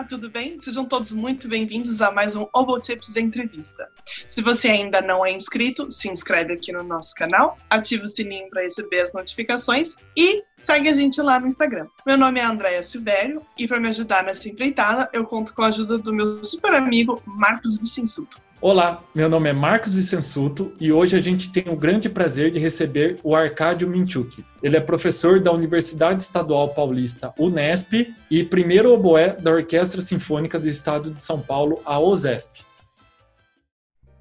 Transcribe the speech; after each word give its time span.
Olá, 0.00 0.08
tudo 0.08 0.30
bem? 0.30 0.58
Sejam 0.58 0.86
todos 0.86 1.12
muito 1.12 1.46
bem-vindos 1.46 2.00
a 2.00 2.10
mais 2.10 2.34
um 2.34 2.46
Obotips 2.54 3.16
Entrevista. 3.16 3.86
Se 4.26 4.40
você 4.40 4.68
ainda 4.68 5.02
não 5.02 5.26
é 5.26 5.30
inscrito, 5.30 5.92
se 5.92 6.08
inscreve 6.08 6.54
aqui 6.54 6.72
no 6.72 6.82
nosso 6.82 7.14
canal, 7.14 7.58
ativa 7.68 8.04
o 8.04 8.08
sininho 8.08 8.48
para 8.48 8.62
receber 8.62 9.02
as 9.02 9.12
notificações 9.12 9.96
e 10.16 10.42
segue 10.56 10.88
a 10.88 10.94
gente 10.94 11.20
lá 11.20 11.38
no 11.38 11.46
Instagram. 11.46 11.86
Meu 12.06 12.16
nome 12.16 12.40
é 12.40 12.44
Andréa 12.44 12.82
Silvério 12.82 13.42
e 13.58 13.68
para 13.68 13.78
me 13.78 13.88
ajudar 13.88 14.24
nessa 14.24 14.48
empreitada, 14.48 15.06
eu 15.12 15.26
conto 15.26 15.52
com 15.52 15.60
a 15.60 15.66
ajuda 15.66 15.98
do 15.98 16.14
meu 16.14 16.42
super 16.42 16.72
amigo 16.72 17.22
Marcos 17.26 17.76
Vicensuto. 17.76 18.40
Olá, 18.62 19.02
meu 19.14 19.26
nome 19.26 19.48
é 19.48 19.54
Marcos 19.54 19.94
Vicensuto 19.94 20.74
e 20.78 20.92
hoje 20.92 21.16
a 21.16 21.18
gente 21.18 21.50
tem 21.50 21.72
o 21.72 21.76
grande 21.76 22.10
prazer 22.10 22.50
de 22.50 22.58
receber 22.58 23.18
o 23.24 23.34
Arcádio 23.34 23.88
Minchuk. 23.88 24.44
Ele 24.62 24.76
é 24.76 24.80
professor 24.80 25.40
da 25.40 25.50
Universidade 25.50 26.20
Estadual 26.20 26.68
Paulista 26.74 27.32
Unesp 27.38 28.14
e 28.30 28.44
primeiro 28.44 28.92
oboé 28.92 29.34
da 29.34 29.50
Orquestra 29.50 30.02
Sinfônica 30.02 30.58
do 30.58 30.68
Estado 30.68 31.10
de 31.10 31.22
São 31.22 31.40
Paulo, 31.40 31.80
a 31.86 31.98
OSESP. 31.98 32.60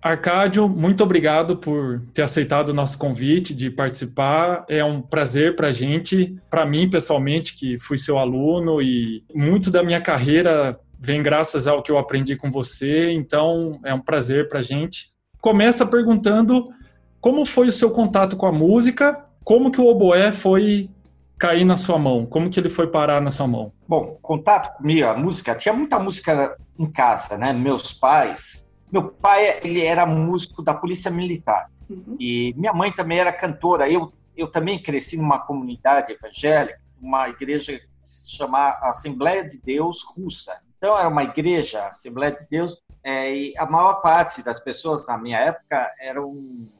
Arcádio, 0.02 0.70
muito 0.70 1.04
obrigado 1.04 1.58
por 1.58 2.02
ter 2.14 2.22
aceitado 2.22 2.70
o 2.70 2.74
nosso 2.74 2.98
convite 2.98 3.54
de 3.54 3.70
participar. 3.70 4.64
É 4.70 4.82
um 4.86 5.02
prazer 5.02 5.58
para 5.58 5.68
a 5.68 5.72
gente, 5.72 6.38
para 6.50 6.66
mim 6.66 6.90
pessoalmente, 6.90 7.58
que 7.58 7.78
fui 7.78 7.98
seu 7.98 8.18
aluno 8.18 8.82
e 8.82 9.22
muito 9.36 9.70
da 9.70 9.84
minha 9.84 10.00
carreira 10.00 10.80
vem 11.00 11.24
graças 11.24 11.68
ao 11.68 11.82
que 11.82 11.92
eu 11.92 11.98
aprendi 11.98 12.36
com 12.36 12.52
você, 12.52 13.12
então 13.12 13.80
é 13.84 13.94
um 13.94 14.02
prazer 14.02 14.50
para 14.50 14.60
a 14.60 14.62
gente. 14.62 15.14
Começa 15.42 15.86
perguntando 15.86 16.70
como 17.22 17.46
foi 17.46 17.68
o 17.68 17.72
seu 17.72 17.92
contato 17.92 18.36
com 18.36 18.46
a 18.46 18.52
música, 18.52 19.26
como 19.44 19.72
que 19.72 19.80
o 19.80 19.88
oboé 19.88 20.32
foi 20.32 20.90
cair 21.38 21.64
na 21.64 21.78
sua 21.78 21.98
mão, 21.98 22.26
como 22.26 22.50
que 22.50 22.60
ele 22.60 22.70
foi 22.70 22.88
parar 22.88 23.22
na 23.22 23.32
sua 23.32 23.48
mão? 23.48 23.72
Bom, 23.88 24.18
contato 24.22 24.76
comigo, 24.78 25.08
a 25.08 25.16
música, 25.16 25.56
tinha 25.56 25.74
muita 25.74 25.98
música 25.98 26.58
em 26.78 26.92
casa, 26.92 27.38
né? 27.38 27.54
Meus 27.54 27.94
pais, 27.94 28.68
meu 28.92 29.10
pai 29.10 29.60
ele 29.64 29.82
era 29.82 30.06
músico 30.06 30.62
da 30.62 30.74
polícia 30.74 31.10
militar 31.10 31.70
uhum. 31.90 32.18
e 32.20 32.54
minha 32.58 32.74
mãe 32.74 32.92
também 32.92 33.20
era 33.20 33.32
cantora. 33.32 33.90
Eu 33.90 34.12
eu 34.40 34.48
também 34.48 34.82
cresci 34.82 35.18
numa 35.18 35.40
comunidade 35.40 36.14
evangélica, 36.14 36.80
uma 37.02 37.28
igreja 37.30 37.74
que 37.74 37.88
se 38.04 38.36
chama 38.36 38.70
Assembleia 38.82 39.46
de 39.46 39.62
Deus 39.62 40.02
Russa. 40.16 40.54
Então, 40.80 40.98
era 40.98 41.10
uma 41.10 41.24
igreja, 41.24 41.88
Assembleia 41.88 42.32
de 42.32 42.48
Deus, 42.50 42.82
é, 43.04 43.36
e 43.36 43.58
a 43.58 43.66
maior 43.66 43.96
parte 43.96 44.42
das 44.42 44.62
pessoas 44.62 45.06
na 45.10 45.18
minha 45.18 45.38
época 45.38 45.94
eram, 46.00 46.34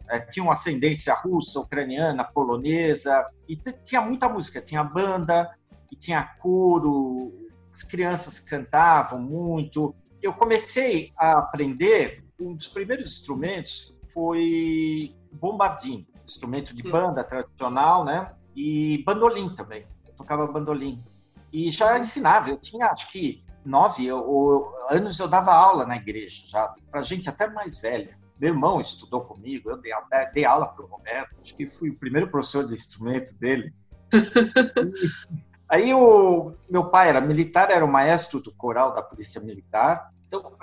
é, 0.08 0.22
tinham 0.22 0.50
ascendência 0.50 1.14
russa, 1.14 1.60
ucraniana, 1.60 2.24
polonesa, 2.24 3.28
e 3.46 3.58
tinha 3.58 4.00
muita 4.00 4.30
música, 4.30 4.62
tinha 4.62 4.86
banda, 4.86 5.54
e 5.92 5.98
tinha 5.98 6.24
coro, 6.40 7.34
as 7.74 7.84
crianças 7.84 8.40
cantavam 8.40 9.22
muito. 9.22 9.94
Eu 10.24 10.34
comecei 10.34 11.12
a 11.18 11.40
aprender, 11.40 12.24
um 12.40 12.56
dos 12.56 12.70
primeiros 12.70 13.06
instrumentos 13.06 14.00
foi 14.14 15.14
bombardino, 15.34 16.08
instrumento 16.26 16.74
de 16.74 16.84
banda 16.84 17.22
tradicional, 17.22 18.06
né? 18.06 18.32
E 18.56 19.04
bandolim 19.06 19.54
também, 19.56 19.86
eu 20.08 20.14
tocava 20.14 20.48
bandolim. 20.48 21.04
E 21.52 21.70
já 21.70 22.00
ensinava, 22.00 22.50
eu 22.50 22.58
tinha 22.58 22.86
acho 22.86 23.12
que 23.12 23.44
nove 23.70 24.06
eu, 24.06 24.74
anos 24.90 25.20
eu 25.20 25.28
dava 25.28 25.54
aula 25.54 25.86
na 25.86 25.96
igreja, 25.96 26.44
já 26.48 26.74
para 26.92 27.02
gente 27.02 27.30
até 27.30 27.48
mais 27.48 27.80
velha. 27.80 28.18
Meu 28.40 28.54
irmão 28.54 28.80
estudou 28.80 29.22
comigo, 29.22 29.70
eu 29.70 29.78
dei, 29.78 29.92
dei 30.34 30.46
aula 30.46 30.68
para 30.68 30.84
o 30.84 30.88
Roberto, 30.88 31.36
acho 31.42 31.56
que 31.56 31.68
fui 31.68 31.90
o 31.90 31.98
primeiro 31.98 32.30
professor 32.30 32.66
de 32.66 32.74
instrumento 32.74 33.38
dele. 33.38 33.74
aí 35.70 35.94
o 35.94 36.54
meu 36.70 36.90
pai 36.90 37.10
era 37.10 37.22
militar, 37.22 37.70
era 37.70 37.86
o 37.86 37.92
maestro 37.92 38.42
do 38.42 38.54
coral 38.54 38.94
da 38.94 39.04
Polícia 39.04 39.42
Militar, 39.42 40.12
então 40.26 40.56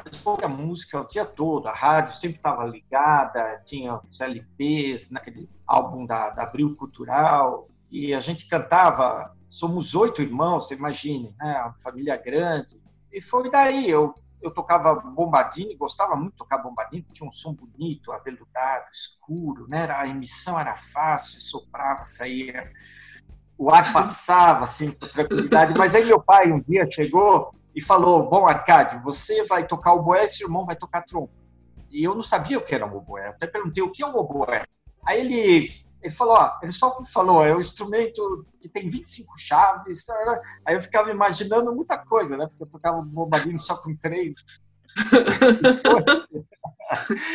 a 0.42 0.48
música 0.48 1.00
o 1.00 1.06
dia 1.06 1.24
todo, 1.24 1.68
a 1.68 1.74
rádio 1.74 2.14
sempre 2.14 2.36
estava 2.36 2.64
ligada, 2.64 3.60
tinha 3.64 4.00
os 4.08 4.20
LPs, 4.20 5.10
naquele 5.10 5.48
álbum 5.66 6.06
da, 6.06 6.30
da 6.30 6.44
Abril 6.44 6.74
Cultural, 6.76 7.68
e 7.90 8.14
a 8.14 8.20
gente 8.20 8.48
cantava, 8.48 9.34
somos 9.46 9.94
oito 9.94 10.22
irmãos, 10.22 10.66
você 10.66 10.74
imagine, 10.74 11.34
né? 11.38 11.60
Uma 11.62 11.76
família 11.76 12.16
grande, 12.16 12.80
e 13.16 13.22
foi 13.22 13.50
daí, 13.50 13.88
eu, 13.88 14.14
eu 14.42 14.52
tocava 14.52 14.94
bombardino, 14.94 15.74
gostava 15.78 16.14
muito 16.14 16.32
de 16.32 16.36
tocar 16.36 16.58
bombardino, 16.58 17.06
tinha 17.10 17.26
um 17.26 17.30
som 17.30 17.54
bonito, 17.54 18.12
aveludado, 18.12 18.84
escuro, 18.92 19.66
né? 19.66 19.90
a 19.90 20.06
emissão 20.06 20.60
era 20.60 20.74
fácil, 20.74 21.40
soprava, 21.40 22.04
saía, 22.04 22.70
o 23.56 23.70
ar 23.70 23.90
passava 23.94 24.64
assim 24.64 24.90
com 24.90 25.08
tranquilidade, 25.08 25.72
mas 25.72 25.94
aí 25.94 26.04
meu 26.04 26.22
pai 26.22 26.52
um 26.52 26.60
dia 26.60 26.86
chegou 26.92 27.54
e 27.74 27.80
falou, 27.80 28.28
bom, 28.28 28.46
Arcádio, 28.46 29.02
você 29.02 29.44
vai 29.44 29.66
tocar 29.66 29.94
o 29.94 30.02
boé, 30.02 30.26
seu 30.26 30.46
irmão 30.46 30.66
vai 30.66 30.76
tocar 30.76 31.00
trompa. 31.00 31.32
E 31.90 32.04
eu 32.04 32.14
não 32.14 32.22
sabia 32.22 32.58
o 32.58 32.62
que 32.62 32.74
era 32.74 32.84
um 32.84 32.94
oboé, 32.94 33.28
até 33.28 33.46
perguntei 33.46 33.82
o 33.82 33.90
que 33.90 34.02
é 34.02 34.06
um 34.06 34.14
oboé. 34.14 34.66
Aí 35.06 35.20
ele 35.20 35.70
ele 36.06 36.14
falou, 36.14 36.36
ó, 36.36 36.58
ele 36.62 36.70
só 36.70 37.02
falou, 37.06 37.44
é 37.44 37.52
um 37.54 37.58
instrumento 37.58 38.46
que 38.60 38.68
tem 38.68 38.88
25 38.88 39.36
chaves. 39.36 40.06
Aí 40.64 40.76
eu 40.76 40.80
ficava 40.80 41.10
imaginando 41.10 41.74
muita 41.74 41.98
coisa, 41.98 42.36
né? 42.36 42.46
Porque 42.46 42.62
eu 42.62 42.68
tocava 42.68 42.98
um 42.98 43.04
bombardino 43.04 43.58
só 43.58 43.76
com 43.76 43.96
três. 43.96 44.32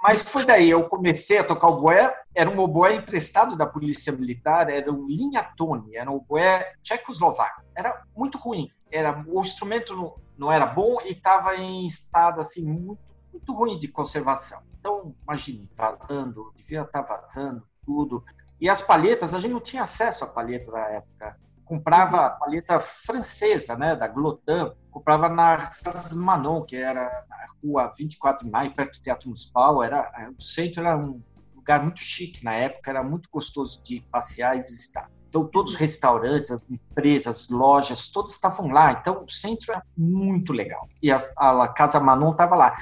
Mas 0.00 0.22
foi 0.22 0.44
daí, 0.44 0.70
eu 0.70 0.88
comecei 0.88 1.38
a 1.38 1.44
tocar 1.44 1.66
o 1.66 1.80
boé, 1.80 2.16
era 2.32 2.48
um 2.48 2.60
oboé 2.60 2.94
emprestado 2.94 3.56
da 3.56 3.66
polícia 3.66 4.12
militar, 4.12 4.70
era 4.70 4.92
um 4.92 5.08
linha 5.08 5.42
tone, 5.56 5.96
era 5.96 6.08
um 6.08 6.14
oboé 6.14 6.74
tchecoslovaco. 6.80 7.62
Era 7.76 8.04
muito 8.16 8.38
ruim, 8.38 8.70
era, 8.88 9.20
o 9.26 9.42
instrumento 9.42 9.96
não, 9.96 10.14
não 10.38 10.52
era 10.52 10.64
bom 10.64 10.98
e 11.04 11.10
estava 11.10 11.56
em 11.56 11.84
estado 11.84 12.40
assim 12.40 12.72
muito, 12.72 13.00
muito 13.32 13.52
ruim 13.52 13.80
de 13.80 13.88
conservação. 13.88 14.62
Então, 14.78 15.12
imagine, 15.24 15.68
vazando, 15.72 16.52
devia 16.54 16.82
estar 16.82 17.02
tá 17.02 17.16
vazando, 17.16 17.66
tudo. 17.86 18.22
E 18.60 18.68
as 18.68 18.80
palhetas, 18.80 19.34
a 19.34 19.38
gente 19.38 19.52
não 19.52 19.60
tinha 19.60 19.82
acesso 19.82 20.24
à 20.24 20.26
palheta 20.26 20.70
na 20.72 20.86
época. 20.88 21.36
Comprava 21.64 22.30
palheta 22.30 22.78
francesa, 22.78 23.76
né, 23.76 23.96
da 23.96 24.06
Glotin, 24.06 24.72
comprava 24.90 25.28
na 25.28 25.70
Manon, 26.14 26.62
que 26.62 26.76
era 26.76 27.24
na 27.28 27.46
rua 27.62 27.92
24 27.96 28.44
de 28.44 28.50
maio, 28.50 28.74
perto 28.74 28.98
do 28.98 29.02
Teatro 29.02 29.28
Municipal. 29.28 29.82
Era, 29.82 30.32
o 30.38 30.42
centro 30.42 30.80
era 30.80 30.96
um 30.96 31.20
lugar 31.54 31.82
muito 31.82 32.00
chique 32.00 32.44
na 32.44 32.54
época, 32.54 32.90
era 32.90 33.02
muito 33.02 33.28
gostoso 33.30 33.82
de 33.82 34.00
passear 34.10 34.56
e 34.56 34.62
visitar. 34.62 35.10
Então, 35.28 35.44
todos 35.44 35.74
os 35.74 35.78
restaurantes, 35.78 36.50
as 36.50 36.70
empresas, 36.70 37.40
as 37.40 37.48
lojas, 37.50 38.08
todos 38.08 38.32
estavam 38.32 38.68
lá. 38.68 38.92
Então, 38.92 39.24
o 39.24 39.30
centro 39.30 39.72
era 39.72 39.82
muito 39.96 40.52
legal. 40.52 40.88
E 41.02 41.10
a, 41.10 41.18
a 41.36 41.68
Casa 41.68 42.00
Manon 42.00 42.30
estava 42.30 42.54
lá. 42.54 42.74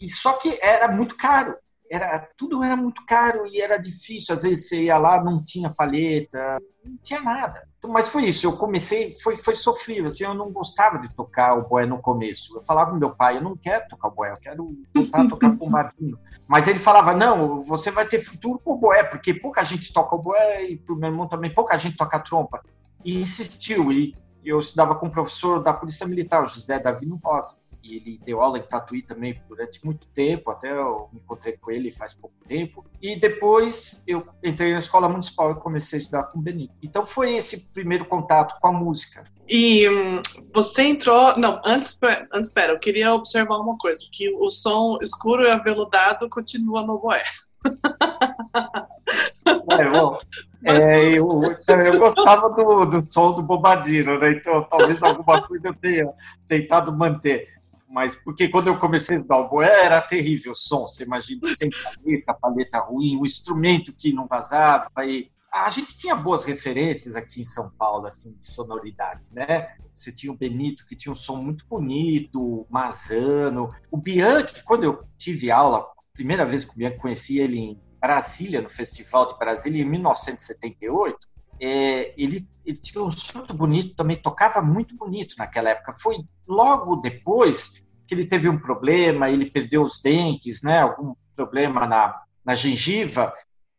E 0.00 0.08
só 0.08 0.32
que 0.32 0.58
era 0.60 0.88
muito 0.88 1.16
caro 1.16 1.56
era 1.94 2.28
tudo 2.36 2.62
era 2.62 2.76
muito 2.76 3.04
caro 3.06 3.46
e 3.46 3.60
era 3.60 3.76
difícil. 3.76 4.34
Às 4.34 4.42
vezes 4.42 4.68
você 4.68 4.84
ia 4.84 4.98
lá, 4.98 5.22
não 5.22 5.42
tinha 5.42 5.70
palheta, 5.70 6.58
não 6.84 6.96
tinha 7.02 7.20
nada. 7.20 7.62
Então, 7.78 7.90
mas 7.92 8.08
foi 8.08 8.24
isso. 8.24 8.46
Eu 8.46 8.56
comecei, 8.56 9.10
foi 9.22 9.36
foi 9.36 9.54
sofrível. 9.54 10.06
Assim, 10.06 10.24
eu 10.24 10.34
não 10.34 10.50
gostava 10.50 10.98
de 10.98 11.14
tocar 11.14 11.56
o 11.56 11.68
boé 11.68 11.86
no 11.86 12.02
começo. 12.02 12.56
Eu 12.56 12.60
falava 12.62 12.90
com 12.90 12.96
meu 12.96 13.14
pai, 13.14 13.36
eu 13.36 13.42
não 13.42 13.56
quero 13.56 13.86
tocar 13.88 14.08
o 14.08 14.14
boé, 14.14 14.32
eu 14.32 14.38
quero 14.38 14.76
tentar 14.92 15.28
tocar 15.28 15.56
com 15.56 15.66
o 15.66 15.70
Marquinho. 15.70 16.18
Mas 16.48 16.66
ele 16.66 16.78
falava, 16.78 17.14
não, 17.14 17.58
você 17.58 17.90
vai 17.90 18.06
ter 18.06 18.18
futuro 18.18 18.58
com 18.58 18.72
o 18.72 18.78
boé, 18.78 19.04
porque 19.04 19.32
pouca 19.32 19.62
gente 19.62 19.92
toca 19.92 20.16
o 20.16 20.22
boé 20.22 20.64
e 20.64 20.76
pro 20.76 20.96
meu 20.96 21.10
irmão 21.10 21.28
também 21.28 21.54
pouca 21.54 21.76
gente 21.76 21.96
toca 21.96 22.16
a 22.16 22.20
trompa. 22.20 22.60
E 23.04 23.20
insistiu. 23.20 23.92
E 23.92 24.16
eu 24.44 24.58
estudava 24.58 24.96
com 24.96 25.06
um 25.06 25.10
professor 25.10 25.62
da 25.62 25.72
Polícia 25.72 26.06
Militar, 26.06 26.42
o 26.42 26.46
José 26.46 26.78
Davino 26.78 27.18
Rosa 27.22 27.63
e 27.84 27.96
ele 27.96 28.20
deu 28.24 28.40
aula 28.40 28.58
em 28.58 28.62
Tatuí 28.62 29.02
também 29.02 29.38
durante 29.46 29.84
muito 29.84 30.06
tempo, 30.08 30.50
até 30.50 30.72
eu 30.72 31.10
me 31.12 31.20
encontrei 31.20 31.56
com 31.58 31.70
ele 31.70 31.92
faz 31.92 32.14
pouco 32.14 32.34
tempo. 32.48 32.84
E 33.00 33.14
depois 33.14 34.02
eu 34.06 34.26
entrei 34.42 34.72
na 34.72 34.78
escola 34.78 35.08
municipal 35.08 35.52
e 35.52 35.60
comecei 35.60 35.98
a 35.98 36.02
estudar 36.02 36.22
com 36.24 36.38
o 36.38 36.42
Benito. 36.42 36.74
Então 36.82 37.04
foi 37.04 37.34
esse 37.34 37.68
primeiro 37.70 38.06
contato 38.06 38.58
com 38.58 38.68
a 38.68 38.72
música. 38.72 39.22
E 39.46 39.86
hum, 39.88 40.22
você 40.54 40.84
entrou. 40.84 41.36
Não, 41.36 41.60
antes, 41.64 41.98
antes, 42.32 42.48
espera, 42.48 42.72
eu 42.72 42.78
queria 42.78 43.12
observar 43.12 43.58
uma 43.58 43.76
coisa: 43.76 44.00
que 44.10 44.34
o 44.34 44.48
som 44.48 44.98
escuro 45.02 45.42
e 45.42 45.50
aveludado 45.50 46.28
continua 46.30 46.82
no 46.82 46.98
boé. 46.98 47.22
É, 49.70 49.90
bom, 49.90 50.18
é, 50.64 51.18
eu, 51.18 51.42
eu, 51.68 51.98
gostava 51.98 52.50
do, 52.50 52.86
do 52.86 53.12
som 53.12 53.34
do 53.34 53.42
Bobadino, 53.42 54.18
né? 54.18 54.32
Então 54.32 54.62
talvez 54.62 55.02
alguma 55.02 55.46
coisa 55.46 55.68
eu 55.68 55.74
tenha 55.74 56.10
tentado 56.48 56.92
manter 56.92 57.53
mas 57.94 58.16
porque 58.16 58.48
quando 58.48 58.66
eu 58.66 58.76
comecei 58.76 59.16
a 59.16 59.20
estudar 59.20 59.38
o 59.38 59.48
boé 59.48 59.84
era 59.84 60.00
terrível 60.02 60.50
o 60.50 60.54
som, 60.54 60.80
você 60.80 61.04
imagina, 61.04 61.40
sem 61.56 61.70
paleta, 61.70 62.34
paleta 62.34 62.78
ruim, 62.80 63.16
o 63.16 63.24
instrumento 63.24 63.96
que 63.96 64.12
não 64.12 64.26
vazava, 64.26 64.88
e 65.06 65.30
a 65.52 65.70
gente 65.70 65.96
tinha 65.96 66.16
boas 66.16 66.44
referências 66.44 67.14
aqui 67.14 67.42
em 67.42 67.44
São 67.44 67.70
Paulo, 67.70 68.08
assim, 68.08 68.34
de 68.34 68.44
sonoridade, 68.44 69.28
né? 69.32 69.76
Você 69.92 70.10
tinha 70.10 70.32
o 70.32 70.36
Benito, 70.36 70.84
que 70.84 70.96
tinha 70.96 71.12
um 71.12 71.14
som 71.14 71.36
muito 71.36 71.64
bonito, 71.68 72.42
o 72.42 72.66
Mazano, 72.68 73.72
o 73.92 73.96
Bianchi, 73.96 74.64
quando 74.64 74.82
eu 74.82 75.04
tive 75.16 75.52
aula, 75.52 75.86
primeira 76.12 76.44
vez 76.44 76.64
que 76.64 76.72
o 76.72 76.76
Bianchi 76.76 76.98
conheci 76.98 77.38
ele 77.38 77.58
em 77.60 77.80
Brasília, 78.00 78.60
no 78.60 78.68
Festival 78.68 79.26
de 79.26 79.38
Brasília, 79.38 79.80
em 79.80 79.88
1978, 79.88 81.16
é, 81.60 82.12
ele, 82.20 82.48
ele 82.64 82.76
tinha 82.76 83.04
um 83.04 83.10
muito 83.36 83.54
bonito, 83.54 83.94
também 83.94 84.20
tocava 84.20 84.60
muito 84.60 84.96
bonito 84.96 85.36
naquela 85.38 85.70
época. 85.70 85.92
Foi 85.92 86.16
logo 86.48 86.96
depois 86.96 87.83
que 88.06 88.14
ele 88.14 88.26
teve 88.26 88.48
um 88.48 88.58
problema, 88.58 89.30
ele 89.30 89.50
perdeu 89.50 89.82
os 89.82 90.00
dentes, 90.00 90.62
né? 90.62 90.80
Algum 90.80 91.14
problema 91.34 91.86
na, 91.86 92.22
na 92.44 92.54
gengiva, 92.54 93.32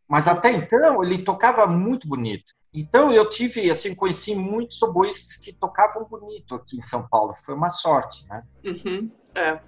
mas 0.08 0.28
até 0.28 0.52
então 0.52 1.04
ele 1.04 1.20
tocava 1.20 1.66
muito 1.68 2.08
bonito. 2.08 2.54
Então 2.74 3.12
eu 3.12 3.28
tive, 3.30 3.72
assim, 3.72 3.96
conheci 3.96 4.36
muitos 4.36 4.82
oboístas 4.82 5.38
que 5.38 5.54
tocavam 5.54 6.06
bonito 6.06 6.56
aqui 6.56 6.76
em 6.76 6.82
São 6.82 7.08
Paulo. 7.08 7.34
Foi 7.34 7.56
uma 7.56 7.70
sorte, 7.70 8.28
né? 8.28 8.44
Uhum, 8.66 9.10
é. 9.34 9.60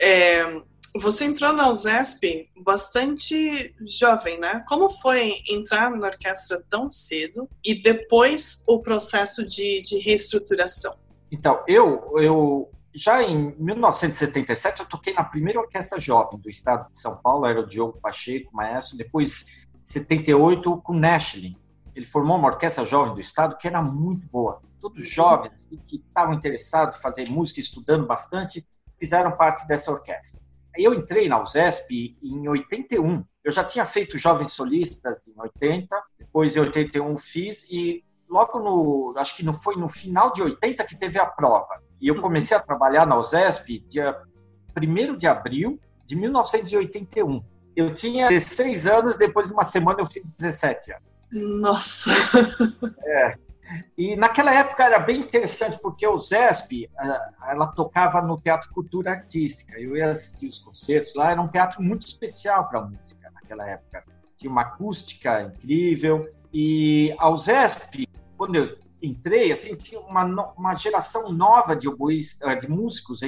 é. 0.00 0.62
Você 0.96 1.24
entrou 1.24 1.52
na 1.52 1.68
USESP 1.68 2.50
bastante 2.64 3.72
jovem, 3.86 4.40
né? 4.40 4.64
Como 4.66 4.88
foi 4.88 5.34
entrar 5.48 5.88
na 5.92 6.08
orquestra 6.08 6.60
tão 6.68 6.90
cedo 6.90 7.48
e 7.64 7.80
depois 7.80 8.64
o 8.66 8.80
processo 8.80 9.46
de, 9.46 9.80
de 9.82 9.98
reestruturação? 9.98 10.96
Então, 11.30 11.62
eu, 11.68 12.18
eu 12.18 12.68
já 12.94 13.22
em 13.22 13.54
1977 13.58 14.80
eu 14.80 14.86
toquei 14.86 15.12
na 15.12 15.24
primeira 15.24 15.60
orquestra 15.60 16.00
jovem 16.00 16.38
do 16.38 16.50
estado 16.50 16.90
de 16.90 16.98
São 16.98 17.20
Paulo, 17.22 17.46
era 17.46 17.60
o 17.60 17.66
Diogo 17.66 18.00
Pacheco, 18.00 18.54
maestro, 18.54 18.96
depois 18.96 19.68
78 19.82 20.80
com 20.82 20.94
Nashley. 20.94 21.56
Ele 21.94 22.06
formou 22.06 22.36
uma 22.36 22.48
orquestra 22.48 22.84
jovem 22.84 23.14
do 23.14 23.20
estado 23.20 23.56
que 23.56 23.66
era 23.66 23.82
muito 23.82 24.26
boa. 24.28 24.60
Todos 24.80 25.08
jovens 25.08 25.64
que 25.64 25.96
estavam 25.96 26.34
interessados 26.34 26.96
em 26.96 27.00
fazer 27.00 27.28
música, 27.28 27.60
estudando 27.60 28.06
bastante, 28.06 28.66
fizeram 28.98 29.36
parte 29.36 29.66
dessa 29.66 29.90
orquestra. 29.90 30.40
Eu 30.76 30.94
entrei 30.94 31.28
na 31.28 31.42
USESP 31.42 32.16
em 32.22 32.48
81. 32.48 33.24
Eu 33.42 33.52
já 33.52 33.64
tinha 33.64 33.84
feito 33.84 34.16
Jovens 34.16 34.52
Solistas 34.52 35.28
em 35.28 35.34
80, 35.36 36.02
depois 36.18 36.56
em 36.56 36.60
81 36.60 37.16
fiz 37.16 37.64
e 37.70 38.04
logo 38.28 38.60
no, 38.60 39.14
acho 39.16 39.36
que 39.36 39.44
não 39.44 39.52
foi 39.52 39.76
no 39.76 39.88
final 39.88 40.32
de 40.32 40.42
80 40.42 40.84
que 40.84 40.96
teve 40.96 41.18
a 41.18 41.26
prova. 41.26 41.82
E 42.00 42.08
eu 42.08 42.20
comecei 42.20 42.56
a 42.56 42.60
trabalhar 42.60 43.06
na 43.06 43.16
USESP 43.18 43.80
dia 43.88 44.16
1 44.76 45.16
de 45.16 45.26
abril 45.26 45.78
de 46.04 46.16
1981. 46.16 47.42
Eu 47.76 47.94
tinha 47.94 48.28
16 48.28 48.86
anos, 48.86 49.16
depois 49.16 49.48
de 49.48 49.52
uma 49.52 49.62
semana 49.62 50.00
eu 50.00 50.06
fiz 50.06 50.26
17 50.26 50.92
anos. 50.92 51.28
Nossa! 51.60 52.10
É. 53.04 53.34
E 53.96 54.16
naquela 54.16 54.52
época 54.52 54.84
era 54.84 54.98
bem 54.98 55.20
interessante, 55.20 55.78
porque 55.80 56.04
o 56.04 56.18
ZESP, 56.18 56.90
ela 57.46 57.68
tocava 57.68 58.20
no 58.20 58.36
Teatro 58.40 58.68
Cultura 58.72 59.12
Artística. 59.12 59.78
Eu 59.78 59.96
ia 59.96 60.10
assistir 60.10 60.48
os 60.48 60.58
concertos 60.58 61.14
lá, 61.14 61.30
era 61.30 61.40
um 61.40 61.46
teatro 61.46 61.80
muito 61.80 62.04
especial 62.04 62.68
para 62.68 62.80
a 62.80 62.82
música 62.82 63.30
naquela 63.32 63.68
época. 63.68 64.04
Tinha 64.36 64.50
uma 64.50 64.62
acústica 64.62 65.42
incrível. 65.42 66.28
E 66.52 67.14
ao 67.18 67.36
ZESP, 67.36 68.08
quando 68.36 68.56
eu 68.56 68.76
entrei, 69.02 69.52
assim, 69.52 69.76
tinha 69.76 70.00
uma, 70.00 70.24
uma 70.52 70.74
geração 70.74 71.32
nova 71.32 71.74
de, 71.74 71.88
oboís, 71.88 72.38
de 72.60 72.68
músicos 72.68 73.20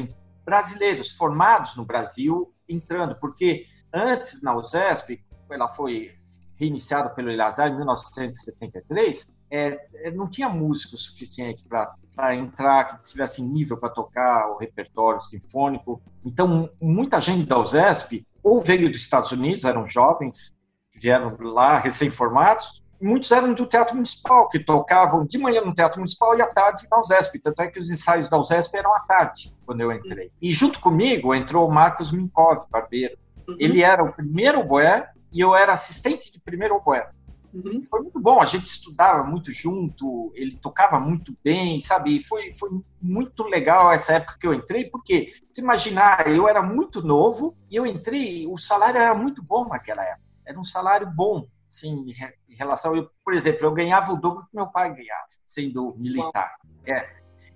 brasileiros 0.44 1.10
formados 1.12 1.76
no 1.76 1.84
Brasil 1.84 2.52
entrando, 2.68 3.16
porque 3.20 3.66
antes 3.92 4.42
na 4.42 4.56
USESP, 4.56 5.24
ela 5.50 5.68
foi 5.68 6.10
reiniciada 6.56 7.10
pelo 7.10 7.30
Elazar 7.30 7.68
em 7.68 7.76
1973, 7.76 9.32
é, 9.50 9.86
é, 10.06 10.10
não 10.12 10.28
tinha 10.28 10.48
músico 10.48 10.96
suficiente 10.96 11.64
para 11.68 12.36
entrar, 12.36 12.84
que 12.84 13.10
tivesse 13.10 13.42
nível 13.42 13.76
para 13.76 13.90
tocar 13.90 14.50
o 14.50 14.56
repertório 14.56 15.20
sinfônico. 15.20 16.00
Então, 16.24 16.70
muita 16.80 17.20
gente 17.20 17.46
da 17.46 17.58
USESP 17.58 18.26
ou 18.42 18.60
veio 18.60 18.90
dos 18.90 19.00
Estados 19.00 19.30
Unidos, 19.30 19.64
eram 19.64 19.88
jovens, 19.88 20.54
vieram 20.94 21.36
lá 21.40 21.76
recém-formados, 21.76 22.81
muitos 23.02 23.30
eram 23.32 23.52
do 23.52 23.66
Teatro 23.66 23.94
Municipal, 23.94 24.48
que 24.48 24.58
tocavam 24.58 25.26
de 25.26 25.36
manhã 25.38 25.60
no 25.60 25.74
Teatro 25.74 25.98
Municipal 25.98 26.36
e 26.36 26.42
à 26.42 26.46
tarde 26.46 26.86
na 26.90 26.98
USESP. 26.98 27.38
Tanto 27.40 27.60
é 27.62 27.66
que 27.68 27.78
os 27.78 27.90
ensaios 27.90 28.28
da 28.28 28.38
USESP 28.38 28.76
eram 28.76 28.94
à 28.94 29.00
tarde, 29.00 29.56
quando 29.66 29.80
eu 29.80 29.92
entrei. 29.92 30.30
E 30.40 30.52
junto 30.52 30.80
comigo 30.80 31.34
entrou 31.34 31.68
o 31.68 31.72
Marcos 31.72 32.12
Minkov, 32.12 32.64
barbeiro. 32.70 33.16
Uhum. 33.48 33.56
Ele 33.58 33.82
era 33.82 34.02
o 34.02 34.12
primeiro 34.12 34.60
oboé 34.60 35.10
e 35.32 35.40
eu 35.40 35.54
era 35.54 35.72
assistente 35.72 36.32
de 36.32 36.40
primeiro 36.40 36.76
oboé. 36.76 37.10
Uhum. 37.52 37.82
Foi 37.88 38.00
muito 38.00 38.18
bom, 38.18 38.40
a 38.40 38.46
gente 38.46 38.64
estudava 38.64 39.22
muito 39.24 39.52
junto, 39.52 40.32
ele 40.34 40.56
tocava 40.56 40.98
muito 40.98 41.36
bem, 41.44 41.80
sabe? 41.80 42.16
E 42.16 42.22
foi, 42.22 42.50
foi 42.52 42.70
muito 43.00 43.42
legal 43.44 43.92
essa 43.92 44.14
época 44.14 44.38
que 44.40 44.46
eu 44.46 44.54
entrei, 44.54 44.86
porque, 44.86 45.28
se 45.52 45.60
imaginar, 45.60 46.26
eu 46.28 46.48
era 46.48 46.62
muito 46.62 47.02
novo 47.02 47.54
e 47.70 47.76
eu 47.76 47.86
entrei, 47.86 48.46
o 48.46 48.56
salário 48.56 48.98
era 48.98 49.14
muito 49.14 49.42
bom 49.42 49.68
naquela 49.68 50.02
época. 50.02 50.22
Era 50.46 50.58
um 50.58 50.64
salário 50.64 51.06
bom, 51.14 51.46
assim, 51.72 52.04
em 52.48 52.54
relação. 52.54 52.94
Eu, 52.94 53.10
por 53.24 53.32
exemplo, 53.32 53.64
eu 53.64 53.72
ganhava 53.72 54.12
o 54.12 54.20
dobro 54.20 54.44
que 54.44 54.54
meu 54.54 54.66
pai 54.66 54.94
ganhava, 54.94 55.24
sendo 55.44 55.96
militar. 55.96 56.54
É. 56.86 57.08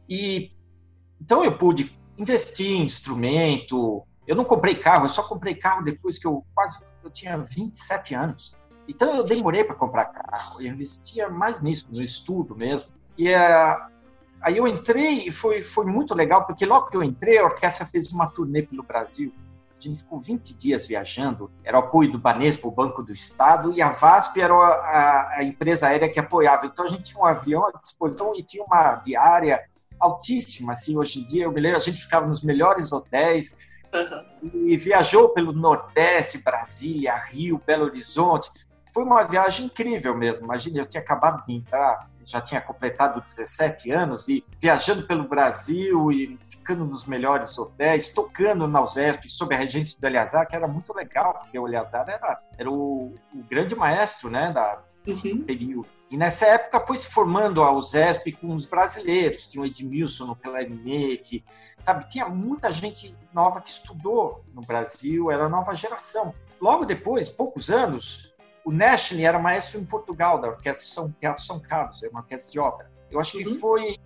E, 0.09 0.53
então 1.21 1.45
eu 1.45 1.57
pude 1.57 1.97
investir 2.17 2.67
em 2.67 2.83
instrumento. 2.83 4.03
Eu 4.27 4.35
não 4.35 4.45
comprei 4.45 4.75
carro, 4.75 5.05
eu 5.05 5.11
só 5.11 5.23
comprei 5.23 5.55
carro 5.55 5.85
depois 5.85 6.19
que 6.19 6.27
eu 6.27 6.45
quase 6.55 6.85
eu 7.05 7.11
tinha 7.11 7.37
27 7.37 8.15
anos. 8.15 8.57
Então 8.89 9.15
eu 9.15 9.25
demorei 9.25 9.63
para 9.63 9.77
comprar 9.77 10.07
carro, 10.07 10.61
eu 10.61 10.73
investia 10.73 11.29
mais 11.29 11.61
nisso, 11.61 11.85
no 11.91 12.03
estudo 12.03 12.57
mesmo. 12.57 12.93
E 13.19 13.29
uh, 13.29 13.87
aí 14.41 14.57
eu 14.57 14.67
entrei 14.67 15.27
e 15.27 15.31
foi, 15.31 15.61
foi 15.61 15.87
muito 15.87 16.15
legal, 16.15 16.47
porque 16.47 16.65
logo 16.65 16.87
que 16.87 16.97
eu 16.97 17.03
entrei, 17.03 17.39
a 17.39 17.45
orquestra 17.45 17.85
fez 17.85 18.11
uma 18.13 18.29
turnê 18.29 18.63
pelo 18.63 18.83
Brasil. 18.83 19.33
A 19.79 19.83
gente 19.83 19.99
ficou 19.99 20.19
20 20.19 20.55
dias 20.57 20.87
viajando, 20.87 21.51
era 21.63 21.77
o 21.77 21.81
apoio 21.81 22.11
do 22.11 22.19
Banespa, 22.19 22.67
o 22.67 22.71
Banco 22.71 23.03
do 23.03 23.13
Estado, 23.13 23.73
e 23.73 23.83
a 23.83 23.91
VASP 23.91 24.41
era 24.41 24.55
a, 24.55 25.37
a 25.39 25.45
empresa 25.45 25.89
aérea 25.89 26.09
que 26.09 26.19
apoiava. 26.19 26.67
Então 26.67 26.85
a 26.85 26.89
gente 26.89 27.03
tinha 27.03 27.23
um 27.23 27.27
avião 27.27 27.67
à 27.67 27.73
disposição 27.73 28.35
e 28.35 28.43
tinha 28.43 28.65
uma 28.65 28.95
diária 28.97 29.63
altíssima, 30.01 30.73
assim, 30.73 30.97
hoje 30.97 31.21
em 31.21 31.25
dia, 31.25 31.45
eu 31.45 31.53
me 31.53 31.61
lembro, 31.61 31.77
a 31.77 31.81
gente 31.81 31.99
ficava 31.99 32.27
nos 32.27 32.43
melhores 32.43 32.93
hotéis, 32.93 33.59
uhum. 33.95 34.67
e 34.67 34.77
viajou 34.77 35.31
pelo 35.31 35.53
Nordeste, 35.53 36.43
Brasília, 36.43 37.17
Rio, 37.17 37.61
Belo 37.67 37.85
Horizonte, 37.85 38.51
foi 38.93 39.05
uma 39.05 39.23
viagem 39.25 39.67
incrível 39.67 40.17
mesmo. 40.17 40.47
Imagina, 40.47 40.79
eu 40.79 40.87
tinha 40.87 41.03
acabado 41.03 41.45
de 41.45 41.53
entrar, 41.55 42.11
já 42.27 42.41
tinha 42.41 42.61
completado 42.61 43.21
17 43.21 43.93
anos 43.93 44.29
e 44.29 44.45
viajando 44.61 45.07
pelo 45.07 45.29
Brasil 45.29 46.11
e 46.11 46.37
ficando 46.45 46.85
nos 46.85 47.07
melhores 47.07 47.57
hotéis, 47.57 48.13
tocando 48.13 48.67
na 48.67 48.83
USERP 48.83 49.31
sob 49.31 49.55
a 49.55 49.59
regência 49.59 50.01
do 50.01 50.07
Eleazar, 50.07 50.47
que 50.49 50.57
era 50.57 50.67
muito 50.67 50.93
legal, 50.93 51.39
porque 51.39 51.57
o 51.57 51.69
Eleazar 51.69 52.09
era, 52.09 52.43
era 52.59 52.69
o, 52.69 53.15
o 53.33 53.43
grande 53.49 53.77
maestro 53.77 54.29
né, 54.29 54.51
da, 54.51 54.83
uhum. 55.07 55.39
do 55.39 55.45
período. 55.45 55.97
E 56.11 56.17
nessa 56.17 56.47
época 56.47 56.81
foi 56.81 56.99
se 56.99 57.09
formando 57.09 57.63
a 57.63 57.73
USESP 57.73 58.33
com 58.33 58.55
os 58.55 58.67
brasileiros, 58.67 59.47
tinha 59.47 59.63
o 59.63 59.67
Edmilson 59.67 60.27
no 60.27 60.37
clarinete, 60.37 61.45
sabe? 61.79 62.09
Tinha 62.09 62.29
muita 62.29 62.71
gente 62.71 63.17
nova 63.33 63.61
que 63.61 63.69
estudou 63.69 64.45
no 64.53 64.61
Brasil, 64.61 65.31
era 65.31 65.47
a 65.47 65.49
nova 65.49 65.75
geração. 65.75 66.33
Logo 66.61 66.85
depois, 66.85 67.29
poucos 67.29 67.71
anos, 67.71 68.36
o 68.67 68.73
Nashley 68.73 69.25
era 69.25 69.39
maestro 69.39 69.81
em 69.81 69.85
Portugal 69.85 70.41
da 70.41 70.49
Orquestra 70.49 70.89
São 70.89 71.13
Teatro 71.13 71.41
São 71.41 71.61
Carlos, 71.61 72.03
é 72.03 72.09
uma 72.09 72.19
orquestra 72.19 72.51
de 72.51 72.59
ópera. 72.59 72.91
Eu 73.09 73.21
acho 73.21 73.39
que 73.39 73.47
uhum. 73.47 73.55
foi 73.55 73.97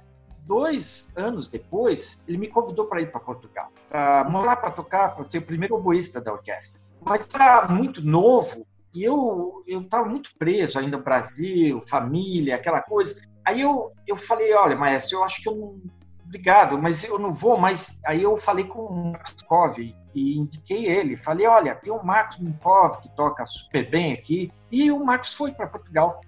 dois 0.41 1.15
anos 1.17 1.49
depois, 1.49 2.23
ele 2.29 2.37
me 2.37 2.47
convidou 2.47 2.85
para 2.85 3.01
ir 3.01 3.11
para 3.11 3.21
Portugal, 3.21 3.71
para 3.89 4.25
morar 4.25 4.57
para 4.57 4.71
tocar, 4.71 5.15
para 5.15 5.25
ser 5.25 5.39
o 5.39 5.43
primeiro 5.43 5.75
oboísta 5.75 6.21
da 6.21 6.31
orquestra. 6.31 6.83
Mas 7.01 7.27
era 7.35 7.69
muito 7.69 8.05
novo 8.05 8.67
e 8.93 9.03
eu 9.03 9.65
eu 9.67 9.81
estava 9.81 10.07
muito 10.07 10.37
preso 10.37 10.79
ainda 10.79 10.99
no 10.99 11.03
Brasil, 11.03 11.81
família, 11.81 12.57
aquela 12.57 12.83
coisa. 12.83 13.19
Aí 13.43 13.63
eu 13.63 13.91
eu 14.07 14.15
falei, 14.15 14.53
olha, 14.53 14.77
maestro, 14.77 15.17
eu 15.17 15.25
acho 15.25 15.43
que 15.43 15.49
eu 15.49 15.57
não 15.57 15.81
obrigado, 16.23 16.79
mas 16.79 17.03
eu 17.03 17.19
não 17.19 17.33
vou. 17.33 17.57
Mas 17.57 17.99
aí 18.05 18.23
eu 18.23 18.37
falei 18.37 18.65
com 18.65 18.81
o 18.81 19.13
Markov 19.13 19.79
e 20.15 20.39
indiquei 20.39 20.87
ele. 20.87 21.17
Falei, 21.17 21.47
olha, 21.47 21.75
tem 21.75 21.93
o 21.93 22.03
Marcos 22.03 22.39
Minkov 22.39 23.01
que 23.01 23.11
toca 23.15 23.45
super 23.47 23.89
bem 23.89 24.13
aqui. 24.13 24.51
E 24.71 24.91
o 24.91 25.05
Marcos 25.05 25.35
foi 25.35 25.53
para 25.53 25.67
Portugal 25.67 26.21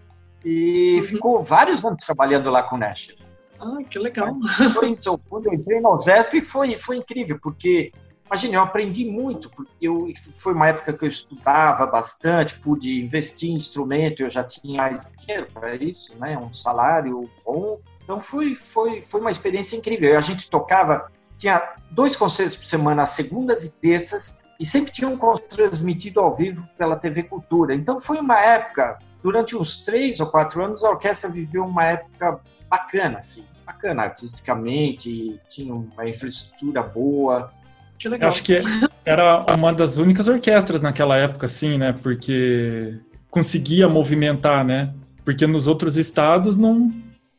e 0.44 0.96
uhum. 0.96 1.02
ficou 1.02 1.42
vários 1.42 1.84
anos 1.84 2.04
trabalhando 2.04 2.50
lá 2.50 2.62
com 2.62 2.76
o 2.76 2.78
Nash. 2.78 3.16
Ah, 3.60 3.78
que 3.88 3.98
legal. 3.98 4.34
Foi, 4.74 4.88
então, 4.88 5.18
quando 5.28 5.46
eu 5.46 5.54
entrei 5.54 5.80
na 5.80 5.90
UZEF 5.90 6.40
foi, 6.40 6.76
foi 6.76 6.96
incrível, 6.96 7.38
porque, 7.40 7.92
imagina, 8.26 8.56
eu 8.56 8.62
aprendi 8.62 9.04
muito, 9.04 9.48
porque 9.50 9.70
eu, 9.80 10.08
foi 10.42 10.52
uma 10.52 10.66
época 10.66 10.92
que 10.92 11.04
eu 11.04 11.08
estudava 11.08 11.86
bastante, 11.86 12.58
pude 12.58 13.00
investir 13.00 13.50
em 13.50 13.54
instrumento, 13.54 14.20
eu 14.20 14.28
já 14.28 14.42
tinha 14.42 14.82
mais 14.82 15.12
dinheiro 15.12 15.46
para 15.54 15.76
isso, 15.76 16.18
né, 16.18 16.36
um 16.36 16.52
salário 16.52 17.30
bom, 17.44 17.78
então 18.02 18.18
foi, 18.18 18.56
foi, 18.56 19.00
foi 19.00 19.20
uma 19.20 19.30
experiência 19.30 19.76
incrível. 19.76 20.18
A 20.18 20.20
gente 20.20 20.50
tocava, 20.50 21.08
tinha 21.36 21.62
dois 21.90 22.16
concertos 22.16 22.56
por 22.56 22.64
semana, 22.64 23.02
às 23.02 23.10
segundas 23.10 23.64
e 23.64 23.76
terças, 23.76 24.38
e 24.58 24.66
sempre 24.66 24.92
tinha 24.92 25.08
um 25.08 25.18
transmitido 25.48 26.20
ao 26.20 26.34
vivo 26.34 26.68
pela 26.78 26.96
TV 26.96 27.24
Cultura. 27.24 27.74
Então 27.74 27.98
foi 27.98 28.18
uma 28.18 28.38
época, 28.38 28.98
durante 29.22 29.56
uns 29.56 29.84
três 29.84 30.20
ou 30.20 30.26
quatro 30.28 30.64
anos, 30.64 30.84
a 30.84 30.90
orquestra 30.90 31.30
viveu 31.30 31.64
uma 31.64 31.84
época 31.84 32.40
bacana, 32.70 33.18
assim, 33.18 33.44
bacana 33.66 34.04
artisticamente, 34.04 35.40
tinha 35.48 35.74
uma 35.74 36.08
infraestrutura 36.08 36.82
boa. 36.82 37.52
Que 37.98 38.08
legal. 38.08 38.28
Eu 38.28 38.32
acho 38.32 38.42
que 38.42 38.60
era 39.04 39.44
uma 39.56 39.72
das 39.72 39.96
únicas 39.96 40.28
orquestras 40.28 40.80
naquela 40.80 41.16
época, 41.16 41.46
assim, 41.46 41.76
né? 41.76 41.92
Porque 41.92 42.98
conseguia 43.30 43.88
movimentar, 43.88 44.64
né? 44.64 44.94
Porque 45.24 45.46
nos 45.46 45.66
outros 45.66 45.96
estados 45.96 46.56
não. 46.56 46.90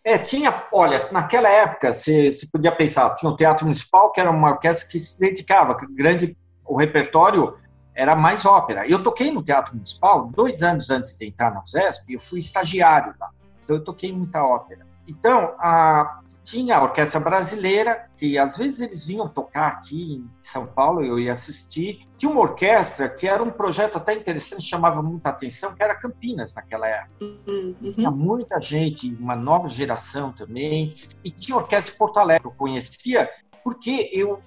É, 0.05 0.17
tinha, 0.17 0.53
olha, 0.71 1.07
naquela 1.11 1.47
época, 1.47 1.93
você, 1.93 2.29
podia 2.51 2.75
pensar, 2.75 3.13
tinha 3.13 3.31
o 3.31 3.35
Teatro 3.37 3.65
Municipal, 3.65 4.11
que 4.11 4.19
era 4.19 4.29
uma 4.29 4.51
orquestra 4.51 4.89
que 4.89 4.99
se 4.99 5.17
dedicava, 5.17 5.77
que 5.77 5.87
grande, 5.87 6.35
o 6.65 6.77
repertório 6.77 7.57
era 7.95 8.13
mais 8.13 8.45
ópera. 8.45 8.85
Eu 8.85 9.01
toquei 9.01 9.31
no 9.31 9.41
Teatro 9.41 9.73
Municipal 9.73 10.27
dois 10.27 10.61
anos 10.61 10.89
antes 10.89 11.15
de 11.15 11.27
entrar 11.27 11.53
na 11.53 11.61
USESP, 11.61 12.13
eu 12.13 12.19
fui 12.19 12.39
estagiário 12.39 13.13
lá. 13.17 13.29
Então, 13.63 13.77
eu 13.77 13.83
toquei 13.83 14.11
muita 14.11 14.43
ópera. 14.43 14.85
Então, 15.07 15.53
a, 15.59 16.21
tinha 16.41 16.77
a 16.77 16.83
orquestra 16.83 17.19
brasileira, 17.19 18.09
que 18.15 18.37
às 18.37 18.57
vezes 18.57 18.81
eles 18.81 19.05
vinham 19.05 19.27
tocar 19.27 19.67
aqui 19.67 20.13
em 20.13 20.29
São 20.41 20.67
Paulo, 20.67 21.03
eu 21.03 21.19
ia 21.19 21.31
assistir. 21.31 22.07
Tinha 22.17 22.31
uma 22.31 22.41
orquestra 22.41 23.09
que 23.09 23.27
era 23.27 23.43
um 23.43 23.51
projeto 23.51 23.97
até 23.97 24.13
interessante, 24.13 24.63
chamava 24.63 25.01
muita 25.01 25.29
atenção, 25.29 25.75
que 25.75 25.83
era 25.83 25.95
Campinas 25.95 26.53
naquela 26.53 26.87
época. 26.87 27.11
Uhum. 27.21 27.75
Tinha 27.93 28.11
muita 28.11 28.61
gente, 28.61 29.13
uma 29.19 29.35
nova 29.35 29.67
geração 29.67 30.31
também. 30.31 30.95
E 31.23 31.29
tinha 31.29 31.57
orquestra 31.57 31.93
em 31.93 31.97
Porto 31.97 32.17
Alegre, 32.17 32.47
eu 32.47 32.51
conhecia, 32.51 33.29
porque 33.63 34.09
eu, 34.13 34.39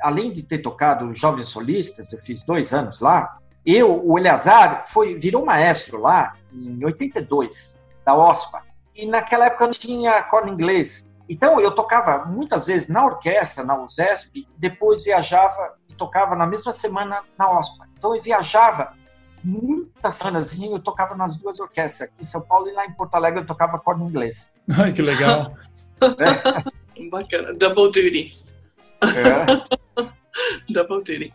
além 0.00 0.32
de 0.32 0.42
ter 0.44 0.58
tocado 0.58 1.12
Jovens 1.14 1.48
Solistas, 1.48 2.12
eu 2.12 2.18
fiz 2.18 2.44
dois 2.44 2.72
anos 2.72 3.00
lá, 3.00 3.38
eu, 3.66 4.04
o 4.04 4.18
Eleazar, 4.18 4.86
foi, 4.86 5.14
virou 5.14 5.44
maestro 5.44 5.98
lá 6.00 6.34
em 6.52 6.84
82, 6.84 7.82
da 8.04 8.14
OSPA 8.14 8.73
e 8.94 9.06
naquela 9.06 9.46
época 9.46 9.64
não 9.64 9.72
tinha 9.72 10.22
corda 10.24 10.50
inglês. 10.50 11.14
Então 11.28 11.58
eu 11.60 11.70
tocava 11.70 12.26
muitas 12.26 12.66
vezes 12.66 12.88
na 12.88 13.04
orquestra, 13.04 13.64
na 13.64 13.82
USESP, 13.82 14.46
depois 14.58 15.04
viajava 15.04 15.74
e 15.88 15.94
tocava 15.94 16.34
na 16.34 16.46
mesma 16.46 16.72
semana 16.72 17.22
na 17.38 17.50
OSPA. 17.58 17.86
Então 17.96 18.14
eu 18.14 18.20
viajava 18.20 18.92
muitas 19.42 20.14
semanas 20.14 20.52
e 20.54 20.66
eu 20.66 20.78
tocava 20.78 21.14
nas 21.14 21.36
duas 21.36 21.60
orquestras, 21.60 22.08
aqui 22.08 22.22
em 22.22 22.24
São 22.24 22.40
Paulo 22.42 22.68
e 22.68 22.72
lá 22.72 22.86
em 22.86 22.92
Porto 22.92 23.14
Alegre 23.14 23.40
eu 23.40 23.46
tocava 23.46 23.78
corda 23.78 24.04
inglês. 24.04 24.52
Ai, 24.78 24.92
que 24.92 25.02
legal. 25.02 25.52
é. 26.00 26.84
Bacana, 27.10 27.52
double 27.54 27.86
duty. 27.86 28.32
É. 29.02 30.14
Double 30.68 30.98
duty. 30.98 31.32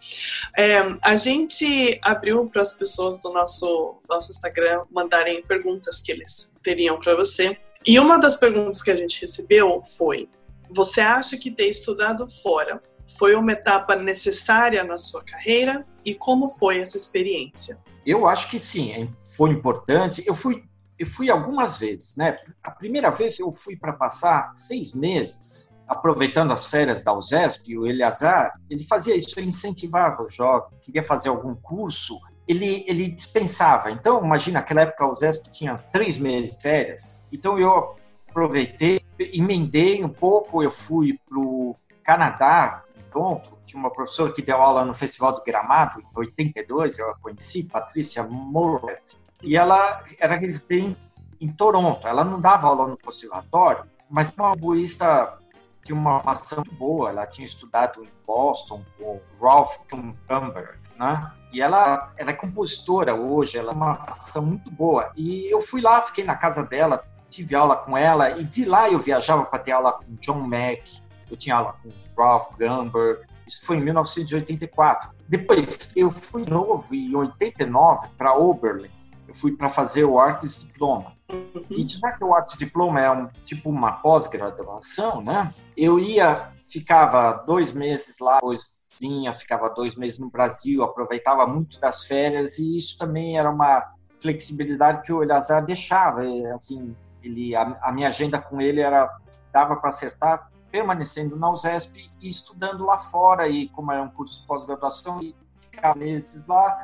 É, 0.58 0.80
a 1.04 1.16
gente 1.16 2.00
abriu 2.04 2.46
para 2.46 2.62
as 2.62 2.74
pessoas 2.74 3.22
do 3.22 3.32
nosso, 3.32 3.98
nosso 4.08 4.32
Instagram 4.32 4.84
mandarem 4.92 5.42
perguntas 5.44 6.02
que 6.02 6.12
eles 6.12 6.58
teriam 6.64 7.00
para 7.00 7.16
você. 7.16 7.58
E 7.86 8.00
uma 8.00 8.18
das 8.18 8.36
perguntas 8.36 8.84
que 8.84 8.92
a 8.92 8.96
gente 8.96 9.22
recebeu 9.22 9.82
foi: 9.98 10.30
Você 10.70 11.02
acha 11.02 11.38
que 11.38 11.52
ter 11.52 11.68
estudado 11.68 12.28
fora 12.28 12.82
foi 13.18 13.36
uma 13.36 13.54
etapa 13.54 13.96
necessária 13.96 14.84
na 14.84 14.98
sua 14.98 15.24
carreira? 15.24 15.86
E 16.06 16.14
como 16.14 16.50
foi 16.50 16.80
essa 16.80 16.98
experiência? 16.98 17.82
Eu 18.06 18.28
acho 18.28 18.50
que 18.50 18.60
sim, 18.60 19.14
foi 19.36 19.52
importante. 19.52 20.24
Eu 20.26 20.34
fui, 20.34 20.64
eu 20.98 21.06
fui 21.06 21.30
algumas 21.30 21.80
vezes, 21.80 22.16
né? 22.16 22.38
A 22.64 22.72
primeira 22.72 23.10
vez 23.10 23.40
eu 23.40 23.52
fui 23.52 23.78
para 23.78 23.94
passar 23.94 24.52
seis 24.56 24.94
meses 24.94 25.74
aproveitando 25.90 26.54
as 26.54 26.68
férias 26.68 27.04
da 27.04 27.12
USESP, 27.12 27.76
o 27.76 27.88
Eleazar, 27.88 28.54
ele 28.70 28.84
fazia 28.84 29.16
isso, 29.16 29.40
ele 29.40 29.48
incentivava 29.48 30.22
o 30.22 30.30
jovem, 30.30 30.70
queria 30.80 31.02
fazer 31.02 31.30
algum 31.30 31.56
curso, 31.56 32.20
ele, 32.48 32.86
ele 32.88 33.10
dispensava. 33.10 33.90
Então, 33.90 34.24
imagina, 34.24 34.60
naquela 34.60 34.82
época 34.82 35.04
a 35.04 35.12
USESP 35.12 35.50
tinha 35.50 35.78
três 35.92 36.20
meses 36.20 36.56
de 36.56 36.62
férias, 36.62 37.24
então 37.34 37.58
eu 37.58 37.96
aproveitei, 38.30 39.02
emendei 39.18 40.04
um 40.04 40.10
pouco, 40.10 40.62
eu 40.62 40.70
fui 40.70 41.20
para 41.28 41.40
o 41.40 41.76
Canadá, 42.04 42.84
pronto, 43.10 43.58
tinha 43.66 43.80
uma 43.80 43.92
professora 43.92 44.32
que 44.32 44.44
deu 44.44 44.58
aula 44.58 44.86
no 44.86 44.94
Festival 44.94 45.34
de 45.34 45.44
Gramado, 45.44 46.00
em 46.00 46.06
82, 46.16 47.00
eu 47.00 47.10
a 47.10 47.16
conheci, 47.16 47.64
Patrícia 47.64 48.24
Moret, 48.24 49.20
e 49.42 49.58
ela 49.58 50.04
era 50.20 50.40
têm 50.68 50.96
em 51.42 51.48
Toronto, 51.48 52.08
ela 52.08 52.24
não 52.24 52.40
dava 52.40 52.68
aula 52.68 52.88
no 52.88 52.98
conservatório, 52.98 53.86
mas 54.10 54.34
uma 54.38 54.56
boista 54.56 55.38
tinha 55.84 55.98
uma 55.98 56.20
formação 56.20 56.64
boa. 56.78 57.10
Ela 57.10 57.26
tinha 57.26 57.46
estudado 57.46 58.04
em 58.04 58.10
Boston 58.26 58.84
com 58.98 59.20
Ralph 59.42 59.88
Kumberg, 59.90 60.80
né? 60.98 61.32
E 61.52 61.62
ela, 61.62 62.12
ela 62.18 62.30
é 62.30 62.34
compositora 62.34 63.16
hoje, 63.16 63.58
ela 63.58 63.72
é 63.72 63.76
uma 63.76 63.96
formação 63.96 64.46
muito 64.46 64.70
boa. 64.70 65.12
E 65.16 65.52
eu 65.52 65.62
fui 65.62 65.82
lá, 65.82 66.00
fiquei 66.02 66.24
na 66.24 66.36
casa 66.36 66.66
dela, 66.66 67.02
tive 67.28 67.56
aula 67.56 67.76
com 67.76 67.98
ela, 67.98 68.32
e 68.40 68.44
de 68.44 68.66
lá 68.66 68.90
eu 68.90 69.00
viajava 69.00 69.46
para 69.46 69.60
ter 69.60 69.72
aula 69.72 69.94
com 69.94 70.16
John 70.16 70.42
Mack, 70.42 71.02
eu 71.30 71.38
tinha 71.38 71.56
aula 71.56 71.76
com 71.82 71.90
Ralph 72.22 72.56
Grumberg, 72.58 73.22
isso 73.48 73.66
foi 73.66 73.78
em 73.78 73.82
1984. 73.82 75.10
Depois, 75.28 75.96
eu 75.96 76.12
fui 76.12 76.46
novo 76.46 76.94
em 76.94 77.16
89 77.16 78.10
para 78.18 78.36
Oberlin, 78.36 78.92
eu 79.30 79.36
fui 79.36 79.56
para 79.56 79.70
fazer 79.70 80.04
o 80.04 80.20
Artist 80.20 80.68
Diploma. 80.68 81.14
Uhum. 81.32 81.66
E 81.70 81.88
já 81.88 82.12
que 82.12 82.24
o 82.24 82.34
Artes 82.34 82.58
Diploma 82.58 83.00
é 83.00 83.12
um, 83.12 83.28
tipo 83.46 83.70
uma 83.70 83.94
pós-graduação, 83.94 85.22
né? 85.22 85.50
Eu 85.78 86.00
ia, 86.00 86.52
ficava 86.64 87.34
dois 87.46 87.72
meses 87.72 88.20
lá, 88.20 88.36
depois 88.36 88.90
vinha, 89.00 89.32
ficava 89.32 89.70
dois 89.70 89.96
meses 89.96 90.20
no 90.20 90.30
Brasil, 90.30 90.84
aproveitava 90.84 91.46
muito 91.46 91.80
das 91.80 92.06
férias 92.06 92.58
e 92.58 92.78
isso 92.78 92.98
também 92.98 93.38
era 93.38 93.50
uma 93.50 93.94
flexibilidade 94.20 95.04
que 95.04 95.14
o 95.14 95.22
Eleazar 95.22 95.64
deixava. 95.64 96.22
Assim, 96.54 96.96
ele, 97.24 97.56
a, 97.56 97.78
a 97.84 97.92
minha 97.92 98.08
agenda 98.08 98.42
com 98.42 98.60
ele 98.60 98.82
era 98.82 99.08
dava 99.54 99.76
para 99.78 99.90
acertar 99.90 100.52
permanecendo 100.72 101.36
na 101.36 101.50
USESP 101.50 102.10
e 102.22 102.30
estudando 102.30 102.86
lá 102.86 102.98
fora 102.98 103.48
e 103.48 103.70
como 103.70 103.92
era 103.92 104.04
um 104.04 104.10
curso 104.10 104.40
de 104.40 104.46
pós-graduação 104.46 105.22
e 105.24 105.36
ficar 105.56 105.96
meses 105.96 106.46
lá 106.46 106.80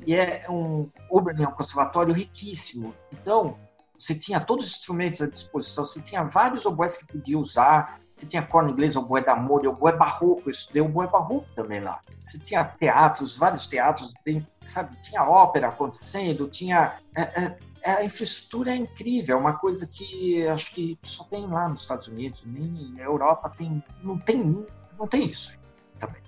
e 0.06 0.16
é 0.16 0.46
um 0.50 0.90
Oberlin 1.10 1.44
é 1.44 1.48
um 1.48 1.52
conservatório 1.52 2.14
riquíssimo. 2.14 2.94
Então, 3.12 3.58
você 3.96 4.16
tinha 4.16 4.40
todos 4.40 4.66
os 4.66 4.72
instrumentos 4.78 5.22
à 5.22 5.30
disposição, 5.30 5.86
você 5.86 6.02
tinha 6.02 6.24
vários 6.24 6.66
oboés 6.66 6.98
que 6.98 7.14
podia 7.14 7.38
usar, 7.38 8.00
você 8.16 8.26
tinha 8.26 8.42
corno 8.42 8.72
inglês, 8.72 8.96
oboé 8.96 9.22
da 9.22 9.36
Moura, 9.36 9.70
oboé 9.70 9.96
barroco, 9.96 10.44
eu 10.46 10.52
estudei 10.52 10.82
oboé 10.82 11.08
barroco 11.08 11.46
também 11.56 11.80
lá. 11.80 12.00
Você 12.20 12.40
tinha 12.40 12.64
teatros, 12.64 13.38
vários 13.38 13.68
teatros, 13.68 14.14
sabe, 14.66 15.00
tinha 15.02 15.24
ópera 15.24 15.70
acontecendo, 15.70 16.48
tinha... 16.48 17.00
É, 17.16 17.22
é, 17.22 17.60
é, 17.84 17.92
a 17.94 18.04
infraestrutura 18.04 18.72
é 18.72 18.76
incrível, 18.76 19.38
é 19.38 19.40
uma 19.40 19.54
coisa 19.58 19.88
que 19.88 20.48
acho 20.48 20.74
que 20.74 20.98
só 21.02 21.24
tem 21.24 21.48
lá 21.48 21.68
nos 21.68 21.82
Estados 21.82 22.08
Unidos, 22.08 22.44
nem 22.46 22.94
na 22.94 23.04
Europa 23.04 23.52
tem, 23.58 23.84
não 24.04 24.20
tem, 24.20 24.66
não 25.00 25.08
tem 25.08 25.26
isso. 25.26 25.60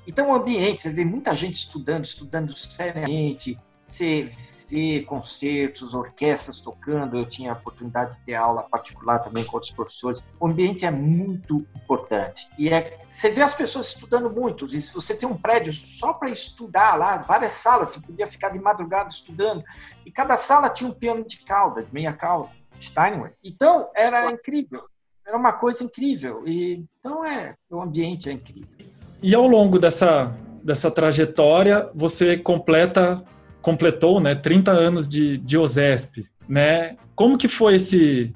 Então, 0.08 0.32
o 0.32 0.34
ambiente, 0.34 0.82
você 0.82 0.90
vê 0.90 1.06
muita 1.06 1.34
gente 1.34 1.54
estudando, 1.54 2.06
estudando 2.06 2.56
seriamente, 2.56 3.58
você 3.86 4.30
vê 4.70 5.02
concertos, 5.02 5.94
orquestras 5.94 6.60
tocando, 6.60 7.18
eu 7.18 7.28
tinha 7.28 7.52
a 7.52 7.56
oportunidade 7.56 8.18
de 8.18 8.26
ter 8.26 8.34
aula 8.34 8.64
particular 8.64 9.20
também 9.20 9.44
com 9.44 9.58
outros 9.58 9.72
professores. 9.72 10.26
O 10.40 10.48
ambiente 10.48 10.86
é 10.86 10.92
muito 10.92 11.66
importante. 11.76 12.50
E 12.58 12.70
é, 12.70 12.98
você 13.12 13.30
vê 13.30 13.42
as 13.42 13.54
pessoas 13.54 13.88
estudando 13.88 14.30
muito. 14.30 14.66
E 14.66 14.82
se 14.82 14.94
você 14.94 15.16
tem 15.16 15.28
um 15.28 15.38
prédio 15.38 15.74
só 15.74 16.14
para 16.14 16.30
estudar 16.30 16.96
lá, 16.96 17.18
várias 17.18 17.52
salas, 17.52 17.90
você 17.90 18.02
podia 18.02 18.26
ficar 18.26 18.50
de 18.50 18.60
madrugada 18.60 19.10
estudando. 19.10 19.64
E 20.06 20.12
cada 20.12 20.36
sala 20.36 20.70
tinha 20.70 20.90
um 20.90 20.94
piano 20.94 21.24
de 21.26 21.40
cauda, 21.46 21.84
de 21.84 21.94
meia 21.94 22.14
cauda, 22.14 22.50
Steinway. 22.80 23.34
Então, 23.44 23.90
era 23.96 24.32
incrível. 24.32 24.84
Era 25.26 25.38
uma 25.38 25.54
coisa 25.54 25.84
incrível. 25.84 26.48
E, 26.48 26.86
então, 27.00 27.26
é, 27.26 27.56
o 27.70 27.82
ambiente 27.82 28.30
é 28.30 28.34
incrível. 28.34 28.94
E 29.24 29.34
ao 29.34 29.48
longo 29.48 29.80
dessa, 29.80 30.36
dessa 30.62 30.92
trajetória, 30.92 31.90
você 31.96 32.36
completa 32.38 33.24
completou, 33.62 34.20
né, 34.20 34.36
30 34.36 34.72
anos 34.72 35.08
de, 35.08 35.38
de 35.38 35.58
OSESP, 35.58 36.28
né? 36.50 36.98
Como 37.16 37.38
que 37.38 37.48
foi 37.48 37.76
esse 37.76 38.34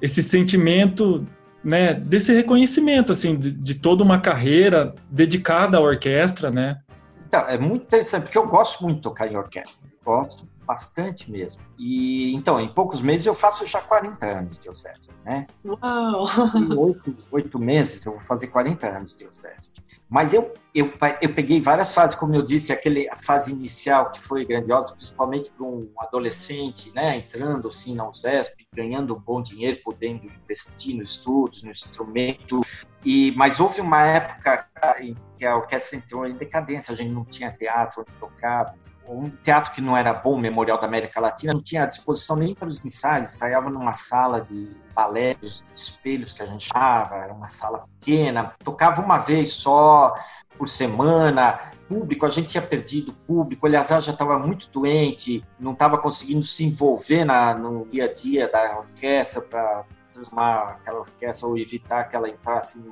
esse 0.00 0.22
sentimento, 0.22 1.26
né, 1.64 1.92
desse 1.92 2.32
reconhecimento 2.32 3.10
assim 3.10 3.36
de, 3.36 3.50
de 3.50 3.74
toda 3.74 4.04
uma 4.04 4.20
carreira 4.20 4.94
dedicada 5.10 5.76
à 5.76 5.80
orquestra, 5.80 6.52
né? 6.52 6.78
Então, 7.26 7.40
é 7.48 7.58
muito 7.58 7.82
interessante 7.82 8.22
porque 8.22 8.38
eu 8.38 8.46
gosto 8.46 8.84
muito 8.84 8.96
de 8.98 9.02
tocar 9.02 9.26
em 9.26 9.36
orquestra. 9.36 9.90
Gosto 10.04 10.46
bastante 10.68 11.32
mesmo. 11.32 11.62
E 11.78 12.34
então, 12.34 12.60
em 12.60 12.68
poucos 12.68 13.00
meses 13.00 13.26
eu 13.26 13.34
faço 13.34 13.64
já 13.64 13.80
40 13.80 14.26
anos 14.26 14.58
de 14.58 14.68
OSESP, 14.68 15.14
né? 15.24 15.46
Uau! 15.64 16.26
Em 16.54 16.76
oito, 16.76 17.16
oito 17.32 17.58
meses 17.58 18.04
eu 18.04 18.12
vou 18.12 18.20
fazer 18.20 18.48
40 18.48 18.86
anos 18.86 19.16
de 19.16 19.26
OSESP. 19.26 19.80
Mas 20.10 20.34
eu, 20.34 20.52
eu, 20.74 20.92
eu 21.22 21.34
peguei 21.34 21.58
várias 21.58 21.94
fases, 21.94 22.14
como 22.14 22.34
eu 22.34 22.42
disse, 22.42 22.70
aquele, 22.70 23.08
a 23.08 23.16
fase 23.16 23.52
inicial 23.52 24.10
que 24.10 24.20
foi 24.20 24.44
grandiosa, 24.44 24.94
principalmente 24.94 25.50
para 25.50 25.64
um 25.64 25.90
adolescente, 25.98 26.92
né, 26.94 27.16
entrando 27.16 27.68
assim 27.68 27.94
na 27.94 28.06
USESP, 28.06 28.66
ganhando 28.74 29.16
um 29.16 29.18
bom 29.18 29.40
dinheiro, 29.40 29.80
podendo 29.82 30.26
investir 30.26 30.96
nos 30.96 31.12
estudos, 31.12 31.62
no 31.62 31.70
instrumento. 31.70 32.60
E, 33.04 33.32
mas 33.36 33.58
houve 33.58 33.80
uma 33.80 34.02
época 34.02 34.68
em 35.00 35.16
que 35.38 35.46
a 35.46 35.56
orquestra 35.56 35.98
entrou 35.98 36.26
em 36.26 36.36
decadência, 36.36 36.92
a 36.92 36.96
gente 36.96 37.10
não 37.10 37.24
tinha 37.24 37.50
teatro 37.50 38.02
onde 38.02 38.18
tocar, 38.18 38.74
um 39.16 39.30
teatro 39.30 39.72
que 39.72 39.80
não 39.80 39.96
era 39.96 40.12
bom, 40.12 40.38
Memorial 40.38 40.78
da 40.78 40.86
América 40.86 41.20
Latina, 41.20 41.54
não 41.54 41.62
tinha 41.62 41.86
disposição 41.86 42.36
nem 42.36 42.54
para 42.54 42.68
os 42.68 42.84
ensaios, 42.84 43.28
ensaiava 43.28 43.70
numa 43.70 43.92
sala 43.92 44.40
de 44.40 44.70
balé, 44.94 45.34
dos 45.34 45.64
espelhos 45.72 46.32
que 46.32 46.42
a 46.42 46.46
gente 46.46 46.68
chamava, 46.68 47.16
era 47.16 47.32
uma 47.32 47.46
sala 47.46 47.86
pequena, 47.98 48.54
tocava 48.62 49.00
uma 49.00 49.18
vez 49.18 49.50
só 49.52 50.14
por 50.58 50.68
semana, 50.68 51.72
público, 51.88 52.26
a 52.26 52.28
gente 52.28 52.48
tinha 52.48 52.62
perdido 52.62 53.12
público, 53.12 53.66
o 53.66 53.70
já 53.70 53.98
estava 53.98 54.38
muito 54.38 54.68
doente, 54.70 55.44
não 55.58 55.72
estava 55.72 55.96
conseguindo 55.98 56.42
se 56.42 56.64
envolver 56.64 57.24
na, 57.24 57.54
no 57.54 57.86
dia 57.86 58.04
a 58.04 58.12
dia 58.12 58.48
da 58.50 58.78
orquestra 58.78 59.42
para 59.42 59.84
transformar 60.10 60.78
aquela 60.80 60.98
orquestra 60.98 61.48
ou 61.48 61.56
evitar 61.56 62.04
que 62.04 62.16
ela 62.16 62.28
entrasse 62.28 62.84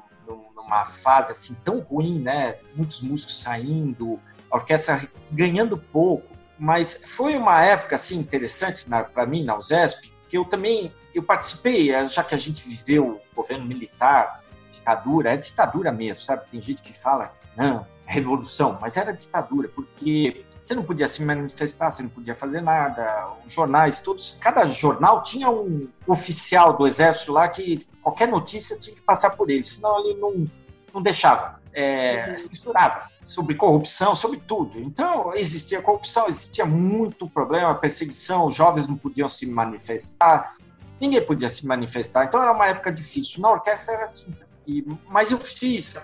numa 0.55 0.85
fase 0.85 1.33
assim 1.33 1.55
tão 1.63 1.81
ruim, 1.81 2.19
né? 2.19 2.57
Muitos 2.75 3.03
músicos 3.03 3.41
saindo, 3.43 4.21
a 4.51 4.57
orquestra 4.57 5.01
ganhando 5.31 5.79
pouco, 5.79 6.27
mas 6.59 7.03
foi 7.07 7.37
uma 7.37 7.63
época 7.63 7.97
assim 7.97 8.19
interessante 8.19 8.87
para 9.13 9.27
mim 9.27 9.45
na 9.45 9.57
USESP, 9.57 10.13
que 10.29 10.37
eu 10.37 10.45
também 10.45 10.93
eu 11.15 11.23
participei, 11.23 11.93
eh, 11.93 12.07
já 12.09 12.23
que 12.23 12.35
a 12.35 12.39
gente 12.39 12.69
viveu 12.69 13.21
o 13.33 13.37
governo 13.37 13.65
militar, 13.65 14.43
ditadura, 14.69 15.33
é 15.33 15.37
ditadura 15.37 15.91
mesmo, 15.91 16.25
sabe? 16.25 16.47
Tem 16.51 16.61
gente 16.61 16.83
que 16.83 16.93
fala 16.93 17.29
que 17.29 17.49
não, 17.57 17.87
é 18.07 18.13
revolução, 18.13 18.79
mas 18.81 18.97
era 18.97 19.13
ditadura, 19.13 19.69
porque 19.69 20.45
você 20.61 20.75
não 20.75 20.83
podia 20.83 21.09
se 21.09 21.25
manifestar, 21.25 21.91
você 21.91 22.03
não 22.03 22.11
podia 22.11 22.35
fazer 22.35 22.61
nada. 22.61 23.29
Os 23.47 23.53
jornais, 23.53 24.01
todos, 24.01 24.37
cada 24.41 24.65
jornal 24.67 25.23
tinha 25.23 25.49
um 25.49 25.89
oficial 26.07 26.77
do 26.77 26.87
exército 26.87 27.33
lá 27.33 27.49
que 27.49 27.79
qualquer 28.03 28.29
notícia 28.29 28.79
tinha 28.79 28.95
que 28.95 29.03
passar 29.03 29.31
por 29.37 29.49
ele, 29.49 29.65
senão 29.65 30.01
ele 30.01 30.19
não, 30.21 30.47
não 30.93 31.01
deixava 31.01 31.61
é, 31.77 32.31
uhum. 32.31 32.39
censurava 32.39 33.11
sobre 33.23 33.55
corrupção, 33.55 34.15
sobre 34.15 34.41
tudo. 34.41 34.81
Então, 34.81 35.35
existia 35.35 35.83
corrupção, 35.83 36.27
existia 36.27 36.65
muito 36.65 37.29
problema, 37.29 37.75
perseguição, 37.75 38.47
os 38.47 38.57
jovens 38.57 38.89
não 38.89 38.97
podiam 38.97 39.29
se 39.29 39.47
manifestar, 39.47 40.57
ninguém 40.99 41.25
podia 41.25 41.51
se 41.51 41.67
manifestar. 41.67 42.25
Então, 42.25 42.41
era 42.41 42.51
uma 42.51 42.67
época 42.67 42.91
difícil. 42.91 43.43
Na 43.43 43.51
orquestra 43.51 43.95
era 43.95 44.05
assim. 44.05 44.35
E, 44.67 44.83
mas 45.07 45.31
eu 45.31 45.39
fiz. 45.39 45.99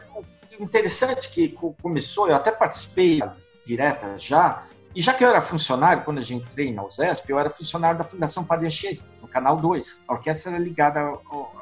Interessante 0.60 1.30
que 1.30 1.56
começou, 1.80 2.28
eu 2.28 2.36
até 2.36 2.50
participei 2.50 3.22
diretas 3.64 4.22
já, 4.22 4.66
e 4.94 5.00
já 5.00 5.14
que 5.14 5.24
eu 5.24 5.30
era 5.30 5.40
funcionário, 5.40 6.04
quando 6.04 6.18
a 6.18 6.20
gente 6.20 6.44
entrei 6.44 6.70
na 6.70 6.84
USESP, 6.84 7.30
eu 7.30 7.38
era 7.38 7.48
funcionário 7.48 7.96
da 7.96 8.04
Fundação 8.04 8.44
Padre 8.44 8.66
Anchieta, 8.66 9.02
no 9.22 9.26
Canal 9.26 9.56
2. 9.56 10.04
A 10.06 10.12
orquestra 10.12 10.52
era 10.52 10.62
ligada 10.62 11.00
à 11.00 11.10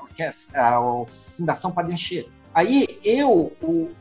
orquestra, 0.02 0.76
à 0.76 1.06
Fundação 1.06 1.70
Padre 1.70 1.92
Anchieta. 1.92 2.39
Aí 2.54 2.86
eu, 3.04 3.52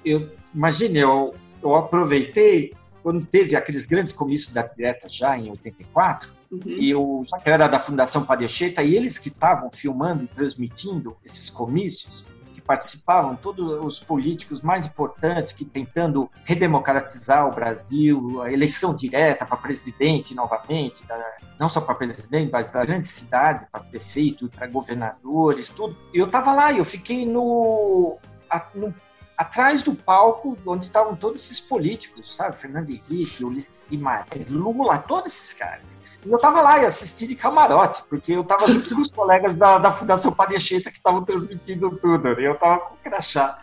eu 0.04 0.32
imagine, 0.54 1.00
eu, 1.00 1.36
eu 1.62 1.76
aproveitei 1.76 2.74
quando 3.04 3.26
teve 3.26 3.56
aqueles 3.56 3.86
grandes 3.86 4.14
comícios 4.14 4.54
da 4.54 4.62
direta 4.64 5.08
já 5.08 5.38
em 5.38 5.50
84, 5.52 6.34
uhum. 6.52 6.60
e 6.66 6.90
eu 6.90 7.26
era 7.46 7.68
da 7.68 7.80
Fundação 7.80 8.26
Padecheta, 8.26 8.84
e 8.84 8.96
eles 8.96 9.18
que 9.18 9.30
estavam 9.30 9.70
filmando 9.72 10.24
e 10.24 10.28
transmitindo 10.28 11.16
esses 11.24 11.50
comícios, 11.50 12.28
que 12.54 12.62
participavam, 12.62 13.36
todos 13.36 13.84
os 13.86 14.00
políticos 14.00 14.62
mais 14.62 14.86
importantes 14.86 15.54
que 15.54 15.64
tentando 15.64 16.30
redemocratizar 16.44 17.48
o 17.48 17.52
Brasil, 17.52 18.42
a 18.42 18.52
eleição 18.52 18.96
direta 18.96 19.46
para 19.46 19.58
presidente 19.58 20.36
novamente, 20.36 21.06
da, 21.06 21.18
não 21.60 21.70
só 21.70 21.82
para 21.82 21.96
presidente, 21.96 22.52
mas 22.52 22.72
das 22.72 22.86
grandes 22.86 23.12
cidades, 23.12 23.66
para 23.72 23.82
prefeito, 23.82 24.50
para 24.50 24.68
governadores, 24.68 25.70
tudo. 25.70 25.96
E 26.14 26.18
eu 26.18 26.26
estava 26.26 26.54
lá, 26.54 26.74
eu 26.74 26.84
fiquei 26.84 27.26
no 27.26 28.18
a, 28.50 28.66
no, 28.74 28.94
atrás 29.38 29.82
do 29.84 29.96
palco 29.96 30.58
onde 30.66 30.86
estavam 30.86 31.16
todos 31.16 31.42
esses 31.42 31.62
políticos, 31.62 32.36
sabe? 32.36 32.58
Fernando 32.58 32.90
Henrique, 32.90 33.46
Ulisses 33.46 33.88
Guimarães, 33.90 34.50
Lula, 34.50 34.98
todos 35.00 35.34
esses 35.34 35.54
caras. 35.54 36.02
E 36.26 36.30
eu 36.30 36.36
estava 36.36 36.62
lá 36.62 36.80
e 36.80 36.86
assisti 36.86 37.26
de 37.26 37.36
camarote, 37.36 38.04
porque 38.10 38.34
eu 38.34 38.42
estava 38.42 38.68
junto 38.68 38.94
com 38.94 39.00
os 39.00 39.08
colegas 39.10 39.56
da, 39.58 39.78
da 39.78 39.92
Fundação 39.92 40.34
Padecheta 40.34 40.92
que 40.92 40.98
estavam 40.98 41.24
transmitindo 41.24 41.90
tudo, 41.98 42.28
eu 42.28 42.54
estava 42.54 42.80
com 42.82 42.98
crachá. 42.98 43.58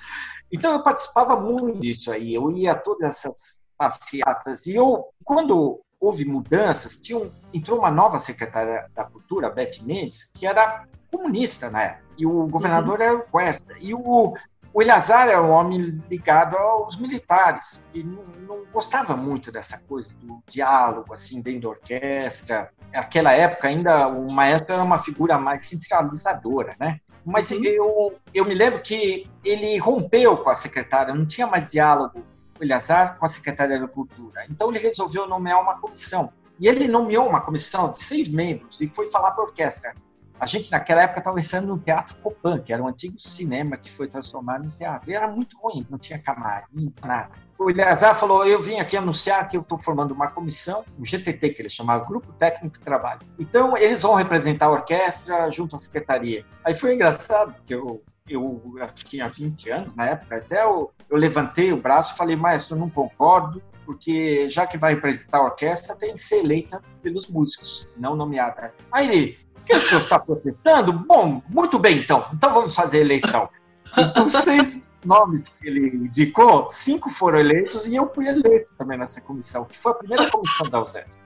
Então 0.51 0.73
eu 0.73 0.83
participava 0.83 1.39
muito 1.39 1.79
disso 1.81 2.11
aí, 2.11 2.35
eu 2.35 2.51
ia 2.53 2.73
a 2.73 2.75
todas 2.75 3.03
essas 3.03 3.63
passeatas, 3.77 4.67
e 4.67 4.75
eu, 4.75 5.05
quando 5.23 5.81
houve 6.01 6.25
mudanças, 6.25 6.99
tinha 7.01 7.19
um, 7.19 7.31
entrou 7.53 7.79
uma 7.79 7.91
nova 7.91 8.19
secretária 8.19 8.89
da 8.95 9.05
Cultura, 9.05 9.51
Beth 9.51 9.83
Mendes, 9.83 10.31
que 10.35 10.47
era 10.47 10.87
comunista 11.11 11.69
na 11.69 11.83
época, 11.83 12.07
e 12.17 12.27
o 12.27 12.47
governador 12.47 12.99
uhum. 12.99 13.05
era 13.05 13.17
o 13.17 13.23
Cuesta, 13.23 13.75
e 13.79 13.93
o 13.93 14.35
o 14.77 14.83
Eleazar 14.83 15.29
era 15.29 15.43
um 15.43 15.53
homem 15.53 16.03
ligado 16.11 16.55
aos 16.55 16.99
militares 16.99 17.83
e 17.95 18.05
não, 18.05 18.23
não, 18.47 18.67
gostava 18.71 19.17
muito 19.17 19.51
dessa 19.51 19.79
coisa 19.87 20.15
do 20.17 20.43
diálogo 20.47 21.15
assim 21.15 21.41
dentro 21.41 21.63
da 21.63 21.69
orquestra. 21.71 22.71
Naquela 22.93 23.33
época 23.33 23.69
ainda 23.69 24.07
o 24.07 24.31
maestro 24.31 24.75
era 24.75 24.83
uma 24.83 24.99
figura 24.99 25.39
mais 25.39 25.67
centralizadora, 25.67 26.77
né? 26.79 27.01
Mas 27.25 27.51
uhum. 27.53 27.65
eu, 27.65 28.21
eu 28.35 28.45
me 28.45 28.53
lembro 28.55 28.83
que 28.83 29.27
ele 29.43 29.79
rompeu 29.79 30.37
com 30.37 30.51
a 30.51 30.55
secretária, 30.55 31.15
não 31.15 31.25
tinha 31.25 31.47
mais 31.47 31.71
diálogo 31.71 32.23
o 32.61 32.63
Eleazar 32.63 33.17
com 33.19 33.25
a 33.25 33.29
secretária 33.29 33.81
da 33.81 33.89
Cultura. 33.89 34.45
Então 34.51 34.69
ele 34.69 34.79
resolveu 34.79 35.27
nomear 35.27 35.59
uma 35.59 35.81
comissão. 35.81 36.31
E 36.61 36.69
ele 36.69 36.87
nomeou 36.87 37.27
uma 37.27 37.41
comissão 37.41 37.91
de 37.91 38.03
seis 38.03 38.29
membros 38.29 38.79
e 38.83 38.87
foi 38.87 39.07
falar 39.09 39.31
para 39.31 39.43
a 39.43 39.47
orquestra: 39.47 39.95
a 40.39 40.47
gente, 40.47 40.71
naquela 40.71 41.03
época, 41.03 41.21
estava 41.21 41.37
pensando 41.37 41.69
no 41.69 41.79
Teatro 41.79 42.17
Copan, 42.17 42.59
que 42.59 42.73
era 42.73 42.83
um 42.83 42.89
antigo 42.89 43.19
cinema 43.19 43.77
que 43.77 43.91
foi 43.91 44.07
transformado 44.07 44.67
em 44.67 44.71
teatro. 44.71 45.11
E 45.11 45.15
era 45.15 45.29
muito 45.29 45.59
ruim, 45.59 45.87
não 45.89 45.99
tinha 45.99 46.19
camarim, 46.19 46.93
nada. 47.03 47.31
O 47.59 47.71
Eleazar 47.71 48.15
falou: 48.15 48.45
Eu 48.45 48.61
vim 48.61 48.79
aqui 48.79 48.97
anunciar 48.97 49.49
que 49.49 49.57
eu 49.57 49.63
estou 49.63 49.79
formando 49.79 50.13
uma 50.13 50.29
comissão, 50.29 50.85
um 50.99 51.05
GTT, 51.05 51.51
que 51.51 51.63
ele 51.63 51.71
chamava 51.71 52.05
Grupo 52.05 52.33
Técnico 52.35 52.79
de 52.79 52.85
Trabalho. 52.85 53.21
Então, 53.39 53.77
eles 53.77 54.03
vão 54.03 54.15
representar 54.15 54.67
a 54.67 54.73
orquestra 54.73 55.51
junto 55.51 55.75
à 55.75 55.79
secretaria. 55.79 56.45
Aí 56.63 56.75
foi 56.75 56.95
engraçado, 56.95 57.55
porque 57.55 57.75
eu, 57.75 58.03
eu, 58.29 58.61
tinha 58.95 59.27
20 59.27 59.71
anos 59.71 59.97
na 59.97 60.07
época, 60.11 60.37
até 60.37 60.63
eu, 60.63 60.93
eu 61.09 61.17
levantei 61.17 61.73
o 61.73 61.81
braço 61.81 62.15
e 62.15 62.19
falei: 62.19 62.37
Maestro, 62.37 62.77
eu 62.77 62.81
não 62.81 62.91
concordo, 62.91 63.63
porque 63.87 64.49
já 64.51 64.67
que 64.67 64.77
vai 64.77 64.95
representar 64.95 65.39
a 65.39 65.45
orquestra, 65.45 65.97
tem 65.97 66.15
que 66.15 66.21
ser 66.21 66.41
eleita 66.41 66.83
pelos 67.03 67.29
músicos, 67.29 67.89
não 67.97 68.15
nomeada. 68.15 68.75
Aí 68.93 69.09
ele, 69.09 69.46
que 69.67 69.77
o 69.77 69.81
senhor 69.81 70.01
está 70.01 70.19
protestando? 70.19 70.93
Bom, 70.93 71.43
muito 71.49 71.79
bem, 71.79 71.99
então. 71.99 72.29
Então 72.33 72.55
vamos 72.55 72.75
fazer 72.75 72.99
a 72.99 73.01
eleição. 73.01 73.49
Então, 73.99 74.29
seis 74.31 74.87
nomes 75.05 75.43
que 75.61 75.69
ele 75.69 75.89
indicou, 75.89 76.69
cinco 76.71 77.11
foram 77.11 77.39
eleitos 77.39 77.87
e 77.87 77.95
eu 77.95 78.07
fui 78.07 78.29
eleito 78.29 78.77
também 78.77 78.99
nessa 78.99 79.21
comissão, 79.21 79.65
que 79.65 79.79
foi 79.79 79.93
a 79.93 79.95
primeira 79.97 80.31
comissão 80.31 80.69
da 80.69 80.83
USESP. 80.83 81.21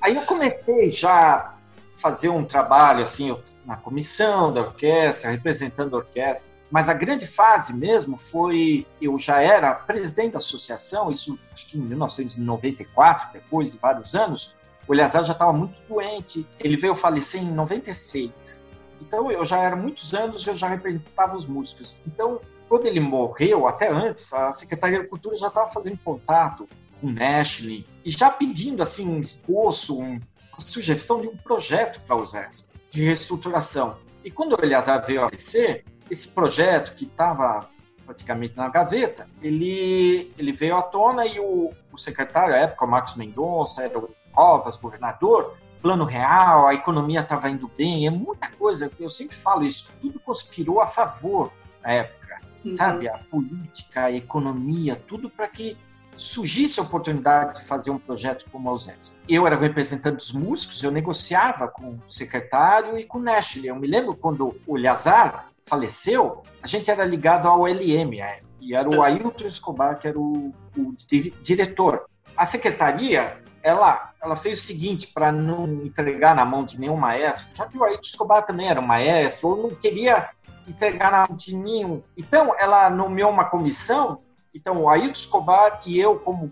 Aí 0.00 0.14
eu 0.14 0.22
comecei 0.22 0.90
já 0.92 1.56
fazer 1.92 2.28
um 2.28 2.44
trabalho 2.44 3.02
assim 3.02 3.36
na 3.64 3.76
comissão 3.76 4.52
da 4.52 4.60
orquestra, 4.60 5.30
representando 5.30 5.94
a 5.94 5.98
orquestra. 5.98 6.56
Mas 6.70 6.88
a 6.88 6.94
grande 6.94 7.26
fase 7.26 7.76
mesmo 7.76 8.16
foi 8.16 8.86
eu 9.00 9.18
já 9.18 9.40
era 9.40 9.74
presidente 9.74 10.32
da 10.32 10.38
associação, 10.38 11.10
isso 11.10 11.38
acho 11.52 11.66
que 11.68 11.78
em 11.78 11.82
1994, 11.82 13.32
depois 13.32 13.72
de 13.72 13.78
vários 13.78 14.14
anos. 14.14 14.56
O 14.88 14.94
Eleazar 14.94 15.24
já 15.24 15.32
estava 15.32 15.52
muito 15.52 15.80
doente. 15.88 16.46
Ele 16.60 16.76
veio 16.76 16.94
falecer 16.94 17.42
em 17.42 17.50
96. 17.50 18.68
Então 19.00 19.30
eu 19.30 19.44
já 19.44 19.58
era 19.58 19.76
muitos 19.76 20.14
anos, 20.14 20.46
eu 20.46 20.54
já 20.54 20.68
representava 20.68 21.36
os 21.36 21.46
músicos. 21.46 22.02
Então 22.06 22.40
quando 22.68 22.86
ele 22.86 23.00
morreu, 23.00 23.66
até 23.66 23.88
antes, 23.88 24.32
a 24.32 24.52
Secretaria 24.52 25.02
da 25.02 25.08
Cultura 25.08 25.36
já 25.36 25.48
estava 25.48 25.68
fazendo 25.68 25.98
contato 25.98 26.68
com 27.00 27.06
o 27.06 27.12
Nashley 27.12 27.86
e 28.04 28.10
já 28.10 28.30
pedindo 28.30 28.82
assim 28.82 29.08
um 29.08 29.20
esboço, 29.20 30.00
um, 30.00 30.14
uma 30.14 30.60
sugestão 30.60 31.20
de 31.20 31.28
um 31.28 31.36
projeto 31.36 32.00
para 32.02 32.16
o 32.16 32.24
ZESP, 32.24 32.68
de 32.90 33.04
reestruturação. 33.04 33.98
E 34.24 34.30
quando 34.30 34.54
o 34.54 34.64
Eleazar 34.64 35.04
veio 35.06 35.22
a 35.22 35.26
aparecer, 35.26 35.84
esse 36.10 36.34
projeto 36.34 36.96
que 36.96 37.04
estava 37.04 37.68
praticamente 38.04 38.56
na 38.56 38.68
gaveta, 38.68 39.28
ele, 39.42 40.32
ele 40.38 40.52
veio 40.52 40.76
à 40.76 40.82
tona 40.82 41.26
e 41.26 41.38
o, 41.38 41.72
o 41.92 41.98
secretário, 41.98 42.54
à 42.54 42.58
época, 42.58 42.84
o 42.84 42.88
Marcos 42.88 43.16
Mendonça, 43.16 43.82
era 43.84 43.98
o 43.98 44.08
Covas, 44.36 44.76
governador, 44.76 45.56
plano 45.80 46.04
real, 46.04 46.66
a 46.66 46.74
economia 46.74 47.20
estava 47.20 47.48
indo 47.48 47.70
bem, 47.76 48.06
é 48.06 48.10
muita 48.10 48.50
coisa, 48.50 48.90
eu 49.00 49.08
sempre 49.08 49.34
falo 49.34 49.64
isso, 49.64 49.94
tudo 50.00 50.20
conspirou 50.20 50.80
a 50.80 50.86
favor 50.86 51.50
na 51.82 51.92
época, 51.92 52.40
uhum. 52.62 52.70
sabe? 52.70 53.08
A 53.08 53.18
política, 53.18 54.02
a 54.02 54.12
economia, 54.12 54.94
tudo 54.94 55.30
para 55.30 55.48
que 55.48 55.76
surgisse 56.14 56.80
a 56.80 56.82
oportunidade 56.82 57.60
de 57.60 57.64
fazer 57.66 57.90
um 57.90 57.98
projeto 57.98 58.46
como 58.50 58.68
a 58.68 58.72
USESP. 58.72 59.16
Eu 59.28 59.46
era 59.46 59.56
representante 59.56 60.16
dos 60.16 60.32
músicos, 60.32 60.82
eu 60.82 60.90
negociava 60.90 61.68
com 61.68 61.90
o 61.90 62.02
secretário 62.08 62.98
e 62.98 63.04
com 63.04 63.18
o 63.18 63.22
Nashley. 63.22 63.68
Eu 63.68 63.76
me 63.76 63.86
lembro 63.86 64.14
quando 64.14 64.56
o 64.66 64.76
Lazar 64.76 65.50
faleceu, 65.62 66.42
a 66.62 66.66
gente 66.66 66.90
era 66.90 67.04
ligado 67.04 67.46
ao 67.48 67.66
LM, 67.66 68.16
e 68.60 68.74
era 68.74 68.88
o 68.88 69.02
Ailton 69.02 69.46
Escobar 69.46 69.98
que 69.98 70.08
era 70.08 70.18
o, 70.18 70.52
o 70.76 70.94
diretor. 71.42 72.06
A 72.36 72.44
secretaria, 72.44 73.42
ela, 73.66 74.12
ela 74.22 74.36
fez 74.36 74.60
o 74.60 74.62
seguinte, 74.62 75.08
para 75.08 75.32
não 75.32 75.64
entregar 75.84 76.34
na 76.34 76.44
mão 76.44 76.64
de 76.64 76.78
nenhum 76.78 76.96
maestro, 76.96 77.54
já 77.54 77.66
que 77.66 77.76
o 77.76 77.84
Ailton 77.84 78.02
Escobar 78.02 78.44
também 78.44 78.68
era 78.68 78.80
um 78.80 78.86
maestro, 78.86 79.48
ou 79.48 79.62
não 79.64 79.70
queria 79.70 80.30
entregar 80.68 81.10
na 81.10 81.26
mão 81.28 81.36
de 81.36 81.54
nenhum. 81.54 82.02
Então, 82.16 82.54
ela 82.58 82.88
nomeou 82.90 83.30
uma 83.30 83.44
comissão 83.44 84.20
então, 84.56 84.80
o 84.80 84.88
Ailton 84.88 85.12
Escobar 85.12 85.82
e 85.84 86.00
eu, 86.00 86.18
como 86.18 86.50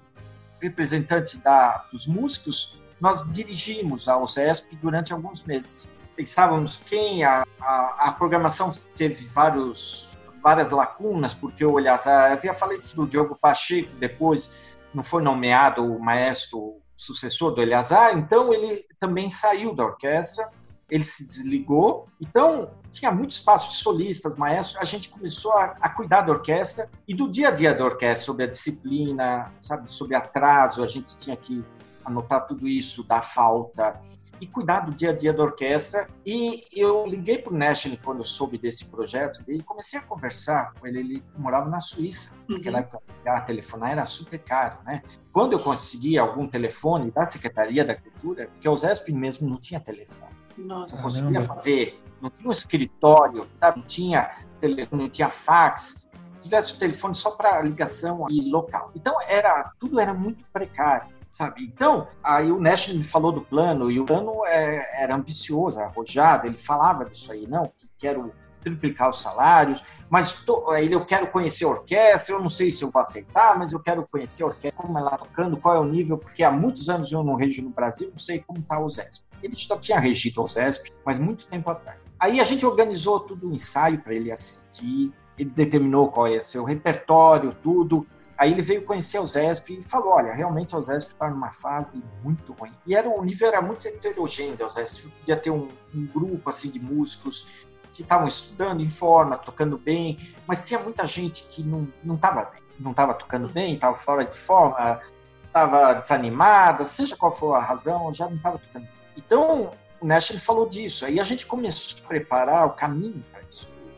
representante 0.61 1.38
da, 1.38 1.87
dos 1.90 2.07
músicos, 2.07 2.83
nós 3.00 3.33
dirigimos 3.33 4.09
a 4.11 4.18
OSESP 4.18 4.77
durante 4.77 5.14
alguns 5.14 5.42
meses. 5.44 5.94
Pensávamos 6.14 6.77
quem, 6.77 7.24
a, 7.24 7.44
a, 7.59 8.09
a 8.09 8.12
programação 8.12 8.70
teve 8.94 9.24
vários, 9.29 10.18
várias 10.42 10.70
lacunas, 10.70 11.35
porque 11.35 11.64
o 11.64 11.79
Eleazar 11.79 12.33
havia 12.33 12.53
falecido, 12.53 13.03
o 13.03 13.07
Diogo 13.07 13.38
Pacheco 13.40 13.90
depois 13.96 14.77
não 14.92 15.03
foi 15.03 15.22
nomeado 15.22 15.83
o 15.83 15.98
maestro 15.98 16.77
sucessor 16.96 17.54
do 17.54 17.62
Eleazar, 17.62 18.16
então 18.16 18.52
ele 18.52 18.85
também 18.98 19.28
saiu 19.28 19.74
da 19.74 19.85
orquestra 19.85 20.50
ele 20.90 21.04
se 21.04 21.26
desligou. 21.26 22.07
Então, 22.20 22.70
tinha 22.90 23.11
muito 23.11 23.30
espaço 23.30 23.70
de 23.70 23.76
solistas, 23.76 24.37
maestros. 24.37 24.80
A 24.80 24.85
gente 24.85 25.09
começou 25.09 25.52
a, 25.52 25.76
a, 25.80 25.88
cuidar 25.88 26.22
da 26.22 26.33
orquestra 26.33 26.90
e 27.09 27.14
do 27.14 27.28
dia 27.28 27.48
a 27.48 27.50
dia 27.50 27.74
da 27.74 27.85
orquestra, 27.85 28.26
sobre 28.26 28.44
a 28.44 28.46
disciplina, 28.46 29.52
sabe, 29.59 29.90
sobre 29.90 30.14
atraso. 30.14 30.83
A 30.83 30.87
gente 30.87 31.16
tinha 31.16 31.37
que 31.37 31.64
anotar 32.04 32.46
tudo 32.46 32.68
isso, 32.68 33.06
dar 33.06 33.22
falta 33.22 34.00
e 34.40 34.46
cuidar 34.46 34.80
do 34.80 34.94
dia 34.94 35.10
a 35.10 35.12
dia 35.12 35.32
da 35.32 35.42
orquestra. 35.42 36.08
E 36.24 36.62
eu 36.72 37.06
liguei 37.06 37.38
para 37.38 37.52
o 37.52 37.56
National 37.56 37.98
quando 38.02 38.18
eu 38.18 38.24
soube 38.24 38.58
desse 38.58 38.90
projeto 38.90 39.42
e 39.48 39.62
comecei 39.62 39.98
a 39.98 40.02
conversar 40.02 40.72
com 40.74 40.86
ele. 40.86 40.98
Ele 41.00 41.24
morava 41.36 41.68
na 41.68 41.80
Suíça, 41.80 42.36
uhum. 42.48 42.56
naquela 42.56 42.78
época 42.80 43.02
a 43.26 43.40
telefonar 43.40 43.92
era 43.92 44.04
super 44.04 44.38
caro, 44.38 44.78
né? 44.84 45.02
Quando 45.32 45.54
eu 45.54 45.58
conseguia 45.58 46.20
algum 46.20 46.46
telefone 46.46 47.10
da 47.10 47.30
Secretaria 47.30 47.84
da 47.84 47.94
Cultura, 47.94 48.48
porque 48.48 48.68
o 48.68 48.76
ZESP 48.76 49.12
mesmo 49.12 49.48
não 49.48 49.58
tinha 49.58 49.80
telefone. 49.80 50.32
Nossa. 50.56 50.96
Não 50.96 51.02
conseguia 51.02 51.40
fazer, 51.40 52.00
não 52.20 52.30
tinha 52.30 52.48
um 52.48 52.52
escritório, 52.52 53.46
sabe? 53.54 53.80
Não 53.80 53.86
tinha 53.86 54.36
telefone, 54.60 55.02
não 55.02 55.10
tinha 55.10 55.28
fax. 55.28 56.08
Se 56.24 56.38
tivesse 56.38 56.76
o 56.76 56.78
telefone 56.78 57.14
só 57.14 57.32
para 57.32 57.60
ligação 57.60 58.26
e 58.30 58.50
local. 58.50 58.90
Então 58.94 59.14
era 59.28 59.72
tudo 59.78 60.00
era 60.00 60.14
muito 60.14 60.44
precário. 60.52 61.13
Sabe? 61.35 61.64
Então, 61.64 62.07
aí 62.23 62.53
o 62.53 62.61
Nash 62.61 62.94
me 62.94 63.03
falou 63.03 63.33
do 63.33 63.40
plano, 63.40 63.90
e 63.90 63.99
o 63.99 64.07
plano 64.07 64.47
é, 64.47 65.03
era 65.03 65.16
ambicioso, 65.16 65.81
arrojado, 65.81 66.47
ele 66.47 66.57
falava 66.57 67.05
disso 67.05 67.33
aí, 67.33 67.44
não, 67.44 67.64
que 67.77 67.90
quero 67.99 68.33
triplicar 68.62 69.09
os 69.09 69.20
salários, 69.20 69.85
mas 70.09 70.44
ele, 70.79 70.94
eu 70.94 71.05
quero 71.05 71.27
conhecer 71.27 71.64
a 71.64 71.70
orquestra, 71.70 72.37
eu 72.37 72.40
não 72.40 72.49
sei 72.49 72.70
se 72.70 72.85
eu 72.85 72.90
vou 72.92 73.03
aceitar, 73.03 73.59
mas 73.59 73.73
eu 73.73 73.81
quero 73.81 74.07
conhecer 74.07 74.44
a 74.44 74.47
orquestra, 74.47 74.87
como 74.87 74.97
ela 74.97 75.12
está 75.12 75.25
tocando, 75.25 75.57
qual 75.57 75.75
é 75.75 75.81
o 75.81 75.85
nível, 75.85 76.16
porque 76.16 76.44
há 76.44 76.53
muitos 76.53 76.88
anos 76.88 77.11
eu 77.11 77.25
não 77.25 77.35
regi 77.35 77.61
no 77.61 77.70
Brasil, 77.70 78.11
não 78.12 78.18
sei 78.18 78.38
como 78.38 78.61
está 78.61 78.79
o 78.79 78.88
ZESP. 78.88 79.25
Ele 79.42 79.57
já 79.57 79.77
tinha 79.77 79.99
regido 79.99 80.40
o 80.40 80.47
ZESP, 80.47 80.92
mas 81.05 81.18
muito 81.18 81.49
tempo 81.49 81.68
atrás. 81.68 82.07
Aí 82.16 82.38
a 82.38 82.44
gente 82.44 82.64
organizou 82.64 83.18
tudo 83.18 83.49
um 83.49 83.53
ensaio 83.55 84.01
para 84.01 84.14
ele 84.14 84.31
assistir, 84.31 85.12
ele 85.37 85.51
determinou 85.51 86.12
qual 86.12 86.29
ia 86.29 86.40
ser 86.40 86.61
o 86.61 86.64
repertório, 86.64 87.53
tudo. 87.61 88.07
Aí 88.37 88.53
ele 88.53 88.62
veio 88.62 88.85
conhecer 88.85 89.18
o 89.18 89.27
ZESP 89.27 89.79
e 89.79 89.83
falou: 89.83 90.14
olha, 90.14 90.33
realmente 90.33 90.75
o 90.75 90.83
ZESP 90.83 91.12
está 91.12 91.31
numa 91.31 91.51
fase 91.53 92.03
muito 92.23 92.53
ruim. 92.53 92.73
E 92.87 92.94
era, 92.94 93.09
o 93.09 93.23
nível 93.23 93.49
era 93.49 93.62
muito 93.62 93.87
heterogêneo, 93.87 94.66
o 94.66 94.68
ZESP 94.68 95.09
podia 95.09 95.37
ter 95.37 95.51
um, 95.51 95.68
um 95.94 96.07
grupo 96.07 96.51
assim 96.51 96.70
de 96.70 96.81
músicos 96.81 97.66
que 97.92 98.03
estavam 98.03 98.27
estudando 98.27 98.81
em 98.81 98.88
forma, 98.88 99.38
tocando 99.38 99.79
bem, 99.79 100.35
mas 100.47 100.66
tinha 100.66 100.81
muita 100.81 101.07
gente 101.07 101.44
que 101.44 101.62
não 101.62 101.88
estava 102.16 102.44
bem, 102.47 102.61
não 102.79 102.90
estava 102.90 103.14
tocando 103.14 103.49
bem, 103.49 103.75
estava 103.75 103.94
fora 103.94 104.25
de 104.25 104.37
forma, 104.37 105.01
estava 105.47 105.94
desanimada, 105.94 106.85
seja 106.85 107.16
qual 107.16 107.31
for 107.31 107.55
a 107.55 107.61
razão, 107.61 108.12
já 108.12 108.27
não 108.27 108.37
estava 108.37 108.59
tocando. 108.59 108.88
Então, 109.16 109.70
o 110.01 110.07
Nash 110.07 110.31
ele 110.31 110.40
falou 110.40 110.68
disso, 110.68 111.07
aí 111.07 111.20
a 111.20 111.23
gente 111.23 111.47
começou 111.47 112.05
a 112.05 112.09
preparar 112.09 112.66
o 112.66 112.70
caminho. 112.70 113.25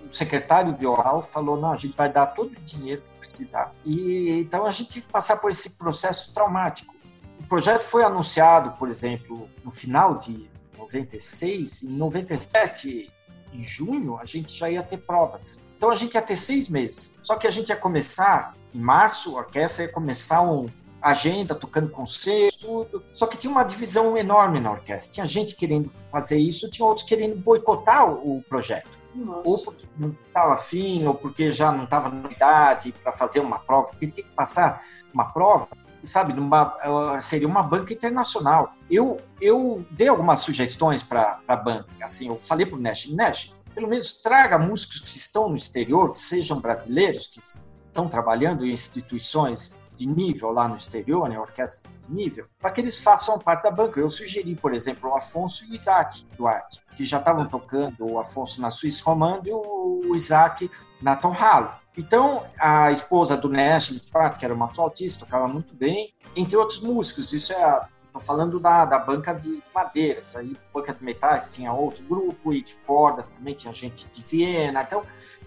O 0.08 0.12
secretário 0.14 0.72
de 0.74 0.86
oral 0.86 1.20
falou: 1.22 1.56
não, 1.56 1.72
a 1.72 1.76
gente 1.76 1.96
vai 1.96 2.12
dar 2.12 2.26
todo 2.28 2.52
o 2.52 2.60
dinheiro 2.62 3.02
que 3.02 3.18
precisar. 3.18 3.72
E 3.84 4.30
então 4.40 4.66
a 4.66 4.70
gente 4.70 5.00
passar 5.00 5.36
por 5.38 5.50
esse 5.50 5.70
processo 5.76 6.32
traumático. 6.32 6.94
O 7.40 7.48
projeto 7.48 7.82
foi 7.82 8.02
anunciado, 8.02 8.72
por 8.72 8.88
exemplo, 8.88 9.48
no 9.64 9.70
final 9.70 10.18
de 10.18 10.50
96, 10.78 11.84
em 11.84 11.90
97 11.90 13.12
em 13.52 13.62
junho, 13.62 14.18
a 14.18 14.24
gente 14.24 14.52
já 14.52 14.68
ia 14.70 14.82
ter 14.82 14.98
provas. 14.98 15.64
Então 15.76 15.90
a 15.90 15.94
gente 15.94 16.14
ia 16.14 16.22
ter 16.22 16.36
seis 16.36 16.68
meses. 16.68 17.14
Só 17.22 17.36
que 17.36 17.46
a 17.46 17.50
gente 17.50 17.68
ia 17.68 17.76
começar 17.76 18.54
em 18.74 18.80
março, 18.80 19.36
a 19.36 19.40
orquestra 19.40 19.84
ia 19.84 19.92
começar 19.92 20.42
um 20.42 20.66
agenda, 21.00 21.54
tocando 21.54 21.90
concertos, 21.90 22.56
tudo. 22.56 23.04
Só 23.12 23.26
que 23.26 23.36
tinha 23.36 23.50
uma 23.50 23.62
divisão 23.62 24.16
enorme 24.16 24.60
na 24.60 24.72
orquestra. 24.72 25.14
Tinha 25.14 25.26
gente 25.26 25.54
querendo 25.54 25.88
fazer 25.88 26.38
isso, 26.38 26.70
tinha 26.70 26.86
outros 26.86 27.06
querendo 27.06 27.36
boicotar 27.36 28.10
o, 28.10 28.42
projeto. 28.48 28.95
Nossa. 29.16 29.48
Ou 29.48 29.64
porque 29.64 29.86
não 29.98 30.16
estava 30.26 30.54
afim, 30.54 31.06
ou 31.06 31.14
porque 31.14 31.50
já 31.50 31.72
não 31.72 31.84
estava 31.84 32.08
na 32.08 32.30
idade 32.30 32.92
para 33.02 33.12
fazer 33.12 33.40
uma 33.40 33.58
prova, 33.58 33.88
porque 33.88 34.06
tinha 34.08 34.26
que 34.26 34.34
passar 34.34 34.82
uma 35.12 35.32
prova 35.32 35.68
sabe, 36.06 36.32
numa, 36.32 36.76
seria 37.20 37.48
uma 37.48 37.62
banca 37.62 37.92
internacional. 37.92 38.74
Eu, 38.90 39.20
eu 39.40 39.84
dei 39.90 40.08
algumas 40.08 40.40
sugestões 40.40 41.02
para 41.02 41.40
a 41.46 41.56
banca, 41.56 41.88
assim, 42.00 42.28
eu 42.28 42.36
falei 42.36 42.64
para 42.64 42.78
o 42.78 42.80
Nash, 42.80 43.10
Nash, 43.12 43.54
pelo 43.74 43.88
menos 43.88 44.18
traga 44.18 44.58
músicos 44.58 45.00
que 45.00 45.18
estão 45.18 45.48
no 45.48 45.56
exterior, 45.56 46.12
que 46.12 46.18
sejam 46.18 46.60
brasileiros, 46.60 47.26
que 47.28 47.40
estão 47.40 48.08
trabalhando 48.08 48.64
em 48.64 48.72
instituições 48.72 49.82
de 49.96 50.06
nível 50.08 50.50
lá 50.52 50.68
no 50.68 50.76
exterior, 50.76 51.28
né, 51.28 51.38
orquestras 51.38 51.92
de 52.06 52.12
nível, 52.12 52.46
para 52.60 52.70
que 52.70 52.80
eles 52.80 53.02
façam 53.02 53.38
parte 53.38 53.62
da 53.62 53.70
banca. 53.70 53.98
Eu 53.98 54.10
sugeri, 54.10 54.54
por 54.54 54.74
exemplo, 54.74 55.10
o 55.10 55.16
Afonso 55.16 55.64
e 55.64 55.72
o 55.72 55.74
Isaac 55.74 56.24
Duarte, 56.36 56.82
que 56.96 57.04
já 57.04 57.18
estavam 57.18 57.46
tocando, 57.46 58.10
o 58.10 58.18
Afonso 58.18 58.60
na 58.60 58.70
Suíça 58.70 59.02
Romando 59.04 59.48
e 59.48 59.52
o 59.52 60.14
Isaac 60.14 60.70
na 61.00 61.16
Tom 61.16 61.32
Halo. 61.32 61.70
Então, 61.96 62.44
a 62.58 62.92
esposa 62.92 63.36
do 63.36 63.48
Nash, 63.48 63.88
de 63.88 64.10
fato, 64.10 64.38
que 64.38 64.44
era 64.44 64.52
uma 64.52 64.68
flautista, 64.68 65.24
tocava 65.24 65.48
muito 65.48 65.74
bem, 65.74 66.14
entre 66.36 66.56
outros 66.56 66.80
músicos. 66.80 67.32
Isso 67.32 67.54
é 67.54 67.86
Estou 68.16 68.34
falando 68.34 68.58
da, 68.58 68.86
da 68.86 68.98
banca 68.98 69.34
de, 69.34 69.60
de, 69.60 69.70
madeiras, 69.74 70.34
aí 70.36 70.56
banca 70.72 70.94
de 70.94 71.04
metais 71.04 71.54
tinha 71.54 71.70
outro 71.70 72.02
grupo, 72.06 72.50
e 72.54 72.62
de 72.62 72.74
cordas 72.86 73.28
também 73.28 73.54
tinha 73.54 73.74
gente 73.74 74.10
de 74.10 74.22
Viena. 74.22 74.82
Então, 74.82 75.04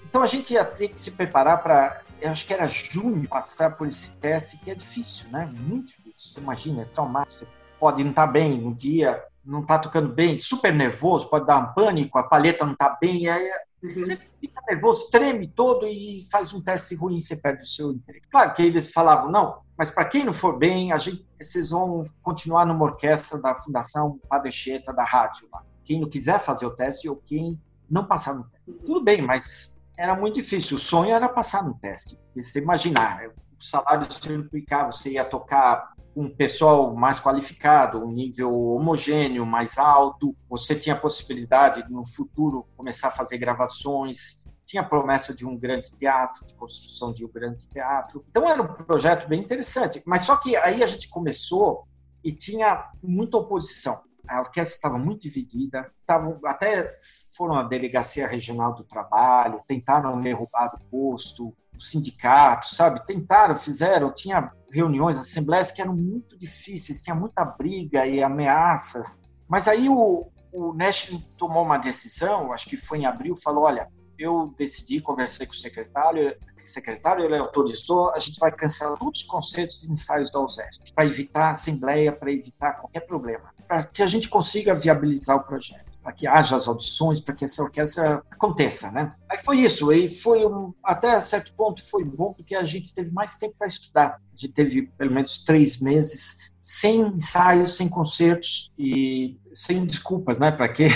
então 0.08 0.22
a 0.22 0.28
gente 0.28 0.54
ia 0.54 0.64
ter 0.64 0.90
que 0.90 1.00
se 1.00 1.12
preparar 1.12 1.64
para, 1.64 2.04
eu 2.22 2.32
acho 2.32 2.46
que 2.46 2.54
era 2.54 2.68
junho, 2.68 3.28
passar 3.28 3.78
por 3.78 3.88
esse 3.88 4.18
teste 4.18 4.60
que 4.60 4.72
é 4.72 4.76
difícil, 4.76 5.30
né? 5.30 5.46
Muito 5.46 5.90
difícil. 5.98 6.34
Você 6.34 6.40
imagina, 6.40 6.82
é 6.82 6.86
traumático. 6.86 7.34
Você 7.34 7.48
pode 7.80 8.04
não 8.04 8.12
estar 8.12 8.28
tá 8.28 8.32
bem 8.32 8.60
no 8.60 8.74
dia, 8.74 9.24
não 9.44 9.62
está 9.62 9.80
tocando 9.80 10.10
bem, 10.14 10.38
super 10.38 10.74
nervoso, 10.74 11.30
pode 11.30 11.46
dar 11.46 11.58
um 11.58 11.74
pânico, 11.74 12.18
a 12.18 12.24
palheta 12.24 12.66
não 12.66 12.74
está 12.74 12.90
bem, 13.02 13.28
aí 13.28 13.50
Uhum. 13.82 13.94
Você 13.94 14.18
fica 14.40 14.62
nervoso, 14.68 15.10
treme 15.10 15.48
todo 15.48 15.88
e 15.88 16.22
faz 16.30 16.54
um 16.54 16.62
teste 16.62 16.96
ruim, 16.96 17.20
você 17.20 17.38
perde 17.38 17.64
o 17.64 17.68
seu 17.68 17.92
emprego. 17.92 18.26
Claro 18.30 18.54
que 18.54 18.62
eles 18.62 18.92
falavam, 18.92 19.32
não, 19.32 19.62
mas 19.78 19.90
para 19.90 20.06
quem 20.06 20.26
não 20.26 20.34
for 20.34 20.58
bem, 20.58 20.92
a 20.92 20.98
gente, 20.98 21.26
vocês 21.40 21.70
vão 21.70 22.04
continuar 22.22 22.66
numa 22.66 22.84
orquestra 22.84 23.42
da 23.42 23.56
Fundação 23.56 24.20
Padecheta 24.28 24.94
da 24.94 25.04
rádio 25.04 25.48
lá, 25.52 25.64
quem 25.84 26.02
não 26.02 26.10
quiser 26.10 26.40
fazer 26.40 26.66
o 26.66 26.76
teste 26.76 27.08
ou 27.08 27.16
quem 27.16 27.60
não 27.90 28.06
passar 28.06 28.34
no 28.34 28.44
teste. 28.44 28.86
Tudo 28.86 29.02
bem, 29.02 29.22
mas 29.22 29.79
era 30.00 30.16
muito 30.16 30.36
difícil. 30.36 30.78
O 30.78 30.80
sonho 30.80 31.12
era 31.12 31.28
passar 31.28 31.62
no 31.62 31.74
teste. 31.74 32.18
Você 32.34 32.60
imaginar, 32.60 33.20
o 33.28 33.62
salário 33.62 34.10
se 34.10 34.32
implicava, 34.32 34.94
você 34.94 35.12
ia 35.12 35.26
tocar 35.26 35.94
um 36.16 36.34
pessoal 36.34 36.96
mais 36.96 37.20
qualificado, 37.20 38.00
um 38.00 38.10
nível 38.10 38.58
homogêneo, 38.72 39.46
mais 39.46 39.78
alto. 39.78 40.34
Você 40.48 40.74
tinha 40.74 40.96
a 40.96 41.00
possibilidade 41.00 41.86
de, 41.86 41.92
no 41.92 42.06
futuro, 42.06 42.66
começar 42.78 43.10
a 43.10 43.12
fazer 43.12 43.38
gravações. 43.38 44.46
Tinha 44.64 44.84
a 44.84 44.86
promessa 44.86 45.36
de 45.36 45.46
um 45.46 45.58
grande 45.58 45.94
teatro, 45.98 46.46
de 46.46 46.54
construção 46.56 47.12
de 47.12 47.26
um 47.26 47.30
grande 47.30 47.70
teatro. 47.70 48.24
Então 48.30 48.48
era 48.48 48.62
um 48.62 48.68
projeto 48.86 49.28
bem 49.28 49.42
interessante. 49.42 50.02
Mas 50.08 50.22
só 50.22 50.38
que 50.38 50.56
aí 50.56 50.82
a 50.82 50.88
gente 50.88 51.10
começou 51.10 51.86
e 52.24 52.32
tinha 52.32 52.90
muita 53.04 53.36
oposição. 53.36 54.02
A 54.30 54.40
orquestra 54.42 54.76
estava 54.76 54.98
muito 55.00 55.22
dividida, 55.22 55.90
estavam 56.00 56.40
até 56.46 56.90
foram 57.36 57.56
à 57.56 57.64
delegacia 57.64 58.28
regional 58.28 58.76
do 58.76 58.84
trabalho, 58.84 59.64
tentaram 59.66 60.16
me 60.16 60.32
roubar 60.32 60.68
do 60.68 60.80
posto, 60.86 61.48
o 61.76 61.82
sindicato, 61.82 62.68
sabe? 62.68 63.06
Tentaram, 63.08 63.56
fizeram, 63.56 64.14
tinha 64.14 64.52
reuniões, 64.72 65.18
assembleias 65.18 65.72
que 65.72 65.82
eram 65.82 65.96
muito 65.96 66.38
difíceis, 66.38 67.02
tinha 67.02 67.16
muita 67.16 67.44
briga 67.44 68.06
e 68.06 68.22
ameaças. 68.22 69.24
Mas 69.48 69.68
aí 69.68 69.90
o, 69.90 70.30
o 70.52 70.74
Nash 70.74 71.18
tomou 71.38 71.64
uma 71.64 71.78
decisão, 71.78 72.52
acho 72.52 72.70
que 72.70 72.78
foi 72.78 73.00
em 73.00 73.06
abril, 73.06 73.34
falou: 73.36 73.64
olha, 73.64 73.90
eu 74.20 74.54
decidi, 74.58 75.00
conversei 75.00 75.46
com 75.46 75.54
o 75.54 75.56
secretário, 75.56 76.36
o 76.62 76.68
secretário 76.68 77.26
ele 77.26 77.38
autorizou, 77.38 78.14
a 78.14 78.20
gente 78.20 78.40
vai 78.40 78.52
cancelar 78.52 78.98
todos 78.98 79.22
os 79.22 79.28
concertos 79.28 79.84
e 79.86 79.92
ensaios 79.92 80.32
da 80.32 80.40
USESP, 80.40 80.94
para 80.94 81.06
evitar 81.06 81.52
assembleia, 81.52 82.12
para 82.12 82.32
evitar 82.32 82.74
qualquer 82.74 83.02
problema, 83.02 83.54
para 83.68 83.84
que 83.84 84.04
a 84.04 84.06
gente 84.06 84.30
consiga 84.30 84.74
viabilizar 84.74 85.38
o 85.38 85.44
projeto 85.44 85.90
para 86.02 86.14
que 86.14 86.28
haja 86.28 86.56
as 86.56 86.68
audições, 86.68 87.20
para 87.20 87.36
que 87.36 87.46
essa 87.46 87.62
orquestra 87.62 88.24
aconteça, 88.32 88.90
né? 88.92 89.14
Aí 89.30 89.40
foi 89.40 89.58
isso, 89.58 89.92
e 89.92 90.08
foi 90.08 90.46
um, 90.46 90.74
até 90.84 91.20
certo 91.20 91.54
ponto 91.54 91.88
foi 91.88 92.04
bom 92.04 92.34
porque 92.34 92.56
a 92.56 92.64
gente 92.64 92.94
teve 92.94 93.12
mais 93.12 93.36
tempo 93.38 93.56
para 93.58 93.68
estudar. 93.68 94.16
A 94.16 94.36
gente 94.36 94.54
teve 94.54 94.84
pelo 94.98 95.12
menos 95.12 95.44
três 95.44 95.80
meses 95.80 96.49
sem 96.62 97.02
ensaios, 97.02 97.76
sem 97.76 97.88
concertos 97.88 98.72
e 98.78 99.38
sem 99.54 99.86
desculpas, 99.86 100.40
né? 100.40 100.52
Para 100.52 100.70
que 100.70 100.88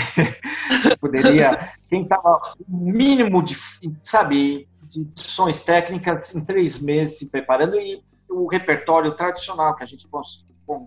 poderia 1.00 1.72
quem 1.88 2.02
estava 2.02 2.54
mínimo 2.68 3.42
de, 3.42 3.54
sabe, 4.02 4.68
de 4.82 5.02
opções 5.02 5.62
técnicas 5.62 6.34
em 6.34 6.44
três 6.44 6.80
meses 6.80 7.18
se 7.18 7.30
preparando 7.30 7.76
e 7.76 8.02
o 8.28 8.48
repertório 8.48 9.12
tradicional 9.12 9.74
que 9.76 9.84
a 9.84 9.86
gente 9.86 10.08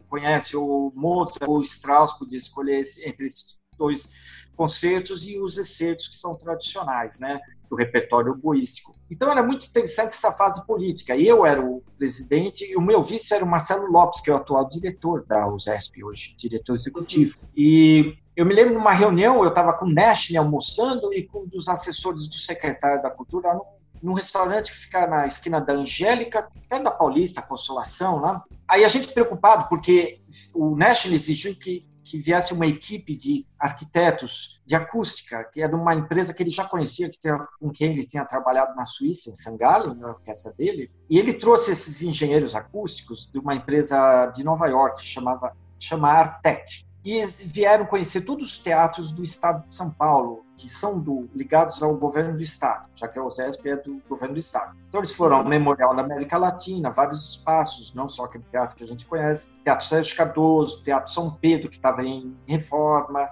conhece, 0.09 0.57
o 0.57 0.91
Mozart, 0.95 1.47
o 1.47 1.61
Strauss 1.61 2.13
podia 2.13 2.37
escolher 2.37 2.81
entre 3.05 3.27
esses 3.27 3.59
dois 3.77 4.09
concertos 4.55 5.25
e 5.27 5.39
os 5.39 5.57
excertos 5.57 6.07
que 6.07 6.15
são 6.15 6.35
tradicionais, 6.35 7.19
né, 7.19 7.39
do 7.69 7.75
repertório 7.75 8.31
oboístico. 8.31 8.96
Então 9.09 9.31
era 9.31 9.41
muito 9.41 9.65
interessante 9.65 10.07
essa 10.09 10.31
fase 10.31 10.65
política. 10.65 11.15
Eu 11.15 11.45
era 11.45 11.61
o 11.61 11.81
presidente 11.97 12.65
e 12.69 12.75
o 12.75 12.81
meu 12.81 13.01
vice 13.01 13.33
era 13.33 13.43
o 13.43 13.47
Marcelo 13.47 13.89
Lopes, 13.91 14.21
que 14.21 14.29
é 14.29 14.33
o 14.33 14.37
atual 14.37 14.67
diretor 14.67 15.25
da 15.25 15.47
USESP 15.47 16.03
hoje, 16.03 16.35
diretor 16.37 16.75
executivo. 16.75 17.37
E 17.55 18.17
eu 18.35 18.45
me 18.45 18.53
lembro 18.53 18.73
numa 18.73 18.91
reunião, 18.91 19.43
eu 19.43 19.49
estava 19.49 19.73
com 19.73 19.85
o 19.85 19.93
Nash 19.93 20.35
almoçando 20.35 21.13
e 21.13 21.23
com 21.23 21.39
um 21.39 21.47
dos 21.47 21.67
assessores 21.67 22.27
do 22.27 22.35
secretário 22.35 23.01
da 23.01 23.09
Cultura 23.09 23.53
num, 23.53 23.61
num 24.03 24.13
restaurante 24.13 24.71
que 24.71 24.77
fica 24.77 25.07
na 25.07 25.25
esquina 25.25 25.59
da 25.59 25.73
Angélica, 25.73 26.47
perto 26.69 26.83
da 26.83 26.91
Paulista, 26.91 27.41
Consolação, 27.41 28.19
lá. 28.19 28.43
Aí 28.67 28.83
a 28.83 28.87
gente 28.87 29.07
preocupado, 29.07 29.67
porque 29.69 30.19
o 30.53 30.75
Nash 30.75 31.05
exigiu 31.05 31.55
que 31.55 31.85
que 32.09 32.17
viesse 32.17 32.53
uma 32.53 32.65
equipe 32.65 33.15
de 33.15 33.45
arquitetos 33.59 34.61
de 34.65 34.75
acústica, 34.75 35.43
que 35.43 35.61
é 35.61 35.67
de 35.67 35.75
uma 35.75 35.93
empresa 35.93 36.33
que 36.33 36.41
ele 36.41 36.49
já 36.49 36.63
conhecia, 36.63 37.09
que 37.09 37.19
tem, 37.19 37.33
com 37.59 37.69
quem 37.69 37.91
ele 37.91 38.07
tinha 38.07 38.25
trabalhado 38.25 38.75
na 38.75 38.85
Suíça, 38.85 39.29
em 39.29 39.33
Sangallen, 39.33 39.95
na 39.95 40.09
orquestra 40.09 40.53
dele. 40.53 40.89
E 41.09 41.17
ele 41.19 41.33
trouxe 41.33 41.71
esses 41.71 42.01
engenheiros 42.01 42.55
acústicos 42.55 43.29
de 43.31 43.39
uma 43.39 43.55
empresa 43.55 44.27
de 44.27 44.43
Nova 44.43 44.67
York, 44.67 45.03
chamava 45.03 45.55
chama 45.79 46.09
Artec 46.09 46.86
e 47.03 47.23
vieram 47.45 47.85
conhecer 47.85 48.21
todos 48.21 48.51
os 48.51 48.57
teatros 48.59 49.11
do 49.11 49.23
estado 49.23 49.65
de 49.65 49.73
São 49.73 49.89
Paulo, 49.89 50.45
que 50.57 50.67
são 50.67 50.99
do, 50.99 51.29
ligados 51.33 51.81
ao 51.81 51.95
governo 51.95 52.35
do 52.35 52.43
estado, 52.43 52.89
já 52.95 53.07
que 53.07 53.17
a 53.17 53.23
OSESP 53.23 53.69
é 53.69 53.75
do 53.77 54.01
governo 54.09 54.33
do 54.33 54.39
estado. 54.39 54.75
Então 54.89 54.99
eles 54.99 55.13
foram 55.13 55.37
ao 55.37 55.45
Memorial 55.45 55.95
da 55.95 56.01
América 56.01 56.37
Latina, 56.37 56.91
vários 56.91 57.29
espaços, 57.29 57.93
não 57.93 58.07
só 58.09 58.25
aquele 58.25 58.43
teatro 58.51 58.75
que 58.75 58.83
a 58.83 58.87
gente 58.87 59.05
conhece, 59.05 59.53
Teatro 59.63 59.85
Sérgio 59.85 60.17
Cardoso, 60.17 60.83
Teatro 60.83 61.11
São 61.11 61.31
Pedro, 61.31 61.69
que 61.69 61.77
estava 61.77 62.03
em 62.03 62.35
reforma, 62.45 63.29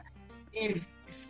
e 0.54 0.80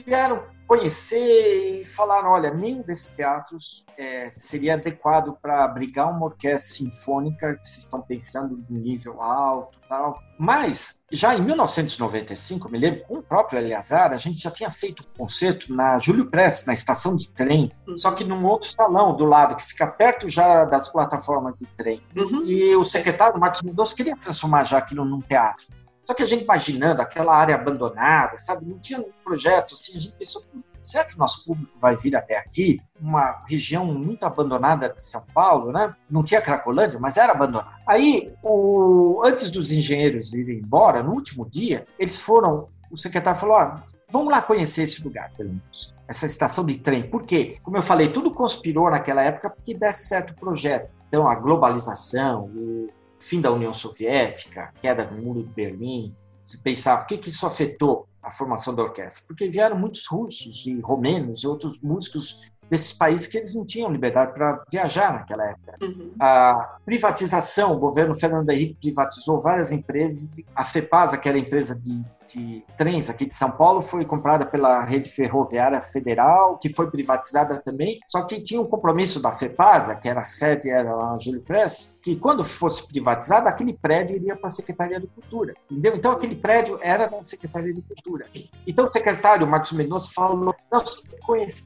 vieram 0.06 0.44
conhecer 0.68 1.82
e 1.82 1.86
falaram, 1.86 2.30
olha, 2.30 2.52
nenhum 2.52 2.82
desses 2.82 3.10
teatros 3.10 3.86
é, 3.98 4.30
seria 4.30 4.76
adequado 4.76 5.38
para 5.42 5.64
abrigar 5.64 6.10
uma 6.10 6.26
orquestra 6.26 6.76
sinfônica 6.76 7.56
que 7.58 7.68
vocês 7.68 7.84
estão 7.84 8.02
pensando 8.02 8.58
de 8.58 8.80
nível 8.80 9.22
alto 9.22 9.78
tal. 9.88 10.20
Mas, 10.38 11.00
já 11.12 11.36
em 11.36 11.42
1995, 11.42 12.70
me 12.70 12.80
lembro, 12.80 13.06
com 13.06 13.16
o 13.16 13.24
próprio 13.24 13.60
Eleazar, 13.60 14.12
a 14.12 14.18
gente 14.18 14.40
já 14.40 14.52
tinha 14.52 14.70
feito 14.70 15.04
um 15.04 15.20
concerto 15.20 15.74
na 15.74 15.98
Júlio 15.98 16.30
Prestes, 16.30 16.66
na 16.66 16.74
estação 16.74 17.16
de 17.16 17.32
trem, 17.32 17.72
uhum. 17.88 17.96
só 17.96 18.12
que 18.12 18.24
num 18.24 18.44
outro 18.46 18.70
salão 18.70 19.16
do 19.16 19.26
lado, 19.26 19.56
que 19.56 19.64
fica 19.64 19.88
perto 19.88 20.28
já 20.28 20.66
das 20.66 20.90
plataformas 20.90 21.60
de 21.60 21.68
trem. 21.68 22.02
Uhum. 22.16 22.44
E 22.46 22.76
o 22.76 22.84
secretário, 22.84 23.40
Marcos 23.40 23.62
Mendonça, 23.62 23.96
queria 23.96 24.16
transformar 24.18 24.64
já 24.64 24.80
aquilo 24.80 25.06
num 25.06 25.22
teatro. 25.22 25.68
Só 26.06 26.14
que 26.14 26.22
a 26.22 26.26
gente 26.26 26.44
imaginando 26.44 27.02
aquela 27.02 27.36
área 27.36 27.56
abandonada, 27.56 28.38
sabe? 28.38 28.64
Não 28.66 28.78
tinha 28.78 29.00
um 29.00 29.10
projeto 29.24 29.74
assim, 29.74 29.98
a 29.98 30.00
gente 30.00 30.14
pensou, 30.14 30.44
será 30.84 31.04
que 31.04 31.16
o 31.16 31.18
nosso 31.18 31.44
público 31.46 31.72
vai 31.80 31.96
vir 31.96 32.16
até 32.16 32.38
aqui? 32.38 32.80
Uma 33.02 33.44
região 33.48 33.86
muito 33.86 34.24
abandonada 34.24 34.88
de 34.88 35.02
São 35.02 35.26
Paulo, 35.34 35.72
né? 35.72 35.96
Não 36.08 36.24
tinha 36.24 36.42
Cracolândia, 36.42 37.00
mas 37.00 37.18
era 37.18 37.34
abandonada. 37.34 37.76
Aí, 37.88 38.32
o... 38.44 39.24
antes 39.26 39.50
dos 39.50 39.72
engenheiros 39.72 40.32
irem 40.32 40.60
embora, 40.60 41.02
no 41.02 41.12
último 41.12 41.50
dia, 41.50 41.88
eles 41.98 42.18
foram. 42.18 42.70
O 42.92 42.98
secretário 42.98 43.40
falou: 43.40 43.76
vamos 44.12 44.32
lá 44.32 44.44
conhecer 44.44 44.84
esse 44.84 45.04
lugar, 45.04 45.32
pelo 45.36 45.50
menos. 45.50 45.94
Essa 46.08 46.28
estação 46.28 46.64
de 46.64 46.78
trem. 46.78 47.10
Por 47.10 47.24
quê? 47.24 47.58
Como 47.64 47.78
eu 47.78 47.82
falei, 47.82 48.10
tudo 48.10 48.30
conspirou 48.30 48.92
naquela 48.92 49.24
época 49.24 49.50
porque 49.50 49.74
desse 49.74 50.08
certo 50.08 50.36
projeto. 50.36 50.92
Então, 51.08 51.28
a 51.28 51.34
globalização, 51.34 52.44
o 52.56 52.88
fim 53.26 53.42
da 53.42 53.52
União 53.52 53.74
Soviética, 53.74 54.72
queda 54.80 55.04
do 55.04 55.20
muro 55.20 55.42
de 55.42 55.50
Berlim, 55.50 56.16
se 56.46 56.60
pensar 56.60 56.98
por 56.98 57.08
que, 57.08 57.18
que 57.18 57.30
isso 57.30 57.46
afetou 57.48 58.08
a 58.22 58.30
formação 58.30 58.76
da 58.76 58.84
orquestra? 58.84 59.26
Porque 59.28 59.50
vieram 59.50 59.80
muitos 59.80 60.06
russos 60.06 60.66
e 60.68 60.80
romenos 60.80 61.44
e 61.44 61.48
outros 61.48 61.82
músicos 61.82 62.52
desses 62.70 62.94
países 62.94 63.28
que 63.28 63.38
eles 63.38 63.54
não 63.54 63.66
tinham 63.66 63.92
liberdade 63.92 64.34
para 64.34 64.64
viajar 64.70 65.14
naquela 65.14 65.46
época. 65.46 65.76
Uhum. 65.82 66.12
A 66.20 66.78
privatização, 66.86 67.74
o 67.74 67.80
governo 67.80 68.14
Fernando 68.14 68.50
Henrique 68.50 68.78
privatizou 68.82 69.40
várias 69.40 69.72
empresas. 69.72 70.38
A 70.56 70.64
FEPASA, 70.64 71.18
que 71.18 71.30
era 71.30 71.38
a 71.38 71.42
empresa 71.42 71.80
de 71.80 72.06
de 72.26 72.64
trens 72.76 73.10
aqui 73.10 73.26
de 73.26 73.36
São 73.36 73.52
Paulo 73.52 73.82
foi 73.82 74.04
comprada 74.04 74.46
pela 74.46 74.84
Rede 74.84 75.10
Ferroviária 75.10 75.80
Federal, 75.80 76.58
que 76.58 76.70
foi 76.70 76.90
privatizada 76.90 77.62
também, 77.62 78.00
só 78.08 78.24
que 78.24 78.42
tinha 78.42 78.60
um 78.60 78.66
compromisso 78.66 79.22
da 79.22 79.32
FEPASA, 79.32 79.96
que 79.96 80.10
era 80.10 80.22
a 80.22 80.24
sede, 80.24 80.70
era 80.70 80.92
a 80.92 81.18
Júlio 81.20 81.42
Press, 81.42 81.96
que 82.02 82.16
quando 82.16 82.44
fosse 82.44 82.88
privatizada, 82.88 83.50
aquele 83.50 83.74
prédio 83.74 84.16
iria 84.16 84.36
para 84.36 84.48
a 84.48 84.52
Secretaria 84.52 85.00
de 85.00 85.08
Cultura, 85.08 85.54
entendeu? 85.70 85.96
Então 85.96 86.12
aquele 86.12 86.36
prédio 86.36 86.80
era 86.82 87.08
da 87.08 87.22
Secretaria 87.22 87.74
de 87.74 87.82
Cultura. 87.82 88.26
Então 88.66 88.88
o 88.88 88.92
secretário 88.92 89.48
Marcos 89.48 89.72
Mendonça 89.72 90.12
falou, 90.14 90.38
nós 90.38 90.56
temos 90.84 91.02
que 91.02 91.18
conhecer, 91.22 91.66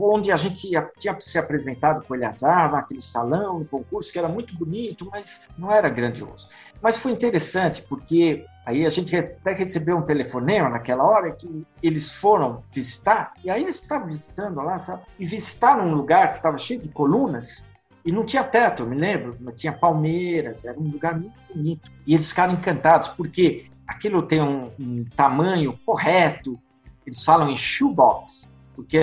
onde 0.00 0.30
a 0.30 0.36
gente 0.36 0.70
tinha 0.98 1.16
se 1.20 1.38
apresentado 1.38 2.06
com 2.06 2.12
o 2.12 2.16
Eleazar, 2.16 2.72
naquele 2.72 3.02
salão, 3.02 3.60
no 3.60 3.64
concurso, 3.64 4.12
que 4.12 4.18
era 4.18 4.28
muito 4.28 4.54
bonito, 4.56 5.08
mas 5.10 5.42
não 5.56 5.72
era 5.72 5.88
grandioso. 5.88 6.48
Mas 6.82 6.96
foi 6.96 7.12
interessante, 7.12 7.82
porque 7.88 8.44
Aí 8.66 8.86
a 8.86 8.88
gente 8.88 9.14
até 9.14 9.52
recebeu 9.52 9.98
um 9.98 10.02
telefonema 10.02 10.70
naquela 10.70 11.04
hora 11.04 11.30
que 11.32 11.66
eles 11.82 12.10
foram 12.12 12.62
visitar, 12.72 13.34
e 13.44 13.50
aí 13.50 13.62
eles 13.62 13.74
estavam 13.74 14.06
visitando 14.06 14.56
lá, 14.62 14.78
sabe? 14.78 15.02
E 15.18 15.26
visitaram 15.26 15.84
um 15.84 15.92
lugar 15.92 16.30
que 16.30 16.38
estava 16.38 16.56
cheio 16.56 16.80
de 16.80 16.88
colunas 16.88 17.68
e 18.04 18.10
não 18.10 18.24
tinha 18.24 18.42
teto, 18.42 18.82
eu 18.82 18.86
me 18.86 18.96
lembro, 18.96 19.36
mas 19.40 19.60
tinha 19.60 19.72
palmeiras, 19.72 20.64
era 20.64 20.78
um 20.78 20.88
lugar 20.90 21.18
muito 21.18 21.34
bonito. 21.54 21.90
E 22.06 22.14
eles 22.14 22.30
ficaram 22.30 22.54
encantados, 22.54 23.08
porque 23.08 23.66
aquilo 23.86 24.22
tem 24.22 24.42
um, 24.42 24.70
um 24.78 25.04
tamanho 25.14 25.78
correto, 25.84 26.58
eles 27.06 27.22
falam 27.22 27.50
em 27.50 27.56
shoebox, 27.56 28.50
porque 28.74 28.98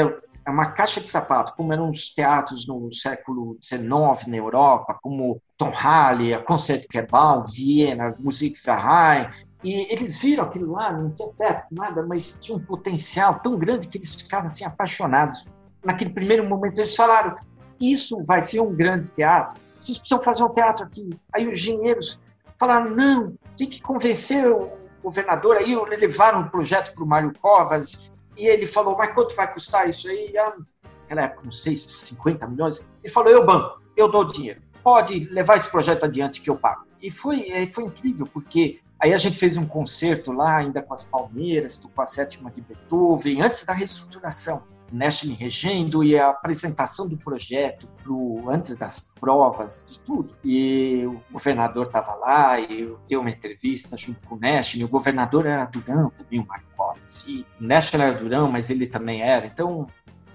é 0.46 0.50
uma 0.50 0.72
caixa 0.72 1.00
de 1.00 1.08
sapato, 1.08 1.54
como 1.56 1.72
eram 1.72 1.90
os 1.90 2.14
teatros 2.14 2.68
no 2.68 2.92
século 2.92 3.58
XIX 3.62 4.28
na 4.28 4.38
Europa, 4.38 4.98
como 5.02 5.42
Tom 5.58 5.72
Halley, 5.72 6.34
a 6.34 6.40
Concertgebouw, 6.40 7.42
Viena, 7.42 8.16
Musikverein, 8.20 9.30
e 9.64 9.94
eles 9.94 10.18
viram 10.20 10.46
aquilo 10.46 10.72
lá, 10.72 10.92
não 10.92 11.12
tinha 11.12 11.32
teto, 11.34 11.68
nada, 11.72 12.04
mas 12.04 12.38
tinha 12.42 12.58
um 12.58 12.62
potencial 12.62 13.40
tão 13.40 13.58
grande 13.58 13.88
que 13.88 13.98
eles 13.98 14.16
ficaram 14.16 14.48
assim 14.48 14.66
apaixonados. 14.66 15.46
Naquele 15.84 16.10
primeiro 16.10 16.48
momento 16.50 16.80
eles 16.80 16.96
falaram: 16.96 17.38
isso 17.80 18.18
vai 18.26 18.42
ser 18.42 18.60
um 18.60 18.74
grande 18.74 19.12
teatro. 19.12 19.60
Vocês 19.80 20.00
precisam 20.00 20.24
fazer 20.24 20.44
um 20.44 20.50
teatro 20.50 20.86
aqui. 20.86 21.10
Aí 21.34 21.48
os 21.48 21.58
engenheiros 21.60 22.20
falaram: 22.60 22.96
não, 22.96 23.36
tem 23.56 23.68
que 23.70 23.82
convencer 23.82 24.52
o 24.52 24.70
governador, 25.04 25.58
aí 25.58 25.76
levaram 25.98 26.42
o 26.42 26.50
projeto 26.50 26.94
para 26.94 27.04
o 27.04 27.08
Mário 27.08 27.34
Covas, 27.40 28.11
e 28.38 28.48
ele 28.48 28.66
falou, 28.66 28.98
mas 28.98 29.14
quanto 29.14 29.36
vai 29.36 29.52
custar 29.52 29.88
isso 29.88 30.08
aí? 30.08 30.36
Ah, 30.38 30.56
naquela 31.02 31.24
época, 31.24 31.42
não 31.44 31.52
sei, 31.52 31.76
50 31.76 32.48
milhões. 32.48 32.88
Ele 33.04 33.14
falou, 33.14 33.32
eu 33.32 33.46
banco, 33.46 33.82
eu 33.96 34.10
dou 34.10 34.24
dinheiro. 34.24 34.62
Pode 34.84 35.20
levar 35.30 35.58
esse 35.58 35.70
projeto 35.70 36.06
adiante 36.06 36.42
que 36.42 36.50
eu 36.50 36.56
pago. 36.56 36.86
E 37.02 37.12
foi, 37.12 37.68
foi 37.68 37.86
incrível, 37.86 38.28
porque 38.28 38.80
aí 39.00 39.14
a 39.14 39.18
gente 39.18 39.38
fez 39.38 39.58
um 39.58 39.68
concerto 39.68 40.32
lá, 40.32 40.58
ainda 40.58 40.82
com 40.82 40.94
as 40.94 41.04
Palmeiras, 41.04 41.78
com 41.78 42.02
a 42.02 42.06
sétima 42.06 42.50
de 42.50 42.62
Beethoven, 42.62 43.42
antes 43.42 43.66
da 43.66 43.74
reestruturação. 43.74 44.64
Nashville 44.92 45.34
regendo 45.34 46.04
e 46.04 46.20
a 46.20 46.30
apresentação 46.30 47.08
do 47.08 47.18
projeto 47.18 47.88
pro, 48.04 48.50
antes 48.50 48.76
das 48.76 49.14
provas, 49.20 49.94
de 49.94 50.00
tudo. 50.06 50.36
E 50.44 51.06
o 51.06 51.22
governador 51.32 51.88
estava 51.88 52.14
lá 52.16 52.60
e 52.60 52.82
eu 52.82 53.00
dei 53.08 53.18
uma 53.18 53.30
entrevista 53.30 53.96
junto 53.96 54.20
com 54.28 54.36
o 54.36 54.40
Nashville. 54.40 54.84
O 54.84 54.90
governador 54.90 55.46
era 55.46 55.66
Durão 55.66 56.10
também, 56.10 56.40
o 56.40 56.46
Marco 56.46 56.71
Collins. 56.92 57.26
E 57.28 57.46
Nashville 57.60 58.04
era 58.04 58.14
Durão, 58.14 58.52
mas 58.52 58.70
ele 58.70 58.88
também 58.88 59.22
era. 59.22 59.46
Então, 59.46 59.88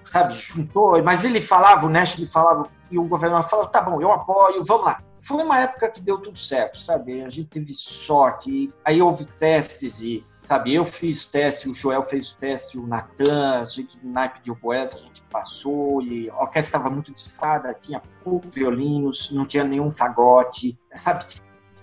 sabe, 0.04 0.34
juntou. 0.34 1.02
Mas 1.02 1.24
ele 1.24 1.40
falava, 1.40 1.86
o 1.86 1.90
Nashville 1.90 2.28
falava, 2.28 2.68
e 2.90 2.98
o 2.98 3.04
governador 3.04 3.48
falava, 3.48 3.68
tá 3.68 3.80
bom, 3.80 4.00
eu 4.00 4.12
apoio, 4.12 4.62
vamos 4.64 4.86
lá. 4.86 5.02
Foi 5.20 5.42
uma 5.42 5.58
época 5.58 5.90
que 5.90 6.00
deu 6.00 6.18
tudo 6.18 6.38
certo, 6.38 6.78
sabe? 6.78 7.22
A 7.22 7.28
gente 7.28 7.48
teve 7.48 7.74
sorte. 7.74 8.72
Aí 8.84 9.02
houve 9.02 9.24
testes 9.24 9.98
e, 10.00 10.24
sabe, 10.38 10.72
eu 10.72 10.84
fiz 10.84 11.26
teste, 11.26 11.68
o 11.68 11.74
Joel 11.74 12.02
fez 12.02 12.34
teste, 12.34 12.78
o 12.78 12.86
Natan, 12.86 13.60
a 13.60 13.64
gente 13.64 13.98
no 14.04 14.12
naipe 14.12 14.40
de 14.42 14.52
oboés, 14.52 14.94
a 14.94 14.98
gente 14.98 15.24
passou 15.24 16.00
e 16.02 16.30
a 16.30 16.34
orquestra 16.34 16.78
estava 16.78 16.90
muito 16.90 17.12
desfada, 17.12 17.74
tinha 17.74 18.00
poucos 18.22 18.54
violinos, 18.54 19.32
não 19.32 19.44
tinha 19.46 19.64
nenhum 19.64 19.90
fagote, 19.90 20.78
sabe? 20.94 21.24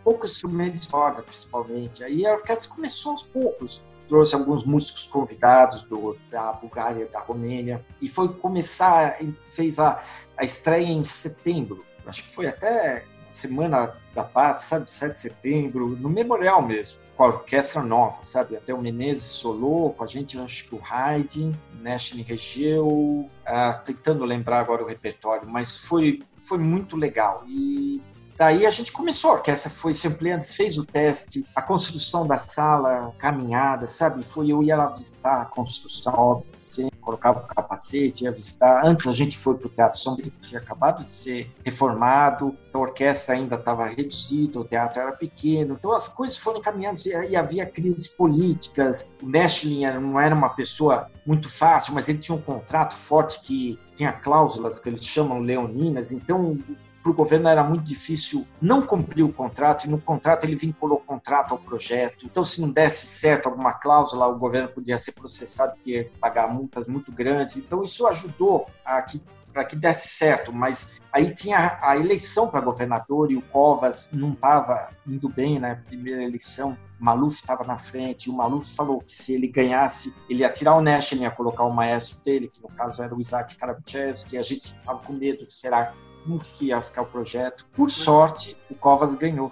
Poucos 0.03 0.31
instrumentos 0.31 0.87
de 0.87 0.93
roda, 0.93 1.23
principalmente. 1.23 2.03
Aí 2.03 2.25
a 2.25 2.33
orquestra 2.33 2.75
começou 2.75 3.13
aos 3.13 3.23
poucos 3.23 3.85
trouxe 4.13 4.35
alguns 4.35 4.63
músicos 4.63 5.07
convidados 5.07 5.81
do, 5.81 6.15
da 6.29 6.53
Bulgária, 6.53 7.07
da 7.07 7.19
Romênia, 7.19 7.83
e 7.99 8.07
foi 8.07 8.31
começar, 8.31 9.17
fez 9.47 9.79
a, 9.79 9.99
a 10.37 10.43
estreia 10.43 10.85
em 10.85 11.03
setembro, 11.03 11.83
acho 12.05 12.21
que 12.21 12.29
foi 12.29 12.45
até 12.45 13.05
Semana 13.31 13.97
da 14.13 14.23
Pátria, 14.23 14.59
sabe, 14.59 14.91
7 14.91 15.13
de 15.13 15.19
setembro, 15.19 15.87
no 15.97 16.07
Memorial 16.07 16.61
mesmo, 16.61 17.01
com 17.17 17.23
a 17.23 17.27
orquestra 17.29 17.81
nova, 17.81 18.23
sabe, 18.23 18.55
até 18.55 18.71
o 18.71 18.79
Menezes 18.79 19.23
solou, 19.23 19.91
com 19.93 20.03
a 20.03 20.07
gente, 20.07 20.37
acho 20.37 20.69
que 20.69 20.75
o 20.75 20.81
Haydn, 20.87 21.51
National 21.81 22.23
Regeu, 22.23 23.27
ah, 23.43 23.73
tentando 23.73 24.23
lembrar 24.25 24.59
agora 24.59 24.83
o 24.83 24.87
repertório, 24.87 25.49
mas 25.49 25.75
foi, 25.87 26.21
foi 26.39 26.59
muito 26.59 26.95
legal, 26.95 27.43
e 27.47 27.99
Daí 28.37 28.65
a 28.65 28.69
gente 28.69 28.91
começou, 28.91 29.31
a 29.31 29.33
orquestra 29.35 29.69
foi 29.69 29.93
se 29.93 30.07
ampliando, 30.07 30.43
fez 30.43 30.77
o 30.77 30.85
teste, 30.85 31.45
a 31.55 31.61
construção 31.61 32.25
da 32.25 32.37
sala, 32.37 33.13
caminhada, 33.17 33.87
sabe? 33.87 34.25
Foi 34.25 34.49
eu 34.49 34.63
ia 34.63 34.75
lá 34.75 34.87
visitar 34.87 35.41
a 35.41 35.45
construção, 35.45 36.13
óbvio, 36.13 36.51
assim, 36.55 36.89
colocava 36.99 37.39
o 37.39 37.47
capacete, 37.47 38.23
ia 38.23 38.31
visitar. 38.31 38.85
Antes 38.85 39.07
a 39.07 39.11
gente 39.11 39.37
foi 39.37 39.57
para 39.57 39.67
o 39.67 39.69
Teatro 39.69 39.99
São 39.99 40.15
Brito, 40.15 40.39
que 40.41 40.47
tinha 40.47 40.61
acabado 40.61 41.05
de 41.05 41.13
ser 41.13 41.51
reformado, 41.63 42.57
então 42.67 42.81
a 42.81 42.85
orquestra 42.85 43.35
ainda 43.35 43.55
estava 43.55 43.85
reduzida, 43.85 44.59
o 44.59 44.65
teatro 44.65 45.01
era 45.01 45.11
pequeno, 45.11 45.75
então 45.77 45.93
as 45.93 46.07
coisas 46.07 46.37
foram 46.37 46.59
caminhando 46.59 46.99
e 47.29 47.35
havia 47.35 47.65
crises 47.65 48.07
políticas. 48.07 49.11
O 49.21 49.25
Meschlin 49.27 49.85
não 49.99 50.19
era 50.19 50.33
uma 50.33 50.49
pessoa 50.49 51.09
muito 51.25 51.49
fácil, 51.49 51.93
mas 51.93 52.09
ele 52.09 52.17
tinha 52.17 52.35
um 52.35 52.41
contrato 52.41 52.95
forte 52.95 53.41
que 53.41 53.79
tinha 53.93 54.11
cláusulas 54.11 54.79
que 54.79 54.89
eles 54.89 55.03
chamam 55.03 55.39
leoninas, 55.39 56.11
então 56.11 56.57
para 57.03 57.11
o 57.11 57.13
governo 57.13 57.49
era 57.49 57.63
muito 57.63 57.83
difícil 57.83 58.47
não 58.61 58.81
cumprir 58.81 59.23
o 59.23 59.31
contrato, 59.31 59.85
e 59.85 59.89
no 59.89 59.99
contrato 59.99 60.45
ele 60.45 60.55
vinculou 60.55 60.97
o 60.97 61.01
contrato 61.01 61.53
ao 61.53 61.59
projeto. 61.59 62.25
Então, 62.25 62.43
se 62.45 62.61
não 62.61 62.69
desse 62.69 63.05
certo 63.05 63.49
alguma 63.49 63.73
cláusula, 63.73 64.25
o 64.27 64.39
governo 64.39 64.69
podia 64.69 64.97
ser 64.97 65.11
processado 65.11 65.75
e 65.75 65.79
ter 65.79 66.03
que 66.05 66.17
pagar 66.17 66.47
multas 66.47 66.87
muito 66.87 67.11
grandes. 67.11 67.57
Então, 67.57 67.83
isso 67.83 68.07
ajudou 68.07 68.65
a 68.85 69.01
que 69.01 69.21
para 69.53 69.63
que 69.63 69.75
desse 69.75 70.07
certo, 70.07 70.51
mas 70.51 70.99
aí 71.11 71.31
tinha 71.31 71.77
a 71.79 71.95
eleição 71.95 72.49
para 72.49 72.59
governador 72.59 73.31
e 73.31 73.35
o 73.35 73.41
Covas 73.43 74.09
não 74.11 74.33
estava 74.33 74.89
indo 75.05 75.29
bem 75.29 75.59
na 75.59 75.69
né? 75.69 75.83
primeira 75.85 76.23
eleição. 76.23 76.75
Maluf 76.99 77.35
estava 77.35 77.63
na 77.63 77.77
frente, 77.77 78.25
e 78.25 78.29
o 78.31 78.33
Maluf 78.33 78.75
falou 78.75 78.99
que 79.01 79.13
se 79.13 79.33
ele 79.33 79.47
ganhasse, 79.47 80.13
ele 80.27 80.39
ia 80.39 80.49
tirar 80.49 80.73
o 80.75 80.81
Nash, 80.81 81.11
ia 81.11 81.29
colocar 81.29 81.63
o 81.65 81.69
maestro 81.69 82.23
dele, 82.23 82.47
que 82.47 82.63
no 82.63 82.69
caso 82.69 83.03
era 83.03 83.13
o 83.13 83.21
Isaac 83.21 83.55
Karabuchevsky, 83.55 84.37
a 84.37 84.41
gente 84.41 84.63
estava 84.63 84.99
com 85.01 85.13
medo 85.13 85.45
será 85.49 85.93
como 86.23 86.39
que 86.39 86.65
ia 86.65 86.81
ficar 86.81 87.01
o 87.01 87.05
projeto. 87.05 87.65
Por 87.73 87.89
sorte, 87.89 88.57
o 88.69 88.75
Covas 88.75 89.15
ganhou. 89.15 89.51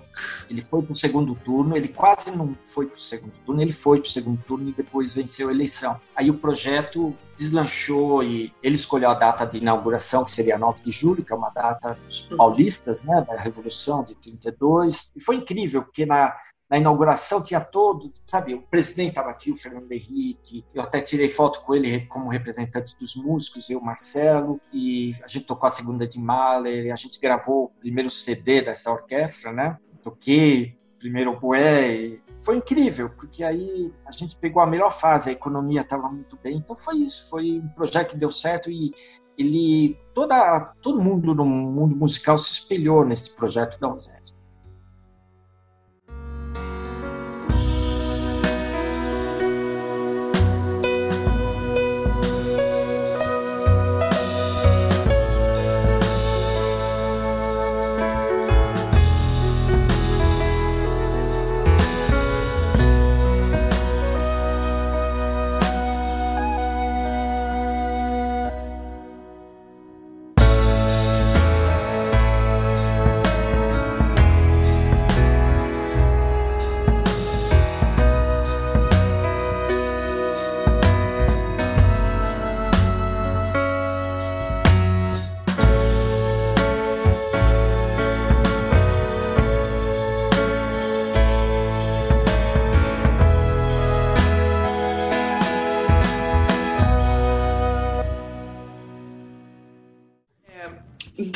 Ele 0.49 0.61
foi 0.61 0.81
para 0.81 0.93
o 0.93 0.99
segundo 0.99 1.35
turno, 1.35 1.75
ele 1.75 1.89
quase 1.89 2.35
não 2.35 2.57
foi 2.63 2.87
para 2.87 2.97
o 2.97 3.01
segundo 3.01 3.33
turno, 3.45 3.61
ele 3.61 3.73
foi 3.73 3.99
para 3.99 4.07
o 4.07 4.11
segundo 4.11 4.41
turno 4.43 4.69
e 4.69 4.73
depois 4.73 5.15
venceu 5.15 5.49
a 5.49 5.51
eleição. 5.51 5.99
Aí 6.15 6.29
o 6.29 6.37
projeto 6.37 7.15
deslanchou 7.35 8.23
e 8.23 8.53
ele 8.63 8.75
escolheu 8.75 9.09
a 9.09 9.13
data 9.13 9.45
de 9.45 9.57
inauguração, 9.57 10.23
que 10.23 10.31
seria 10.31 10.57
9 10.57 10.81
de 10.81 10.91
julho, 10.91 11.23
que 11.23 11.33
é 11.33 11.35
uma 11.35 11.49
data 11.49 11.97
dos 12.05 12.23
paulistas, 12.35 13.03
né, 13.03 13.25
da 13.27 13.35
Revolução 13.35 14.03
de 14.03 14.15
32. 14.17 15.11
E 15.15 15.23
foi 15.23 15.35
incrível, 15.35 15.83
porque 15.83 16.05
na, 16.05 16.35
na 16.71 16.77
inauguração 16.77 17.43
tinha 17.43 17.59
todo, 17.59 18.09
sabe, 18.25 18.53
o 18.53 18.61
presidente 18.61 19.09
estava 19.09 19.29
aqui, 19.29 19.51
o 19.51 19.55
Fernando 19.55 19.91
Henrique, 19.91 20.65
eu 20.73 20.81
até 20.81 21.01
tirei 21.01 21.27
foto 21.27 21.59
com 21.65 21.75
ele 21.75 22.05
como 22.05 22.29
representante 22.29 22.97
dos 22.97 23.13
músicos, 23.13 23.69
eu, 23.69 23.81
Marcelo, 23.81 24.57
e 24.71 25.13
a 25.21 25.27
gente 25.27 25.45
tocou 25.45 25.67
a 25.67 25.69
segunda 25.69 26.07
de 26.07 26.17
Mahler, 26.17 26.93
a 26.93 26.95
gente 26.95 27.19
gravou 27.19 27.65
o 27.65 27.69
primeiro 27.81 28.09
CD 28.09 28.61
dessa 28.61 28.89
orquestra, 28.89 29.51
né? 29.51 29.77
Toquei 30.01 30.77
primeiro 30.97 31.31
oboé, 31.31 32.21
foi 32.41 32.55
incrível, 32.55 33.09
porque 33.09 33.43
aí 33.43 33.91
a 34.05 34.11
gente 34.11 34.37
pegou 34.37 34.61
a 34.61 34.67
melhor 34.67 34.91
fase, 34.91 35.29
a 35.29 35.33
economia 35.33 35.81
estava 35.81 36.07
muito 36.07 36.37
bem, 36.41 36.57
então 36.57 36.75
foi 36.75 36.99
isso, 36.99 37.29
foi 37.29 37.51
um 37.59 37.67
projeto 37.69 38.11
que 38.11 38.17
deu 38.17 38.29
certo 38.29 38.71
e 38.71 38.93
ele, 39.37 39.97
toda, 40.13 40.73
todo 40.81 41.01
mundo 41.01 41.35
no 41.35 41.43
mundo 41.43 41.97
musical 41.97 42.37
se 42.37 42.51
espelhou 42.51 43.03
nesse 43.03 43.35
projeto 43.35 43.77
da 43.77 43.93
USESP. 43.93 44.40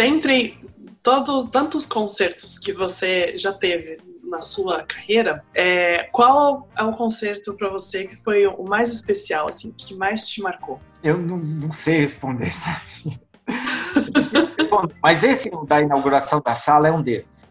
Dentre 0.06 0.60
todos 1.02 1.46
tantos 1.46 1.86
concertos 1.86 2.60
que 2.60 2.72
você 2.72 3.36
já 3.38 3.52
teve 3.52 3.98
na 4.24 4.42
sua 4.42 4.84
carreira, 4.84 5.44
é, 5.54 6.10
qual 6.12 6.68
é 6.78 6.84
o 6.84 6.92
concerto 6.92 7.56
para 7.56 7.70
você 7.70 8.06
que 8.06 8.16
foi 8.16 8.46
o 8.46 8.64
mais 8.64 8.92
especial, 8.92 9.48
assim, 9.48 9.72
que 9.72 9.96
mais 9.96 10.26
te 10.26 10.42
marcou? 10.42 10.80
Eu 11.04 11.18
não, 11.18 11.38
não 11.38 11.72
sei 11.72 12.00
responder, 12.00 12.52
sabe? 12.52 13.20
Mas 15.02 15.24
esse 15.24 15.50
da 15.68 15.82
inauguração 15.82 16.42
da 16.44 16.54
sala 16.54 16.88
é 16.88 16.92
um 16.92 17.02
deles. 17.02 17.44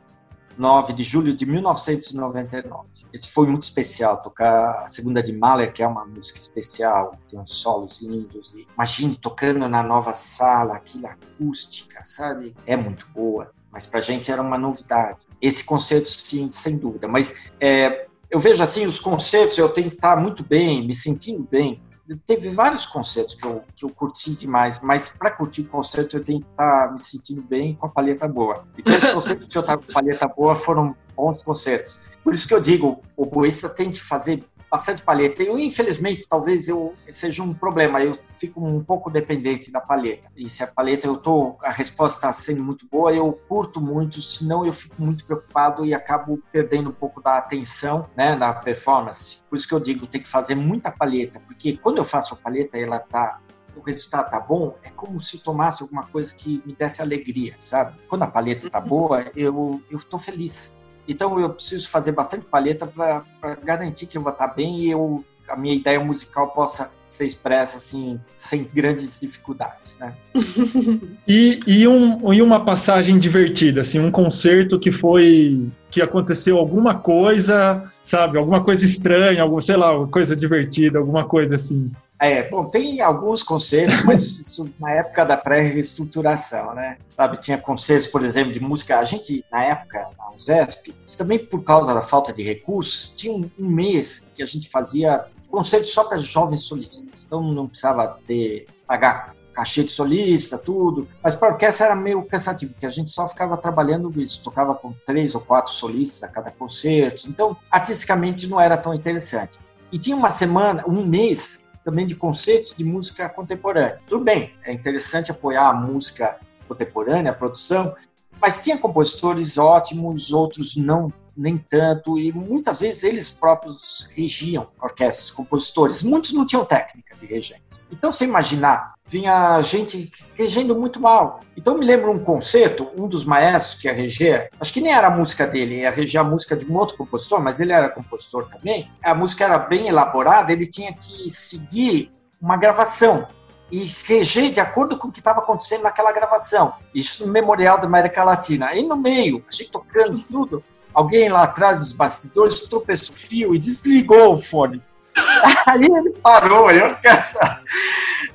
9 0.56 0.92
de 0.92 1.02
julho 1.02 1.34
de 1.34 1.46
1999. 1.46 2.88
Esse 3.12 3.28
foi 3.28 3.46
muito 3.46 3.62
especial, 3.62 4.22
tocar 4.22 4.82
a 4.84 4.88
segunda 4.88 5.22
de 5.22 5.32
Mahler, 5.32 5.72
que 5.72 5.82
é 5.82 5.86
uma 5.86 6.04
música 6.04 6.38
especial, 6.38 7.18
tem 7.28 7.38
uns 7.38 7.56
solos 7.56 8.00
lindos. 8.00 8.54
E 8.54 8.66
imagine 8.74 9.16
tocando 9.16 9.68
na 9.68 9.82
nova 9.82 10.12
sala, 10.12 10.76
aquela 10.76 11.10
acústica, 11.10 12.02
sabe? 12.04 12.54
É 12.66 12.76
muito 12.76 13.08
boa, 13.14 13.50
mas 13.70 13.86
para 13.86 14.00
gente 14.00 14.30
era 14.30 14.42
uma 14.42 14.58
novidade. 14.58 15.26
Esse 15.40 15.64
concerto, 15.64 16.08
sim, 16.08 16.50
sem 16.52 16.76
dúvida. 16.76 17.08
Mas 17.08 17.52
é, 17.60 18.06
eu 18.30 18.38
vejo 18.38 18.62
assim, 18.62 18.86
os 18.86 18.98
concertos 18.98 19.58
eu 19.58 19.68
tenho 19.68 19.90
que 19.90 19.96
estar 19.96 20.16
muito 20.16 20.44
bem, 20.44 20.86
me 20.86 20.94
sentindo 20.94 21.46
bem, 21.50 21.80
teve 22.26 22.50
vários 22.50 22.86
concertos 22.86 23.34
que 23.34 23.46
eu, 23.46 23.64
que 23.74 23.84
eu 23.84 23.90
curti 23.90 24.34
demais, 24.34 24.80
mas 24.82 25.16
para 25.16 25.30
curtir 25.30 25.62
o 25.62 25.68
concerto 25.68 26.16
eu 26.16 26.24
tenho 26.24 26.40
que 26.40 26.50
estar 26.50 26.88
tá 26.88 26.92
me 26.92 27.00
sentindo 27.00 27.42
bem 27.42 27.74
com 27.74 27.86
a 27.86 27.88
palheta 27.88 28.28
boa. 28.28 28.66
E 28.76 28.80
aqueles 28.80 29.06
concertos 29.12 29.48
que 29.48 29.56
eu 29.56 29.60
estava 29.60 29.82
com 29.82 29.90
a 29.90 29.94
palheta 29.94 30.28
boa 30.28 30.54
foram 30.54 30.94
bons 31.16 31.40
concertos. 31.42 32.10
Por 32.22 32.34
isso 32.34 32.46
que 32.46 32.54
eu 32.54 32.60
digo, 32.60 33.00
o 33.16 33.24
boista 33.24 33.68
tem 33.68 33.90
que 33.90 34.00
fazer 34.00 34.44
bastante 34.74 35.04
palheta. 35.04 35.40
Eu, 35.40 35.56
infelizmente, 35.56 36.26
talvez 36.28 36.66
eu 36.68 36.94
seja 37.08 37.44
um 37.44 37.54
problema. 37.54 38.02
Eu 38.02 38.18
fico 38.28 38.60
um 38.60 38.82
pouco 38.82 39.08
dependente 39.08 39.70
da 39.70 39.80
palheta. 39.80 40.28
E 40.36 40.48
se 40.48 40.64
a 40.64 40.66
palheta 40.66 41.06
eu 41.06 41.16
tô, 41.16 41.56
a 41.62 41.70
resposta 41.70 42.18
está 42.18 42.32
sendo 42.32 42.64
muito 42.64 42.84
boa, 42.90 43.14
eu 43.14 43.32
curto 43.48 43.80
muito. 43.80 44.20
Senão 44.20 44.66
eu 44.66 44.72
fico 44.72 45.00
muito 45.00 45.24
preocupado 45.24 45.86
e 45.86 45.94
acabo 45.94 46.42
perdendo 46.50 46.90
um 46.90 46.92
pouco 46.92 47.22
da 47.22 47.38
atenção, 47.38 48.08
né, 48.16 48.34
na 48.34 48.52
performance. 48.52 49.44
Por 49.48 49.54
isso 49.54 49.68
que 49.68 49.74
eu 49.74 49.80
digo, 49.80 50.08
tem 50.08 50.20
que 50.20 50.28
fazer 50.28 50.56
muita 50.56 50.90
palheta, 50.90 51.38
porque 51.46 51.76
quando 51.76 51.98
eu 51.98 52.04
faço 52.04 52.34
a 52.34 52.36
palheta, 52.36 52.76
ela 52.76 52.98
tá 52.98 53.38
o 53.76 53.80
resultado 53.80 54.30
tá 54.30 54.38
bom, 54.38 54.76
é 54.84 54.90
como 54.90 55.20
se 55.20 55.42
tomasse 55.42 55.82
alguma 55.82 56.06
coisa 56.06 56.32
que 56.32 56.62
me 56.64 56.74
desse 56.74 57.02
alegria, 57.02 57.54
sabe? 57.58 57.98
Quando 58.08 58.22
a 58.22 58.26
palheta 58.28 58.70
tá 58.70 58.80
boa, 58.80 59.30
eu 59.34 59.82
eu 59.90 59.96
estou 59.96 60.18
feliz. 60.18 60.76
Então 61.06 61.38
eu 61.38 61.50
preciso 61.50 61.88
fazer 61.88 62.12
bastante 62.12 62.46
palheta 62.46 62.86
para 62.86 63.24
garantir 63.62 64.06
que 64.06 64.16
eu 64.16 64.22
vou 64.22 64.32
estar 64.32 64.48
bem 64.48 64.80
e 64.80 64.90
eu, 64.90 65.24
a 65.48 65.56
minha 65.56 65.74
ideia 65.74 66.02
musical 66.02 66.50
possa 66.50 66.92
ser 67.06 67.26
expressa 67.26 67.76
assim, 67.76 68.18
sem 68.36 68.64
grandes 68.72 69.20
dificuldades, 69.20 69.98
né? 69.98 70.14
e, 71.28 71.60
e, 71.66 71.86
um, 71.86 72.32
e 72.32 72.40
uma 72.40 72.64
passagem 72.64 73.18
divertida, 73.18 73.82
assim, 73.82 74.00
um 74.00 74.10
concerto 74.10 74.78
que 74.78 74.90
foi 74.90 75.68
que 75.90 76.02
aconteceu 76.02 76.58
alguma 76.58 76.98
coisa, 76.98 77.84
sabe, 78.02 78.36
alguma 78.36 78.64
coisa 78.64 78.84
estranha, 78.84 79.42
algum, 79.42 79.60
sei 79.60 79.76
lá, 79.76 80.06
coisa 80.08 80.34
divertida, 80.34 80.98
alguma 80.98 81.24
coisa 81.24 81.54
assim. 81.54 81.92
É, 82.24 82.48
bom, 82.48 82.64
tem 82.64 83.02
alguns 83.02 83.42
conselhos, 83.42 84.02
mas 84.02 84.22
isso 84.40 84.72
na 84.80 84.90
época 84.92 85.26
da 85.26 85.36
pré-reestruturação, 85.36 86.74
né? 86.74 86.96
Sabe, 87.10 87.36
tinha 87.36 87.58
conselhos, 87.58 88.06
por 88.06 88.24
exemplo, 88.24 88.50
de 88.50 88.60
música. 88.60 88.98
A 88.98 89.04
gente, 89.04 89.44
na 89.52 89.62
época, 89.62 90.08
na 90.16 90.30
USESP, 90.30 90.94
também 91.18 91.38
por 91.38 91.62
causa 91.62 91.92
da 91.92 92.02
falta 92.02 92.32
de 92.32 92.42
recursos, 92.42 93.10
tinha 93.10 93.34
um, 93.34 93.50
mês 93.58 94.30
que 94.34 94.42
a 94.42 94.46
gente 94.46 94.70
fazia 94.70 95.26
concertos 95.50 95.92
só 95.92 96.04
para 96.04 96.16
jovens 96.16 96.62
solistas. 96.62 97.26
Então 97.26 97.42
não 97.42 97.68
precisava 97.68 98.18
ter, 98.26 98.68
pagar 98.86 99.34
cachê 99.52 99.84
de 99.84 99.90
solista, 99.90 100.56
tudo. 100.56 101.06
Mas 101.22 101.34
para 101.34 101.52
orquestra 101.52 101.88
era 101.88 101.94
meio 101.94 102.24
cansativo, 102.24 102.72
porque 102.72 102.86
a 102.86 102.90
gente 102.90 103.10
só 103.10 103.28
ficava 103.28 103.54
trabalhando 103.58 104.10
isso, 104.18 104.42
tocava 104.42 104.74
com 104.74 104.94
três 105.04 105.34
ou 105.34 105.42
quatro 105.42 105.70
solistas 105.70 106.22
a 106.22 106.32
cada 106.32 106.50
concerto. 106.50 107.28
Então, 107.28 107.54
artisticamente 107.70 108.46
não 108.46 108.58
era 108.58 108.78
tão 108.78 108.94
interessante. 108.94 109.58
E 109.92 109.98
tinha 109.98 110.16
uma 110.16 110.30
semana, 110.30 110.82
um 110.88 111.06
mês, 111.06 111.63
também 111.84 112.06
de 112.06 112.16
conceito 112.16 112.74
de 112.74 112.84
música 112.84 113.28
contemporânea. 113.28 114.00
Tudo 114.08 114.24
bem, 114.24 114.54
é 114.64 114.72
interessante 114.72 115.30
apoiar 115.30 115.68
a 115.68 115.74
música 115.74 116.40
contemporânea, 116.66 117.30
a 117.30 117.34
produção, 117.34 117.94
mas 118.40 118.64
tinha 118.64 118.78
compositores 118.78 119.58
ótimos, 119.58 120.32
outros 120.32 120.76
não 120.76 121.12
nem 121.36 121.58
tanto, 121.58 122.18
e 122.18 122.32
muitas 122.32 122.80
vezes 122.80 123.02
eles 123.04 123.30
próprios 123.30 124.12
regiam 124.16 124.68
orquestras, 124.80 125.30
compositores. 125.30 126.02
Muitos 126.02 126.32
não 126.32 126.46
tinham 126.46 126.64
técnica 126.64 127.16
de 127.16 127.26
regência. 127.26 127.82
Então, 127.90 128.10
você 128.10 128.24
imaginar, 128.24 128.94
vinha 129.06 129.60
gente 129.60 130.10
regendo 130.34 130.76
muito 130.76 131.00
mal. 131.00 131.40
Então, 131.56 131.78
me 131.78 131.84
lembro 131.84 132.10
um 132.12 132.18
concerto, 132.18 132.88
um 132.96 133.08
dos 133.08 133.24
maestros 133.24 133.80
que 133.80 133.88
ia 133.88 133.94
reger, 133.94 134.50
acho 134.60 134.72
que 134.72 134.80
nem 134.80 134.92
era 134.92 135.08
a 135.08 135.16
música 135.16 135.46
dele, 135.46 135.80
ia 135.80 135.90
reger 135.90 136.20
a 136.20 136.24
música 136.24 136.56
de 136.56 136.66
um 136.66 136.76
outro 136.76 136.96
compositor, 136.96 137.42
mas 137.42 137.58
ele 137.58 137.72
era 137.72 137.90
compositor 137.90 138.48
também. 138.48 138.90
A 139.02 139.14
música 139.14 139.44
era 139.44 139.58
bem 139.58 139.88
elaborada, 139.88 140.52
ele 140.52 140.66
tinha 140.66 140.92
que 140.92 141.28
seguir 141.30 142.12
uma 142.40 142.56
gravação 142.56 143.26
e 143.70 143.82
reger 144.04 144.50
de 144.50 144.60
acordo 144.60 144.98
com 144.98 145.08
o 145.08 145.12
que 145.12 145.18
estava 145.18 145.40
acontecendo 145.40 145.82
naquela 145.82 146.12
gravação. 146.12 146.74
Isso 146.94 147.26
no 147.26 147.32
Memorial 147.32 147.78
da 147.78 147.86
América 147.86 148.22
Latina. 148.22 148.68
Aí 148.68 148.84
no 148.84 148.96
meio, 148.96 149.44
a 149.48 149.54
gente 149.54 149.70
tocando 149.70 150.18
tudo, 150.30 150.62
alguém 150.94 151.28
lá 151.28 151.42
atrás 151.42 151.80
dos 151.80 151.92
bastidores 151.92 152.60
tropeçou 152.60 153.14
o 153.14 153.18
fio 153.18 153.54
e 153.54 153.58
desligou 153.58 154.34
o 154.34 154.40
fone. 154.40 154.82
Aí 155.66 155.84
ele 155.84 156.10
parou, 156.22 156.68
a 156.68 156.72
orquestra. 156.72 157.62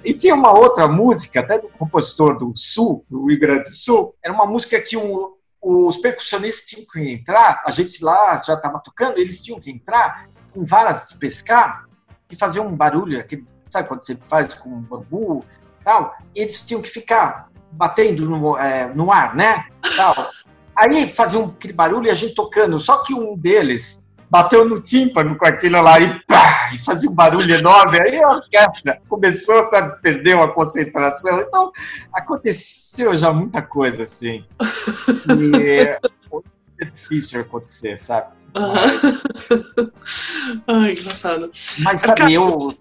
E 0.04 0.14
tinha 0.14 0.36
uma 0.36 0.58
outra 0.58 0.88
música, 0.88 1.40
até 1.40 1.60
do 1.60 1.68
compositor 1.70 2.38
do 2.38 2.52
Sul, 2.56 3.06
do 3.10 3.28
Rio 3.28 3.40
Grande 3.40 3.64
do 3.64 3.76
Sul, 3.76 4.16
era 4.24 4.34
uma 4.34 4.46
música 4.46 4.80
que 4.80 4.96
um, 4.96 5.34
os 5.62 5.98
percussionistas 5.98 6.70
tinham 6.70 6.86
que 6.92 7.12
entrar, 7.12 7.64
a 7.66 7.72
gente 7.72 8.04
lá 8.04 8.38
já 8.38 8.54
estava 8.54 8.80
tocando, 8.80 9.18
eles 9.18 9.42
tinham 9.42 9.60
que 9.60 9.72
entrar 9.72 10.28
com 10.54 10.64
varas 10.64 11.10
de 11.10 11.18
pescar 11.18 11.86
que 12.28 12.36
faziam 12.36 12.68
um 12.68 12.76
barulho, 12.76 13.24
sabe 13.70 13.88
quando 13.88 14.04
você 14.04 14.16
faz 14.16 14.54
com 14.54 14.70
um 14.70 14.82
bambu 14.82 15.44
tal? 15.84 16.16
E 16.36 16.42
eles 16.42 16.66
tinham 16.66 16.82
que 16.82 16.90
ficar 16.90 17.50
batendo 17.72 18.26
no, 18.26 18.58
é, 18.58 18.94
no 18.94 19.12
ar, 19.12 19.36
né? 19.36 19.66
Tal. 19.96 20.16
Aí 20.80 21.08
fazia 21.10 21.40
um, 21.40 21.54
barulho 21.74 22.08
e 22.08 22.10
a 22.10 22.14
gente 22.14 22.34
tocando, 22.34 22.80
só 22.80 23.04
que 23.04 23.14
um 23.14 23.36
deles 23.36 24.08
bateu 24.30 24.64
no 24.64 24.80
tímpano 24.80 25.36
com 25.38 25.46
aquilo 25.46 25.82
lá 25.82 26.00
e, 26.00 26.20
pá, 26.26 26.70
e 26.74 26.78
fazia 26.78 27.10
um 27.10 27.16
barulho 27.16 27.54
enorme. 27.54 28.00
Aí 28.00 28.24
a 28.24 28.30
orquestra 28.30 29.02
começou, 29.10 29.66
sabe, 29.66 30.00
perdeu 30.02 30.42
a 30.42 30.54
concentração. 30.54 31.42
Então, 31.42 31.72
aconteceu 32.14 33.14
já 33.14 33.34
muita 33.34 33.62
coisa 33.62 34.04
assim. 34.04 34.46
E 35.38 35.98
é 36.82 36.86
difícil 36.86 37.42
acontecer, 37.42 38.00
sabe? 38.00 38.28
Uhum. 38.56 39.92
Ai, 40.66 40.94
engraçado. 40.94 41.52
Mas 41.80 42.02
sabe, 42.02 42.34
eu, 42.34 42.74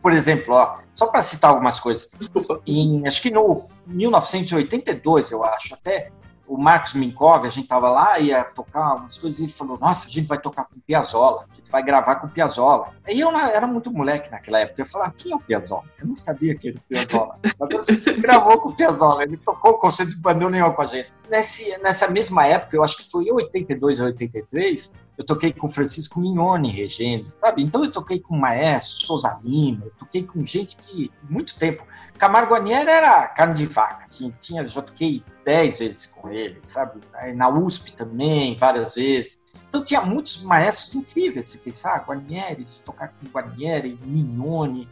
por 0.00 0.12
exemplo, 0.12 0.54
ó, 0.54 0.78
só 0.92 1.08
para 1.08 1.22
citar 1.22 1.50
algumas 1.50 1.80
coisas. 1.80 2.10
Desculpa. 2.16 2.60
Em, 2.66 3.08
acho 3.08 3.20
que 3.20 3.30
no 3.30 3.64
1982, 3.86 5.32
eu 5.32 5.44
acho, 5.44 5.74
até 5.74 6.10
o 6.46 6.56
Marcos 6.56 6.94
Minkov, 6.94 7.46
a 7.46 7.50
gente 7.50 7.66
tava 7.66 7.90
lá, 7.90 8.18
ia 8.18 8.44
tocar 8.44 8.96
umas 8.96 9.18
coisas, 9.18 9.40
e 9.40 9.44
ele 9.44 9.52
falou, 9.52 9.78
nossa, 9.78 10.06
a 10.06 10.10
gente 10.10 10.26
vai 10.28 10.38
tocar 10.38 10.64
com 10.64 10.76
o 10.76 10.80
Piazzolla, 10.80 11.46
a 11.50 11.54
gente 11.54 11.70
vai 11.70 11.82
gravar 11.82 12.16
com 12.16 12.26
o 12.26 12.30
Piazzolla. 12.30 12.88
Aí 13.06 13.20
eu 13.20 13.30
era 13.36 13.66
muito 13.66 13.90
moleque 13.90 14.30
naquela 14.30 14.60
época, 14.60 14.82
eu 14.82 14.86
falava, 14.86 15.14
quem 15.16 15.32
é 15.32 15.36
o 15.36 15.40
Piazzolla? 15.40 15.84
Eu 15.98 16.06
não 16.06 16.16
sabia 16.16 16.54
que 16.54 16.68
era 16.68 16.76
o 16.76 16.80
Piazzolla. 16.80 17.38
Mas 17.58 17.86
gente 17.86 18.20
gravou 18.20 18.60
com 18.60 18.68
o 18.70 18.76
Piazzolla, 18.76 19.22
ele 19.22 19.36
tocou 19.38 19.72
o 19.72 19.78
conceito 19.78 20.10
de 20.10 20.20
bandoneon 20.20 20.72
com 20.72 20.82
a 20.82 20.86
gente. 20.86 21.12
Nesse, 21.30 21.78
nessa 21.82 22.10
mesma 22.10 22.46
época, 22.46 22.76
eu 22.76 22.84
acho 22.84 22.96
que 22.98 23.10
foi 23.10 23.24
em 23.24 23.32
82 23.32 24.00
ou 24.00 24.06
83, 24.06 24.92
eu 25.16 25.24
toquei 25.24 25.52
com 25.52 25.68
Francisco 25.68 26.20
Mignoni 26.20 26.70
regendo, 26.70 27.32
sabe? 27.36 27.62
Então 27.62 27.84
eu 27.84 27.92
toquei 27.92 28.20
com 28.20 28.34
o 28.34 28.40
Maestro, 28.40 29.06
Souza 29.06 29.38
Lima, 29.44 29.84
eu 29.84 29.92
toquei 29.98 30.24
com 30.24 30.44
gente 30.44 30.76
que, 30.76 31.10
muito 31.28 31.56
tempo, 31.56 31.86
Camargo 32.18 32.54
Anier 32.54 32.86
era 32.86 33.26
carne 33.28 33.54
de 33.54 33.66
vaca, 33.66 34.04
assim, 34.04 34.34
tinha, 34.40 34.66
já 34.66 34.82
toquei 34.82 35.22
dez 35.44 35.78
vezes 35.78 36.06
com 36.06 36.30
ele, 36.30 36.58
sabe? 36.62 37.00
Na 37.34 37.48
USP 37.48 37.92
também, 37.92 38.56
várias 38.56 38.94
vezes. 38.94 39.44
Então 39.68 39.84
tinha 39.84 40.00
muitos 40.02 40.42
maestros 40.42 40.94
incríveis, 40.94 41.46
se 41.46 41.58
pensar, 41.58 42.04
Guarnieri, 42.06 42.66
se 42.66 42.84
tocar 42.84 43.08
com 43.08 43.26
Guarnieri, 43.28 43.98
Mignoni, 44.04 44.88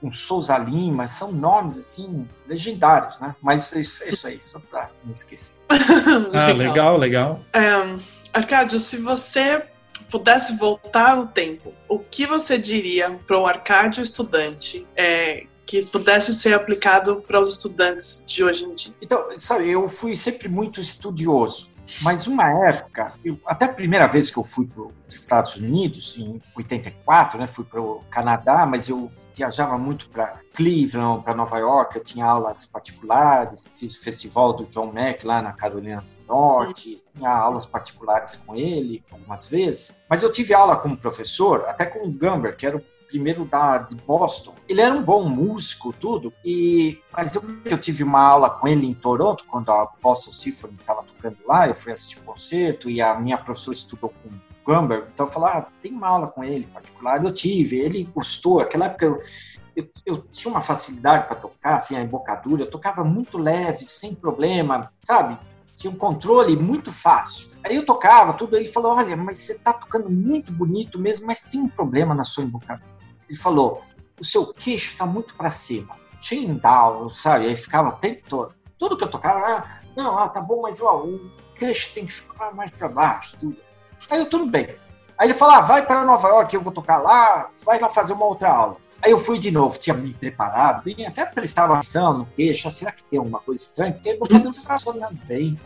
com 0.00 0.10
Souza 0.10 0.56
Lima, 0.56 1.06
são 1.06 1.30
nomes, 1.30 1.76
assim, 1.76 2.26
legendários, 2.46 3.20
né? 3.20 3.34
Mas 3.42 3.72
isso, 3.72 4.08
isso 4.08 4.26
aí, 4.26 4.38
só 4.40 4.58
para 4.58 4.88
não 5.04 5.12
esquecer. 5.12 5.60
ah, 5.68 6.52
legal, 6.52 6.96
legal. 6.96 7.40
Um, 7.54 7.98
Arcádio, 8.32 8.78
se 8.78 8.96
você 8.98 9.62
pudesse 10.10 10.56
voltar 10.56 11.16
no 11.16 11.26
tempo, 11.26 11.74
o 11.88 11.98
que 11.98 12.26
você 12.26 12.56
diria 12.56 13.10
para 13.26 13.38
o 13.38 13.46
Arcádio 13.46 14.02
estudante 14.02 14.86
é, 14.96 15.46
que 15.70 15.86
pudesse 15.86 16.34
ser 16.34 16.52
aplicado 16.52 17.22
para 17.24 17.40
os 17.40 17.50
estudantes 17.50 18.24
de 18.26 18.42
hoje 18.42 18.64
em 18.64 18.74
dia? 18.74 18.92
Então, 19.00 19.24
sabe, 19.38 19.70
eu 19.70 19.88
fui 19.88 20.16
sempre 20.16 20.48
muito 20.48 20.80
estudioso. 20.80 21.70
Mas 22.02 22.26
uma 22.26 22.50
época, 22.68 23.14
eu, 23.24 23.38
até 23.44 23.66
a 23.66 23.72
primeira 23.72 24.06
vez 24.08 24.30
que 24.30 24.38
eu 24.38 24.44
fui 24.44 24.66
para 24.66 24.82
os 24.82 24.92
Estados 25.08 25.56
Unidos, 25.56 26.16
em 26.18 26.40
84, 26.56 27.38
né, 27.38 27.46
fui 27.46 27.64
para 27.64 27.80
o 27.80 28.00
Canadá, 28.10 28.66
mas 28.66 28.88
eu 28.88 29.08
viajava 29.34 29.76
muito 29.78 30.08
para 30.08 30.40
Cleveland, 30.54 31.22
para 31.22 31.34
Nova 31.34 31.58
York, 31.58 31.96
eu 31.96 32.04
tinha 32.04 32.26
aulas 32.26 32.66
particulares, 32.66 33.68
fiz 33.76 33.96
o 33.96 34.04
festival 34.04 34.52
do 34.52 34.66
John 34.66 34.92
Mack 34.92 35.24
lá 35.24 35.42
na 35.42 35.52
Carolina 35.52 36.00
do 36.00 36.32
Norte, 36.32 37.02
tinha 37.14 37.30
aulas 37.30 37.66
particulares 37.66 38.36
com 38.36 38.54
ele 38.56 39.04
algumas 39.10 39.48
vezes, 39.48 40.00
mas 40.08 40.22
eu 40.22 40.30
tive 40.30 40.54
aula 40.54 40.76
como 40.76 40.96
professor, 40.96 41.64
até 41.66 41.86
com 41.86 42.06
o 42.06 42.12
Gumber, 42.12 42.56
que 42.56 42.66
era 42.66 42.76
o 42.76 42.84
primeiro 43.10 43.44
da, 43.44 43.78
de 43.78 43.96
Boston. 43.96 44.54
Ele 44.68 44.80
era 44.80 44.94
um 44.94 45.02
bom 45.02 45.28
músico, 45.28 45.92
tudo, 45.92 46.32
e 46.44 46.98
mas 47.12 47.34
eu, 47.34 47.42
eu 47.64 47.76
tive 47.76 48.04
uma 48.04 48.20
aula 48.20 48.48
com 48.48 48.68
ele 48.68 48.86
em 48.86 48.94
Toronto, 48.94 49.44
quando 49.46 49.70
a 49.70 49.90
Boston 50.00 50.30
Symphony 50.30 50.76
estava 50.80 51.02
tocando 51.02 51.36
lá, 51.46 51.66
eu 51.66 51.74
fui 51.74 51.92
assistir 51.92 52.20
o 52.20 52.22
concerto 52.22 52.88
e 52.88 53.02
a 53.02 53.18
minha 53.18 53.36
professora 53.36 53.76
estudou 53.76 54.10
com 54.22 54.30
Gumber, 54.64 55.08
então 55.12 55.26
eu 55.26 55.32
falei, 55.32 55.54
ah, 55.54 55.66
tem 55.80 55.92
uma 55.92 56.06
aula 56.06 56.28
com 56.28 56.44
ele 56.44 56.66
particular, 56.66 57.24
eu 57.24 57.32
tive, 57.32 57.78
ele 57.78 58.04
gostou, 58.14 58.60
aquela 58.60 58.86
época 58.86 59.06
eu, 59.06 59.20
eu, 59.74 59.88
eu 60.06 60.18
tinha 60.30 60.52
uma 60.52 60.60
facilidade 60.60 61.26
para 61.26 61.36
tocar, 61.36 61.76
assim, 61.76 61.96
a 61.96 62.00
embocadura, 62.00 62.62
eu 62.62 62.70
tocava 62.70 63.02
muito 63.02 63.38
leve, 63.38 63.84
sem 63.86 64.14
problema, 64.14 64.92
sabe? 65.00 65.38
Tinha 65.76 65.92
um 65.92 65.96
controle 65.96 66.56
muito 66.56 66.92
fácil. 66.92 67.58
Aí 67.64 67.74
eu 67.74 67.86
tocava 67.86 68.34
tudo, 68.34 68.54
ele 68.54 68.66
falou, 68.66 68.92
olha, 68.92 69.16
mas 69.16 69.38
você 69.38 69.52
está 69.52 69.72
tocando 69.72 70.10
muito 70.10 70.52
bonito 70.52 70.98
mesmo, 70.98 71.26
mas 71.26 71.42
tem 71.42 71.60
um 71.60 71.68
problema 71.68 72.14
na 72.14 72.22
sua 72.22 72.44
embocadura. 72.44 72.99
Ele 73.30 73.38
falou: 73.38 73.82
o 74.20 74.24
seu 74.24 74.52
queixo 74.52 74.92
está 74.92 75.06
muito 75.06 75.36
para 75.36 75.48
cima. 75.48 75.96
Chin 76.20 76.54
down, 76.54 77.08
sabe? 77.08 77.46
Aí 77.46 77.54
ficava 77.54 77.90
o 77.90 77.96
tempo 77.96 78.22
todo. 78.28 78.54
Tudo 78.76 78.96
que 78.96 79.04
eu 79.04 79.10
tocava, 79.10 79.38
ah, 79.46 79.80
não, 79.96 80.18
ah, 80.18 80.28
tá 80.28 80.40
bom, 80.40 80.62
mas 80.62 80.82
ó, 80.82 81.04
o 81.04 81.30
queixo 81.56 81.94
tem 81.94 82.06
que 82.06 82.12
ficar 82.12 82.52
mais 82.54 82.70
para 82.70 82.88
baixo, 82.88 83.36
tudo. 83.38 83.56
Aí 84.10 84.18
eu, 84.18 84.28
tudo 84.28 84.46
bem. 84.46 84.76
Aí 85.16 85.28
ele 85.28 85.34
falou, 85.34 85.54
ah, 85.54 85.60
vai 85.60 85.84
para 85.84 86.04
Nova 86.04 86.28
York, 86.28 86.54
eu 86.54 86.62
vou 86.62 86.72
tocar 86.72 86.98
lá, 86.98 87.50
vai 87.64 87.78
lá 87.78 87.88
fazer 87.88 88.14
uma 88.14 88.24
outra 88.24 88.48
aula. 88.50 88.76
Aí 89.02 89.10
eu 89.10 89.18
fui 89.18 89.38
de 89.38 89.50
novo, 89.50 89.78
tinha 89.78 89.94
me 89.94 90.12
preparado, 90.12 90.84
bem, 90.84 91.06
até 91.06 91.24
prestava 91.26 91.74
atenção 91.74 92.18
no 92.18 92.26
queixo, 92.26 92.68
ah, 92.68 92.70
será 92.70 92.90
que 92.90 93.04
tem 93.04 93.18
alguma 93.18 93.38
coisa 93.40 93.62
estranha? 93.62 93.92
Porque 93.92 94.12
o 94.14 94.20
cabelo 94.20 94.50
estava 94.50 94.78
funcionando 94.78 95.18
bem, 95.26 95.60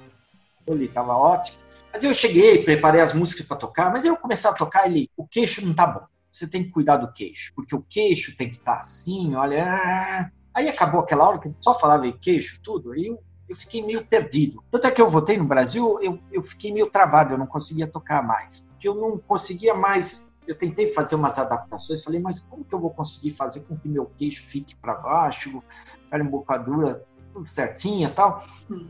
ele 0.66 0.86
estava 0.86 1.16
ótimo. 1.16 1.58
Mas 1.92 2.02
eu 2.02 2.12
cheguei, 2.12 2.64
preparei 2.64 3.00
as 3.00 3.12
músicas 3.12 3.46
para 3.46 3.56
tocar, 3.56 3.92
mas 3.92 4.04
eu 4.04 4.16
comecei 4.16 4.50
a 4.50 4.54
tocar 4.54 4.86
ele, 4.86 5.08
o 5.16 5.26
queixo 5.26 5.64
não 5.64 5.72
tá 5.72 5.86
bom. 5.86 6.06
Você 6.34 6.48
tem 6.48 6.64
que 6.64 6.70
cuidar 6.70 6.96
do 6.96 7.12
queixo, 7.12 7.52
porque 7.54 7.76
o 7.76 7.86
queixo 7.88 8.36
tem 8.36 8.48
que 8.48 8.56
estar 8.56 8.74
tá 8.74 8.80
assim, 8.80 9.36
olha. 9.36 10.32
Aí 10.52 10.68
acabou 10.68 11.00
aquela 11.00 11.28
hora 11.28 11.38
que 11.38 11.48
só 11.60 11.72
falava 11.72 12.08
em 12.08 12.18
queixo, 12.18 12.60
tudo, 12.60 12.90
aí 12.90 13.06
eu, 13.06 13.22
eu 13.48 13.54
fiquei 13.54 13.80
meio 13.80 14.04
perdido. 14.04 14.60
Tanto 14.68 14.88
é 14.88 14.90
que 14.90 15.00
eu 15.00 15.08
voltei 15.08 15.36
no 15.36 15.44
Brasil, 15.44 15.96
eu, 16.02 16.18
eu 16.32 16.42
fiquei 16.42 16.72
meio 16.72 16.90
travado, 16.90 17.34
eu 17.34 17.38
não 17.38 17.46
conseguia 17.46 17.86
tocar 17.86 18.20
mais. 18.20 18.66
Porque 18.68 18.88
eu 18.88 18.96
não 18.96 19.16
conseguia 19.16 19.74
mais 19.74 20.26
eu 20.46 20.56
tentei 20.58 20.88
fazer 20.88 21.14
umas 21.14 21.38
adaptações, 21.38 22.04
falei, 22.04 22.20
mas 22.20 22.44
como 22.44 22.64
que 22.64 22.74
eu 22.74 22.80
vou 22.80 22.90
conseguir 22.90 23.30
fazer 23.30 23.64
com 23.64 23.78
que 23.78 23.88
meu 23.88 24.04
queixo 24.04 24.44
fique 24.44 24.76
para 24.76 24.94
baixo, 24.94 25.62
a 26.10 26.18
embocadura 26.18 27.06
tudo 27.34 27.44
certinha 27.44 28.08
tal. 28.08 28.40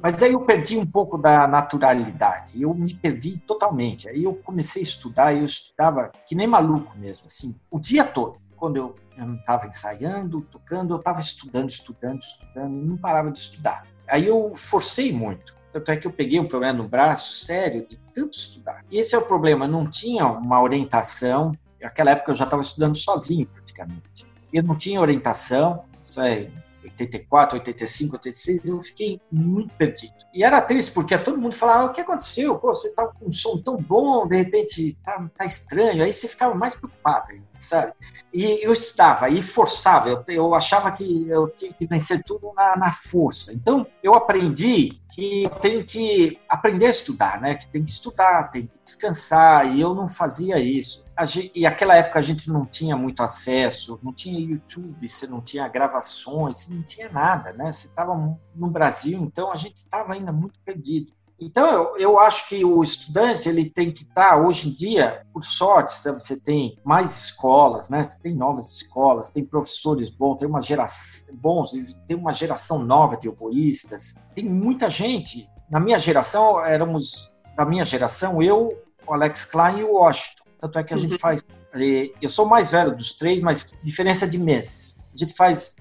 Mas 0.03 0.23
aí 0.23 0.33
eu 0.33 0.41
perdi 0.41 0.77
um 0.77 0.87
pouco 0.87 1.17
da 1.17 1.49
naturalidade, 1.49 2.61
eu 2.61 2.75
me 2.75 2.95
perdi 2.95 3.39
totalmente. 3.39 4.09
Aí 4.09 4.23
eu 4.23 4.35
comecei 4.35 4.83
a 4.83 4.85
estudar, 4.85 5.35
eu 5.35 5.43
estudava 5.43 6.13
que 6.27 6.35
nem 6.35 6.47
maluco 6.47 6.97
mesmo, 6.97 7.27
assim, 7.27 7.57
o 7.71 7.81
dia 7.81 8.05
todo. 8.05 8.39
Quando 8.57 8.77
eu, 8.77 8.95
não 9.17 9.35
estava 9.35 9.67
ensaiando, 9.67 10.41
tocando, 10.43 10.95
eu 10.95 10.99
estava 10.99 11.21
estudando, 11.21 11.71
estudando, 11.71 12.21
estudando, 12.21 12.73
não 12.73 12.97
parava 12.97 13.31
de 13.31 13.39
estudar. 13.39 13.87
Aí 14.07 14.27
eu 14.27 14.53
forcei 14.55 15.13
muito. 15.13 15.55
Tanto 15.73 15.91
é 15.91 15.97
que 15.97 16.07
eu 16.07 16.13
peguei 16.13 16.39
um 16.39 16.47
problema 16.47 16.79
no 16.79 16.89
braço 16.89 17.45
sério 17.45 17.85
de 17.87 17.99
tanto 18.15 18.39
estudar. 18.39 18.85
E 18.91 18.99
esse 18.99 19.15
é 19.15 19.19
o 19.19 19.27
problema, 19.27 19.67
não 19.67 19.87
tinha 19.87 20.27
uma 20.27 20.63
orientação. 20.63 21.53
Naquela 21.83 22.13
época 22.13 22.31
eu 22.31 22.35
já 22.35 22.45
estava 22.45 22.63
estudando 22.63 22.97
sozinho 22.97 23.47
praticamente. 23.47 24.25
Eu 24.53 24.63
não 24.63 24.77
tinha 24.77 25.01
orientação, 25.01 25.85
isso 26.01 26.21
é 26.21 26.49
84, 26.85 27.59
85, 27.59 28.15
86, 28.15 28.69
eu 28.69 28.79
fiquei 28.81 29.21
muito 29.31 29.75
perdido. 29.75 30.15
E 30.33 30.45
era 30.45 30.61
triste, 30.61 30.93
porque 30.93 31.17
todo 31.19 31.41
mundo 31.41 31.55
falava, 31.55 31.81
ah, 31.81 31.85
o 31.87 31.93
que 31.93 32.01
aconteceu? 32.01 32.59
Pô, 32.59 32.73
você 32.73 32.95
tá 32.95 33.07
com 33.07 33.29
um 33.29 33.33
som 33.33 33.59
tão 33.59 33.77
bom, 33.77 34.27
de 34.27 34.37
repente 34.37 34.97
tá, 35.03 35.29
tá 35.37 35.45
estranho. 35.45 36.05
Aí 36.05 36.13
você 36.13 36.29
ficava 36.29 36.55
mais 36.55 36.75
preocupado 36.75 37.33
sabe? 37.65 37.93
E 38.33 38.65
eu 38.65 38.73
estudava 38.73 39.29
e 39.29 39.41
forçava, 39.41 40.09
eu, 40.09 40.25
eu 40.29 40.55
achava 40.55 40.91
que 40.93 41.29
eu 41.29 41.49
tinha 41.49 41.73
que 41.73 41.87
vencer 41.87 42.23
tudo 42.23 42.53
na, 42.55 42.77
na, 42.77 42.93
força. 42.93 43.53
Então, 43.53 43.87
eu 44.03 44.15
aprendi 44.15 45.01
que 45.15 45.45
eu 45.45 45.51
tenho 45.51 45.85
que 45.85 46.39
aprender 46.49 46.87
a 46.87 46.91
estudar, 46.91 47.41
né? 47.41 47.55
Que 47.55 47.69
tem 47.69 47.85
que 47.85 47.91
estudar, 47.91 48.51
tem 48.51 48.67
que 48.67 48.79
descansar, 48.81 49.75
e 49.75 49.81
eu 49.81 49.95
não 49.95 50.09
fazia 50.09 50.59
isso. 50.59 51.05
Gente, 51.23 51.53
e 51.55 51.65
aquela 51.65 51.95
época 51.95 52.19
a 52.19 52.23
gente 52.23 52.51
não 52.51 52.65
tinha 52.65 52.97
muito 52.97 53.23
acesso, 53.23 54.01
não 54.03 54.13
tinha 54.13 54.41
YouTube, 54.41 55.09
você 55.09 55.27
não 55.29 55.41
tinha 55.41 55.69
gravações, 55.69 56.69
não 56.75 56.83
tinha 56.83 57.09
nada, 57.11 57.53
né? 57.53 57.71
Você 57.71 57.87
estava 57.87 58.15
no 58.55 58.71
Brasil, 58.71 59.21
então 59.23 59.51
a 59.53 59.57
gente 59.57 59.77
estava 59.77 60.13
ainda 60.13 60.33
muito 60.33 60.59
perdido. 60.61 61.13
Então, 61.41 61.69
eu, 61.69 61.97
eu 61.99 62.19
acho 62.19 62.49
que 62.49 62.65
o 62.65 62.83
estudante 62.83 63.49
ele 63.49 63.69
tem 63.69 63.93
que 63.93 64.03
estar, 64.03 64.31
tá, 64.31 64.37
hoje 64.37 64.69
em 64.69 64.73
dia, 64.73 65.27
por 65.33 65.43
sorte, 65.43 65.93
você 65.93 66.41
tem 66.41 66.79
mais 66.85 67.17
escolas, 67.17 67.91
né? 67.91 68.03
Você 68.03 68.21
tem 68.23 68.35
novas 68.35 68.73
escolas, 68.73 69.31
tem 69.31 69.45
professores 69.45 70.09
bons, 70.09 70.39
tem 70.39 70.49
uma 70.49 70.63
geração 70.63 71.37
bons, 71.37 71.73
tem 72.07 72.17
uma 72.17 72.33
geração 72.33 72.85
nova 72.85 73.17
de 73.17 73.29
oboístas, 73.29 74.15
tem 74.33 74.49
muita 74.49 74.89
gente. 74.89 75.49
Na 75.69 75.81
minha 75.81 75.99
geração, 75.99 76.65
éramos, 76.65 77.35
da 77.57 77.65
minha 77.65 77.85
geração, 77.85 78.41
eu, 78.41 78.69
o 79.07 79.13
Alex 79.13 79.45
Klein 79.45 79.81
e 79.81 79.85
o 79.85 79.95
Washington. 79.95 80.45
Tanto 80.59 80.79
é 80.79 80.85
que 80.85 80.95
a 80.95 80.97
uhum. 80.97 81.03
gente 81.03 81.19
faz. 81.19 81.43
Eh, 81.75 82.13
eu 82.23 82.29
sou 82.29 82.47
mais 82.47 82.71
velho 82.71 82.95
dos 82.95 83.19
três, 83.19 83.41
mas 83.43 83.75
diferença 83.83 84.27
de 84.27 84.39
meses. 84.39 85.01
A 85.13 85.17
gente 85.17 85.35
faz 85.35 85.77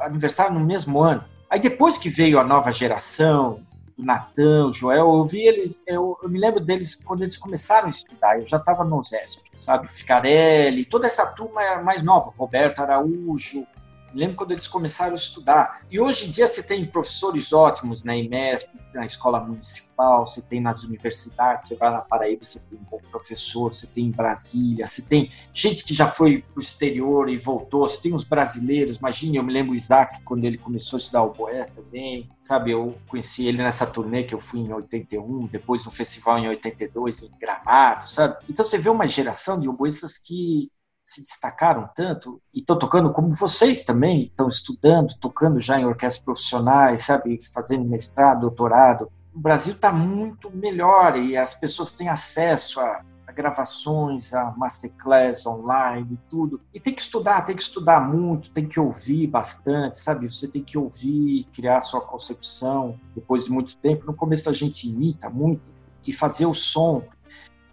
aniversário 0.00 0.58
no 0.58 0.64
mesmo 0.64 1.00
ano. 1.00 1.24
Aí 1.48 1.60
depois 1.60 1.98
que 1.98 2.08
veio 2.08 2.38
a 2.38 2.44
nova 2.44 2.72
geração, 2.72 3.60
do 3.96 4.04
Natan, 4.04 4.66
o 4.66 4.72
Joel, 4.72 5.14
eu 5.14 5.24
vi 5.24 5.42
eles, 5.42 5.82
eu, 5.86 6.18
eu, 6.22 6.28
me 6.28 6.38
lembro 6.38 6.60
deles 6.60 6.96
quando 6.96 7.22
eles 7.22 7.36
começaram 7.36 7.86
a 7.86 7.90
estudar, 7.90 8.40
eu 8.40 8.48
já 8.48 8.56
estava 8.56 8.84
no 8.84 9.02
ZESP, 9.02 9.50
sabe, 9.54 9.90
Ficarelli, 9.90 10.84
toda 10.84 11.06
essa 11.06 11.26
turma 11.26 11.76
mais 11.82 12.02
nova, 12.02 12.32
Roberto 12.36 12.80
Araújo, 12.80 13.66
lembro 14.14 14.36
quando 14.36 14.52
eles 14.52 14.68
começaram 14.68 15.12
a 15.12 15.16
estudar. 15.16 15.80
E 15.90 16.00
hoje 16.00 16.28
em 16.28 16.30
dia 16.30 16.46
você 16.46 16.62
tem 16.62 16.84
professores 16.86 17.52
ótimos 17.52 18.04
na 18.04 18.16
IMESP, 18.16 18.70
na 18.94 19.06
escola 19.06 19.40
municipal, 19.40 20.24
você 20.26 20.40
tem 20.40 20.60
nas 20.60 20.84
universidades, 20.84 21.68
você 21.68 21.76
vai 21.76 21.90
na 21.90 22.00
Paraíba, 22.00 22.44
você 22.44 22.60
tem 22.60 22.78
um 22.78 22.84
bom 22.84 23.00
professor, 23.10 23.72
você 23.72 23.86
tem 23.86 24.06
em 24.06 24.10
Brasília, 24.10 24.86
você 24.86 25.02
tem 25.02 25.30
gente 25.52 25.84
que 25.84 25.92
já 25.92 26.06
foi 26.06 26.42
para 26.42 26.58
o 26.58 26.62
exterior 26.62 27.28
e 27.28 27.36
voltou, 27.36 27.86
você 27.86 28.02
tem 28.02 28.14
os 28.14 28.24
brasileiros, 28.24 28.98
imagine, 28.98 29.36
eu 29.36 29.42
me 29.42 29.52
lembro 29.52 29.72
o 29.72 29.76
Isaac, 29.76 30.22
quando 30.22 30.44
ele 30.44 30.58
começou 30.58 30.96
a 30.96 31.00
estudar 31.00 31.22
o 31.22 31.32
Boé 31.32 31.64
também, 31.64 32.28
sabe, 32.40 32.70
eu 32.70 32.96
conheci 33.08 33.46
ele 33.46 33.62
nessa 33.62 33.86
turnê 33.86 34.24
que 34.24 34.34
eu 34.34 34.38
fui 34.38 34.60
em 34.60 34.72
81, 34.72 35.46
depois 35.46 35.84
no 35.84 35.90
festival 35.90 36.38
em 36.38 36.48
82, 36.48 37.24
em 37.24 37.30
Gramado, 37.38 38.06
sabe? 38.06 38.36
Então 38.48 38.64
você 38.64 38.78
vê 38.78 38.88
uma 38.88 39.06
geração 39.06 39.58
de 39.58 39.68
oboístas 39.68 40.18
que 40.18 40.70
se 41.04 41.22
destacaram 41.22 41.88
tanto 41.94 42.40
e 42.52 42.60
estão 42.60 42.78
tocando 42.78 43.12
como 43.12 43.30
vocês 43.30 43.84
também 43.84 44.22
estão 44.22 44.48
estudando, 44.48 45.14
tocando 45.20 45.60
já 45.60 45.78
em 45.78 45.84
orquestras 45.84 46.24
profissionais, 46.24 47.02
sabe, 47.02 47.38
fazendo 47.52 47.84
mestrado, 47.84 48.40
doutorado. 48.40 49.12
O 49.34 49.38
Brasil 49.38 49.74
está 49.74 49.92
muito 49.92 50.50
melhor 50.50 51.16
e 51.16 51.36
as 51.36 51.54
pessoas 51.54 51.92
têm 51.92 52.08
acesso 52.08 52.80
a, 52.80 53.04
a, 53.26 53.32
gravações, 53.32 54.32
a 54.32 54.54
masterclass 54.56 55.46
online 55.46 56.14
e 56.14 56.16
tudo. 56.30 56.58
E 56.72 56.80
tem 56.80 56.94
que 56.94 57.02
estudar, 57.02 57.42
tem 57.42 57.54
que 57.54 57.62
estudar 57.62 58.00
muito, 58.00 58.50
tem 58.50 58.66
que 58.66 58.80
ouvir 58.80 59.26
bastante, 59.26 59.98
sabe? 59.98 60.26
Você 60.26 60.48
tem 60.48 60.62
que 60.62 60.78
ouvir, 60.78 61.46
criar 61.52 61.82
sua 61.82 62.00
concepção 62.00 62.98
depois 63.14 63.44
de 63.44 63.50
muito 63.50 63.76
tempo. 63.76 64.06
No 64.06 64.14
começo 64.14 64.48
a 64.48 64.54
gente 64.54 64.88
imita 64.88 65.28
muito 65.28 65.74
e 66.06 66.12
fazer 66.12 66.46
o 66.46 66.54
som 66.54 67.02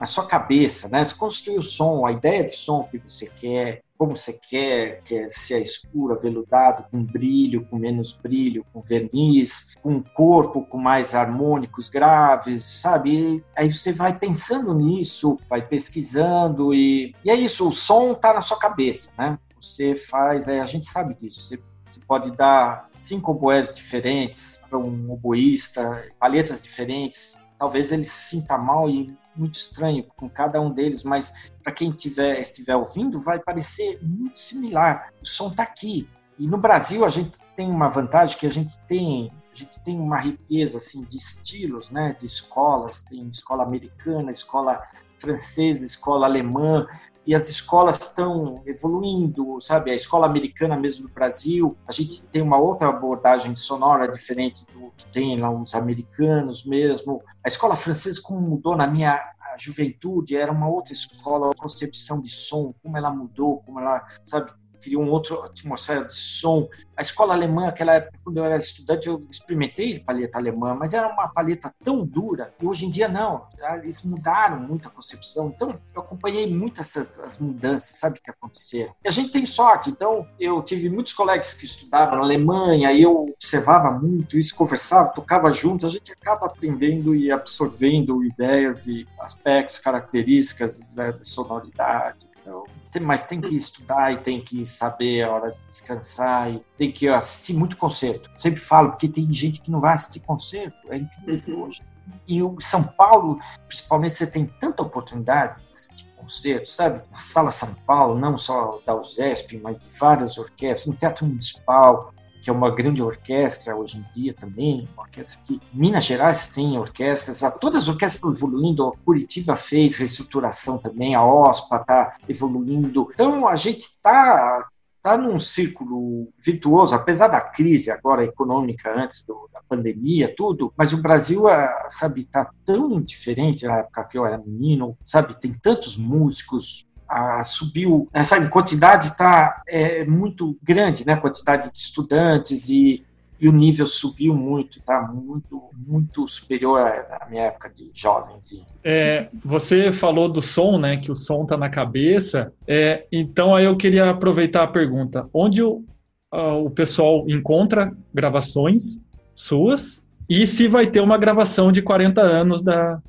na 0.02 0.08
sua 0.08 0.26
cabeça, 0.26 0.90
né? 0.90 1.06
Você 1.06 1.14
construir 1.16 1.60
o 1.60 1.62
som, 1.62 2.08
a 2.08 2.12
ideia 2.12 2.44
de 2.44 2.56
som 2.56 2.86
que 2.86 2.98
você 2.98 3.30
quer, 3.30 3.84
como 3.96 4.18
você 4.18 4.34
quer, 4.34 5.00
quer 5.04 5.30
ser 5.30 5.62
escuro, 5.62 6.16
aveludado, 6.16 6.86
com 6.90 7.04
brilho, 7.04 7.68
com 7.68 7.78
menos 7.78 8.18
brilho, 8.18 8.66
com 8.74 8.82
verniz, 8.82 9.76
com 9.76 9.92
um 9.92 10.02
corpo 10.02 10.66
com 10.66 10.80
mais 10.80 11.14
harmônicos 11.14 11.88
graves, 11.88 12.64
sabe? 12.82 13.36
E 13.36 13.44
aí 13.56 13.72
você 13.72 13.94
vai 13.94 14.18
pensando 14.18 14.74
nisso, 14.74 15.38
vai 15.48 15.62
pesquisando 15.62 16.74
e, 16.74 17.14
e 17.24 17.30
é 17.30 17.36
isso, 17.36 17.70
o 17.70 17.72
som 17.72 18.14
está 18.14 18.34
na 18.34 18.42
sua 18.42 18.58
cabeça, 18.58 19.14
né? 19.20 19.38
Você 19.60 19.94
faz, 19.94 20.48
é, 20.48 20.62
a 20.62 20.66
gente 20.66 20.88
sabe 20.88 21.14
disso, 21.14 21.48
você 21.48 21.62
você 21.88 22.00
pode 22.08 22.32
dar 22.32 22.90
cinco 22.96 23.32
oboés 23.32 23.76
diferentes 23.76 24.62
para 24.70 24.80
um 24.80 25.12
oboísta, 25.12 26.10
palhetas 26.18 26.64
diferentes. 26.64 27.42
Talvez 27.58 27.92
ele 27.92 28.06
se 28.06 28.30
sinta 28.30 28.58
mal 28.58 28.90
e 28.90 29.14
muito 29.36 29.56
estranho 29.56 30.06
com 30.16 30.30
cada 30.30 30.60
um 30.60 30.72
deles, 30.72 31.04
mas 31.04 31.52
para 31.64 31.72
quem 31.72 31.92
tiver, 31.92 32.40
estiver 32.40 32.76
ouvindo, 32.76 33.20
vai 33.20 33.40
parecer 33.40 34.00
muito 34.02 34.40
similar. 34.40 35.12
O 35.22 35.26
som 35.26 35.48
está 35.48 35.64
aqui. 35.64 36.08
E 36.38 36.48
no 36.48 36.58
Brasil 36.58 37.06
a 37.06 37.10
gente 37.10 37.40
tem 37.56 37.70
uma 37.70 37.88
vantagem 37.88 38.38
que 38.38 38.46
a 38.46 38.50
gente 38.50 38.82
tem 38.84 39.30
a 39.54 39.56
gente 39.56 39.84
tem 39.84 40.00
uma 40.00 40.18
riqueza 40.18 40.78
assim 40.78 41.04
de 41.04 41.18
estilos, 41.18 41.92
né, 41.92 42.16
de 42.18 42.26
escolas, 42.26 43.02
tem 43.02 43.28
escola 43.28 43.64
americana, 43.64 44.32
escola 44.32 44.82
francesa, 45.18 45.86
escola 45.86 46.26
alemã, 46.26 46.88
e 47.32 47.36
as 47.36 47.48
escolas 47.48 47.98
estão 47.98 48.62
evoluindo, 48.66 49.58
sabe? 49.62 49.90
A 49.90 49.96
escola 49.96 50.26
americana 50.26 50.76
mesmo 50.76 51.08
no 51.08 51.14
Brasil, 51.14 51.78
a 51.88 51.92
gente 51.94 52.28
tem 52.28 52.42
uma 52.42 52.58
outra 52.58 52.90
abordagem 52.90 53.56
sonora 53.56 54.06
diferente 54.06 54.66
do 54.66 54.92
que 54.98 55.06
tem 55.06 55.40
lá 55.40 55.50
os 55.50 55.74
americanos 55.74 56.66
mesmo. 56.66 57.24
A 57.42 57.48
escola 57.48 57.74
francesa, 57.74 58.20
como 58.22 58.42
mudou 58.42 58.76
na 58.76 58.86
minha 58.86 59.18
juventude, 59.58 60.36
era 60.36 60.52
uma 60.52 60.68
outra 60.68 60.92
escola, 60.92 61.56
concepção 61.56 62.22
de 62.22 62.30
som, 62.30 62.74
como 62.84 62.98
ela 62.98 63.10
mudou, 63.10 63.64
como 63.64 63.80
ela, 63.80 64.06
sabe, 64.26 64.52
criou 64.82 65.04
uma 65.04 65.12
outra 65.12 65.46
atmosfera 65.46 66.06
de 66.06 66.14
som. 66.14 66.68
A 66.96 67.02
escola 67.02 67.34
alemã, 67.34 67.68
aquela 67.68 67.94
época, 67.94 68.20
quando 68.24 68.38
eu 68.38 68.46
era 68.46 68.58
estudante, 68.58 69.08
eu 69.08 69.26
experimentei 69.30 70.00
palheta 70.00 70.38
alemã, 70.38 70.76
mas 70.76 70.94
era 70.94 71.08
uma 71.08 71.28
palheta 71.28 71.74
tão 71.84 72.06
dura, 72.06 72.54
e 72.62 72.66
hoje 72.66 72.86
em 72.86 72.90
dia 72.90 73.08
não. 73.08 73.48
Eles 73.82 74.04
mudaram 74.04 74.60
muito 74.60 74.88
a 74.88 74.92
concepção. 74.92 75.48
Então, 75.48 75.80
eu 75.96 76.02
acompanhei 76.02 76.52
muitas 76.54 76.96
essas 76.96 77.40
mudanças, 77.40 77.98
sabe, 77.98 78.20
que 78.20 78.30
aconteceram. 78.30 78.94
E 79.04 79.08
a 79.08 79.12
gente 79.12 79.32
tem 79.32 79.46
sorte. 79.46 79.90
Então, 79.90 80.28
eu 80.40 80.62
tive 80.62 80.90
muitos 80.90 81.14
colegas 81.14 81.54
que 81.54 81.66
estudaram 81.66 82.18
na 82.18 82.24
Alemanha, 82.24 82.92
e 82.92 83.02
eu 83.02 83.26
observava 83.26 83.92
muito 83.92 84.38
isso, 84.38 84.56
conversava, 84.56 85.14
tocava 85.14 85.52
junto, 85.52 85.86
a 85.86 85.90
gente 85.90 86.12
acaba 86.12 86.46
aprendendo 86.46 87.16
e 87.16 87.32
absorvendo 87.32 88.24
ideias 88.24 88.88
e 88.88 89.08
aspectos, 89.20 89.80
características 89.80 90.80
da 90.96 91.22
sonoridade. 91.22 92.30
Então, 92.42 92.64
mas 93.00 93.26
tem 93.26 93.40
que 93.40 93.56
estudar 93.56 94.14
e 94.14 94.18
tem 94.18 94.42
que 94.42 94.66
saber 94.66 95.24
a 95.24 95.32
hora 95.32 95.52
de 95.52 95.66
descansar 95.68 96.52
e 96.52 96.64
tem 96.78 96.92
que 96.92 97.08
assistir 97.08 97.54
muito 97.54 97.78
concerto. 97.78 98.30
Sempre 98.36 98.60
falo, 98.60 98.90
porque 98.92 99.08
tem 99.08 99.32
gente 99.32 99.62
que 99.62 99.72
não 99.72 99.80
vai 99.80 99.94
assistir 99.94 100.22
concerto, 100.22 100.78
é 100.90 100.98
incrível 100.98 101.56
uhum. 101.56 101.64
hoje. 101.66 101.80
e 102.28 102.42
o 102.42 102.60
São 102.60 102.84
Paulo, 102.84 103.40
principalmente, 103.68 104.16
você 104.16 104.30
tem 104.30 104.46
tanta 104.46 104.84
oportunidade 104.84 105.64
de 105.96 106.08
concerto, 106.16 106.70
sabe? 106.70 107.02
Na 107.10 107.18
Sala 107.18 107.52
São 107.52 107.74
Paulo, 107.86 108.20
não 108.20 108.38
só 108.38 108.80
da 108.86 108.96
USESP, 108.96 109.58
mas 109.58 109.80
de 109.80 109.90
várias 109.98 110.38
orquestras, 110.38 110.88
no 110.88 110.96
Teatro 110.96 111.26
Municipal, 111.26 112.14
que 112.42 112.50
é 112.50 112.54
uma 112.54 112.74
grande 112.74 113.04
orquestra 113.04 113.76
hoje 113.76 113.98
em 113.98 114.06
dia 114.14 114.34
também, 114.34 114.90
uma 114.94 115.04
orquestra 115.04 115.46
que 115.46 115.62
Minas 115.72 116.04
Gerais 116.06 116.48
tem 116.48 116.78
orquestras, 116.78 117.42
todas 117.60 117.84
as 117.84 117.88
orquestras 117.88 118.16
estão 118.16 118.32
evoluindo, 118.32 118.92
Curitiba 119.06 119.56
fez 119.56 119.96
reestruturação 119.98 120.78
também, 120.78 121.14
a 121.14 121.24
OSPA 121.24 121.76
está 121.78 122.18
evoluindo. 122.28 123.10
Então 123.14 123.48
a 123.48 123.56
gente 123.56 123.82
está 123.82 124.68
tá 125.02 125.18
num 125.18 125.40
círculo 125.40 126.28
virtuoso, 126.40 126.94
apesar 126.94 127.28
da 127.28 127.42
crise 127.42 127.90
agora 127.90 128.24
econômica 128.24 128.94
antes 128.96 129.24
do, 129.24 129.50
da 129.52 129.62
pandemia, 129.68 130.34
tudo, 130.36 130.72
mas 130.78 130.94
o 130.94 131.02
Brasil, 131.02 131.48
ah, 131.48 131.88
sabe, 131.90 132.24
tá 132.26 132.52
tão 132.64 133.02
diferente 133.02 133.66
na 133.66 133.80
época 133.80 134.04
que 134.06 134.18
eu 134.18 134.26
era 134.26 134.38
menino, 134.38 134.96
sabe, 135.04 135.40
tem 135.40 135.54
tantos 135.54 135.98
músicos, 135.98 136.86
a, 137.12 137.44
subiu, 137.44 138.08
essa 138.14 138.50
quantidade 138.50 139.08
está 139.08 139.62
é, 139.68 140.06
muito 140.06 140.58
grande, 140.64 141.06
né? 141.06 141.18
Quantidade 141.18 141.70
de 141.70 141.78
estudantes 141.78 142.70
e, 142.70 143.04
e 143.40 143.50
o 143.50 143.52
nível 143.52 143.86
subiu 143.86 144.34
muito, 144.34 144.80
está 144.80 145.02
muito, 145.02 145.62
muito 145.76 146.26
superior 146.30 146.80
à 146.80 147.28
minha 147.30 147.44
época 147.44 147.70
de 147.70 147.92
jovens. 147.94 148.66
É, 148.82 149.28
você 149.44 149.92
falou 149.92 150.30
do 150.30 150.42
som, 150.42 150.78
né? 150.80 150.98
Que 150.98 151.12
o 151.12 151.16
som 151.16 151.44
está 151.44 151.58
na 151.58 151.70
cabeça. 151.70 152.54
É, 152.66 153.06
então 153.12 153.54
aí 153.54 153.66
eu 153.66 153.76
queria 153.76 154.10
aproveitar 154.10 154.64
a 154.64 154.68
pergunta: 154.68 155.28
onde 155.34 155.62
o, 155.62 155.84
o 156.32 156.70
pessoal 156.70 157.26
encontra 157.28 157.92
gravações 158.14 159.02
suas 159.36 160.06
e 160.30 160.48
se 160.48 160.66
vai 160.66 160.88
ter 160.88 161.02
uma 161.02 161.18
gravação 161.18 161.74
de 161.74 161.82
40 161.82 162.22
anos 162.22 162.62
da 162.62 163.02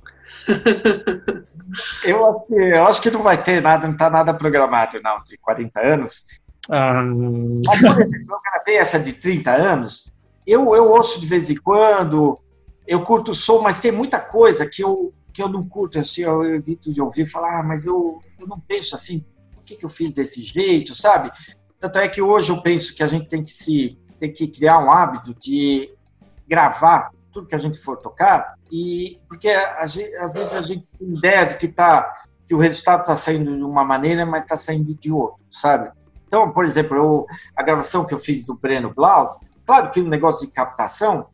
eu, 2.05 2.26
acho 2.26 2.47
que, 2.47 2.55
eu 2.55 2.87
acho 2.87 3.03
que 3.03 3.11
não 3.11 3.22
vai 3.22 3.43
ter 3.43 3.62
nada, 3.62 3.87
não 3.87 3.93
está 3.93 4.11
nada 4.11 4.35
programado, 4.35 5.01
não, 5.03 5.22
de 5.22 5.37
40 5.39 5.80
anos. 5.80 6.41
Ah. 6.70 7.03
Mas, 7.66 7.80
por 7.80 8.01
exemplo, 8.01 8.35
eu 8.35 8.41
gravei 8.41 8.76
essa 8.76 8.99
de 8.99 9.12
30 9.14 9.51
anos, 9.51 10.12
eu, 10.47 10.74
eu 10.74 10.91
ouço 10.91 11.20
de 11.20 11.26
vez 11.26 11.51
em 11.51 11.57
quando, 11.57 12.39
eu 12.87 13.03
curto 13.03 13.30
o 13.30 13.35
som, 13.35 13.61
mas 13.61 13.80
tem 13.80 13.93
muita 13.93 14.20
coisa 14.20 14.68
que 14.68 14.83
eu, 14.83 15.12
que 15.33 15.43
eu 15.43 15.49
não 15.49 15.66
curto, 15.66 15.99
assim, 15.99 16.22
eu 16.22 16.45
evito 16.45 16.93
de 16.93 17.01
ouvir 17.01 17.26
falar, 17.26 17.61
ah, 17.61 17.62
mas 17.62 17.87
eu, 17.87 18.20
eu 18.39 18.47
não 18.47 18.61
penso 18.61 18.95
assim, 18.95 19.24
por 19.55 19.64
que, 19.64 19.76
que 19.76 19.85
eu 19.85 19.89
fiz 19.89 20.12
desse 20.12 20.43
jeito, 20.43 20.95
sabe? 20.95 21.30
Tanto 21.78 21.99
é 21.99 22.09
que 22.09 22.22
hoje 22.22 22.51
eu 22.51 22.62
penso 22.62 22.95
que 22.95 23.03
a 23.03 23.07
gente 23.07 23.28
tem 23.28 23.43
que 23.43 23.53
se 23.53 23.99
tem 24.18 24.33
que 24.33 24.47
criar 24.47 24.78
um 24.78 24.93
hábito 24.93 25.35
de 25.35 25.93
gravar 26.47 27.11
tudo 27.33 27.47
que 27.47 27.55
a 27.55 27.59
gente 27.59 27.78
for 27.78 27.97
tocar, 27.97 28.55
e 28.70 29.20
porque 29.28 29.49
às 29.49 29.95
vezes 29.95 30.55
a 30.55 30.62
gente 30.62 30.87
tem 30.99 31.16
ideia 31.16 31.45
de 31.45 31.57
que, 31.57 31.68
tá, 31.68 32.24
que 32.47 32.55
o 32.55 32.59
resultado 32.59 33.01
está 33.01 33.16
saindo 33.16 33.57
de 33.57 33.64
uma 33.64 33.85
maneira, 33.85 34.26
mas 34.26 34.45
está 34.45 34.57
saindo 34.57 34.95
de 34.95 35.11
outra, 35.11 35.45
sabe? 35.51 35.91
Então, 36.26 36.51
por 36.51 36.64
exemplo, 36.64 36.97
eu, 36.97 37.26
a 37.57 37.62
gravação 37.62 38.07
que 38.07 38.14
eu 38.14 38.18
fiz 38.18 38.45
do 38.45 38.55
Breno 38.55 38.95
Blau, 38.95 39.39
claro 39.66 39.91
que 39.91 40.01
o 40.01 40.09
negócio 40.09 40.47
de 40.47 40.53
captação, 40.53 41.28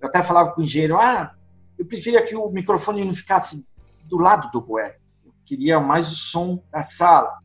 eu 0.00 0.08
até 0.08 0.22
falava 0.22 0.52
com 0.52 0.60
o 0.60 0.64
engenheiro, 0.64 0.96
ah, 0.96 1.32
eu 1.78 1.84
preferia 1.84 2.24
que 2.24 2.34
o 2.34 2.48
microfone 2.50 3.04
não 3.04 3.12
ficasse 3.12 3.68
do 4.04 4.18
lado 4.18 4.50
do 4.50 4.60
bué, 4.60 4.96
eu 5.24 5.32
queria 5.44 5.78
mais 5.78 6.10
o 6.10 6.16
som 6.16 6.62
da 6.72 6.82
sala. 6.82 7.38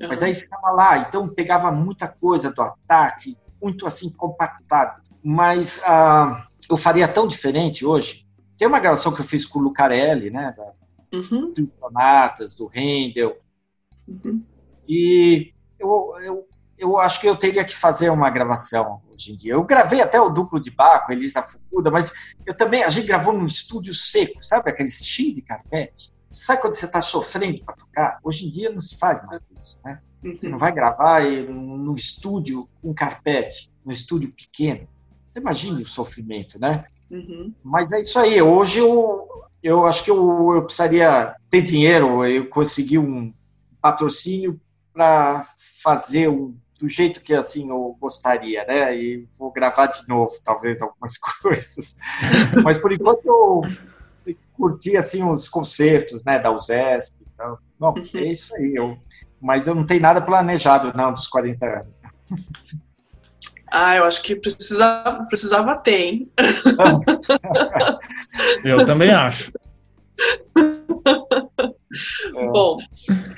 Uhum. 0.00 0.08
Mas 0.08 0.22
aí 0.22 0.34
ficava 0.34 0.70
lá, 0.70 0.98
então 0.98 1.28
pegava 1.28 1.70
muita 1.72 2.06
coisa 2.06 2.52
do 2.52 2.62
ataque, 2.62 3.36
muito 3.60 3.86
assim 3.86 4.10
compactado. 4.10 5.02
Mas 5.24 5.82
ah, 5.86 6.46
eu 6.70 6.76
faria 6.76 7.08
tão 7.08 7.26
diferente 7.26 7.84
hoje. 7.84 8.26
Tem 8.58 8.66
uma 8.66 8.80
gravação 8.80 9.14
que 9.14 9.20
eu 9.20 9.24
fiz 9.24 9.44
com 9.44 9.58
o 9.58 9.62
Lucarelli, 9.62 10.30
né? 10.30 10.54
Da, 10.56 10.72
uhum. 11.12 11.52
Do 11.52 11.72
Sonatas, 11.78 12.54
do 12.54 12.66
Handel. 12.74 13.36
Uhum. 14.08 14.42
E 14.88 15.52
eu, 15.78 16.14
eu, 16.20 16.48
eu 16.78 16.98
acho 16.98 17.20
que 17.20 17.26
eu 17.26 17.36
teria 17.36 17.64
que 17.64 17.74
fazer 17.74 18.10
uma 18.10 18.30
gravação 18.30 19.02
hoje 19.12 19.32
em 19.32 19.36
dia. 19.36 19.52
Eu 19.52 19.64
gravei 19.64 20.00
até 20.00 20.20
o 20.20 20.30
duplo 20.30 20.60
de 20.60 20.70
Baco, 20.70 21.12
Elisa 21.12 21.42
Fukuda, 21.42 21.90
mas 21.90 22.12
eu 22.44 22.56
também, 22.56 22.82
a 22.82 22.88
gente 22.88 23.06
gravou 23.06 23.32
num 23.32 23.46
estúdio 23.46 23.94
seco, 23.94 24.42
sabe? 24.42 24.70
Aquele 24.70 24.90
cheio 24.90 25.34
de 25.34 25.42
carpete. 25.42 26.12
Sabe 26.30 26.60
quando 26.60 26.74
você 26.74 26.86
está 26.86 27.00
sofrendo 27.00 27.64
para 27.64 27.76
tocar? 27.76 28.18
Hoje 28.22 28.46
em 28.46 28.50
dia 28.50 28.70
não 28.70 28.80
se 28.80 28.98
faz 28.98 29.24
mais 29.24 29.40
isso, 29.56 29.78
né? 29.84 30.00
Uhum. 30.22 30.36
Você 30.36 30.48
não 30.48 30.58
vai 30.58 30.72
gravar 30.72 31.22
no 31.22 31.94
estúdio 31.94 32.68
com 32.82 32.92
carpete, 32.92 33.70
no 33.84 33.92
estúdio 33.92 34.32
pequeno. 34.32 34.88
Você 35.36 35.40
imagina 35.40 35.80
o 35.80 35.86
sofrimento, 35.86 36.58
né? 36.58 36.86
Uhum. 37.10 37.52
Mas 37.62 37.92
é 37.92 38.00
isso 38.00 38.18
aí. 38.18 38.40
Hoje 38.40 38.80
eu, 38.80 39.28
eu 39.62 39.86
acho 39.86 40.02
que 40.02 40.10
eu, 40.10 40.54
eu 40.54 40.62
precisaria 40.62 41.34
ter 41.50 41.60
dinheiro, 41.60 42.24
eu 42.24 42.48
conseguir 42.48 42.98
um 42.98 43.34
patrocínio 43.78 44.58
para 44.94 45.44
fazer 45.82 46.30
um, 46.30 46.56
do 46.80 46.88
jeito 46.88 47.22
que 47.22 47.34
assim 47.34 47.68
eu 47.68 47.94
gostaria, 48.00 48.64
né? 48.64 48.96
E 48.96 49.28
vou 49.38 49.52
gravar 49.52 49.88
de 49.88 50.08
novo, 50.08 50.32
talvez 50.42 50.80
algumas 50.80 51.18
coisas. 51.42 51.98
Mas 52.64 52.78
por 52.78 52.90
enquanto 52.90 53.26
eu 53.26 53.60
curti 54.54 54.96
assim 54.96 55.22
os 55.22 55.50
concertos, 55.50 56.24
né, 56.24 56.38
da 56.38 56.50
USESP. 56.50 57.14
Então, 57.34 57.58
bom, 57.78 57.94
uhum. 57.94 58.20
é 58.20 58.28
isso 58.28 58.54
aí. 58.54 58.74
Eu, 58.74 58.96
mas 59.38 59.66
eu 59.66 59.74
não 59.74 59.84
tenho 59.84 60.00
nada 60.00 60.22
planejado 60.22 60.96
não 60.96 61.12
dos 61.12 61.26
40 61.26 61.66
anos. 61.66 62.00
Ah, 63.78 63.96
eu 63.96 64.04
acho 64.04 64.22
que 64.22 64.34
precisava, 64.34 65.26
precisava 65.26 65.76
ter, 65.76 66.00
hein? 66.00 66.32
eu 68.64 68.86
também 68.86 69.10
acho. 69.10 69.52
Bom, 72.32 72.78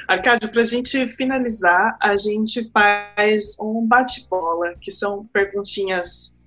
Arcádio, 0.07 0.49
para 0.49 0.61
a 0.61 0.65
gente 0.65 1.09
finalizar, 1.09 1.99
a 2.01 2.15
gente 2.15 2.71
faz 2.71 3.57
um 3.61 3.85
bate-bola, 3.85 4.77
que 4.81 4.93
são 4.93 5.27
perguntinhas 5.33 6.39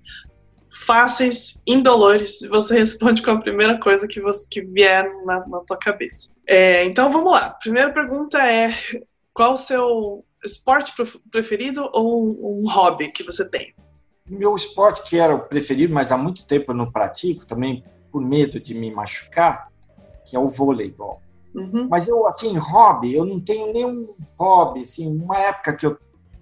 fáceis, 0.86 1.62
indolores, 1.66 2.40
e 2.40 2.48
você 2.48 2.78
responde 2.78 3.20
com 3.20 3.32
a 3.32 3.42
primeira 3.42 3.78
coisa 3.78 4.08
que, 4.08 4.22
você, 4.22 4.48
que 4.50 4.62
vier 4.62 5.04
na, 5.26 5.46
na 5.46 5.60
tua 5.60 5.76
cabeça. 5.76 6.32
É, 6.48 6.82
então 6.86 7.12
vamos 7.12 7.30
lá. 7.30 7.50
Primeira 7.62 7.92
pergunta 7.92 8.38
é: 8.38 8.70
qual 9.34 9.52
o 9.52 9.58
seu 9.58 10.24
esporte 10.42 10.94
preferido 11.30 11.90
ou 11.92 12.62
um 12.62 12.66
hobby 12.70 13.12
que 13.12 13.22
você 13.22 13.46
tem? 13.50 13.74
Meu 14.32 14.54
esporte 14.54 15.02
que 15.08 15.18
era 15.18 15.34
o 15.34 15.40
preferido, 15.40 15.92
mas 15.92 16.10
há 16.10 16.16
muito 16.16 16.46
tempo 16.46 16.72
eu 16.72 16.76
não 16.76 16.90
pratico, 16.90 17.46
também 17.46 17.84
por 18.10 18.22
medo 18.22 18.58
de 18.58 18.74
me 18.74 18.90
machucar, 18.90 19.68
que 20.24 20.34
é 20.36 20.38
o 20.38 20.48
voleibol. 20.48 21.20
Uhum. 21.54 21.86
Mas 21.90 22.08
eu, 22.08 22.26
assim, 22.26 22.56
hobby, 22.56 23.14
eu 23.14 23.24
não 23.24 23.40
tenho 23.40 23.72
nenhum 23.72 24.14
hobby, 24.38 24.82
assim, 24.82 25.06
uma 25.06 25.38
época 25.38 25.74
que, 25.74 25.86
eu, 25.86 25.98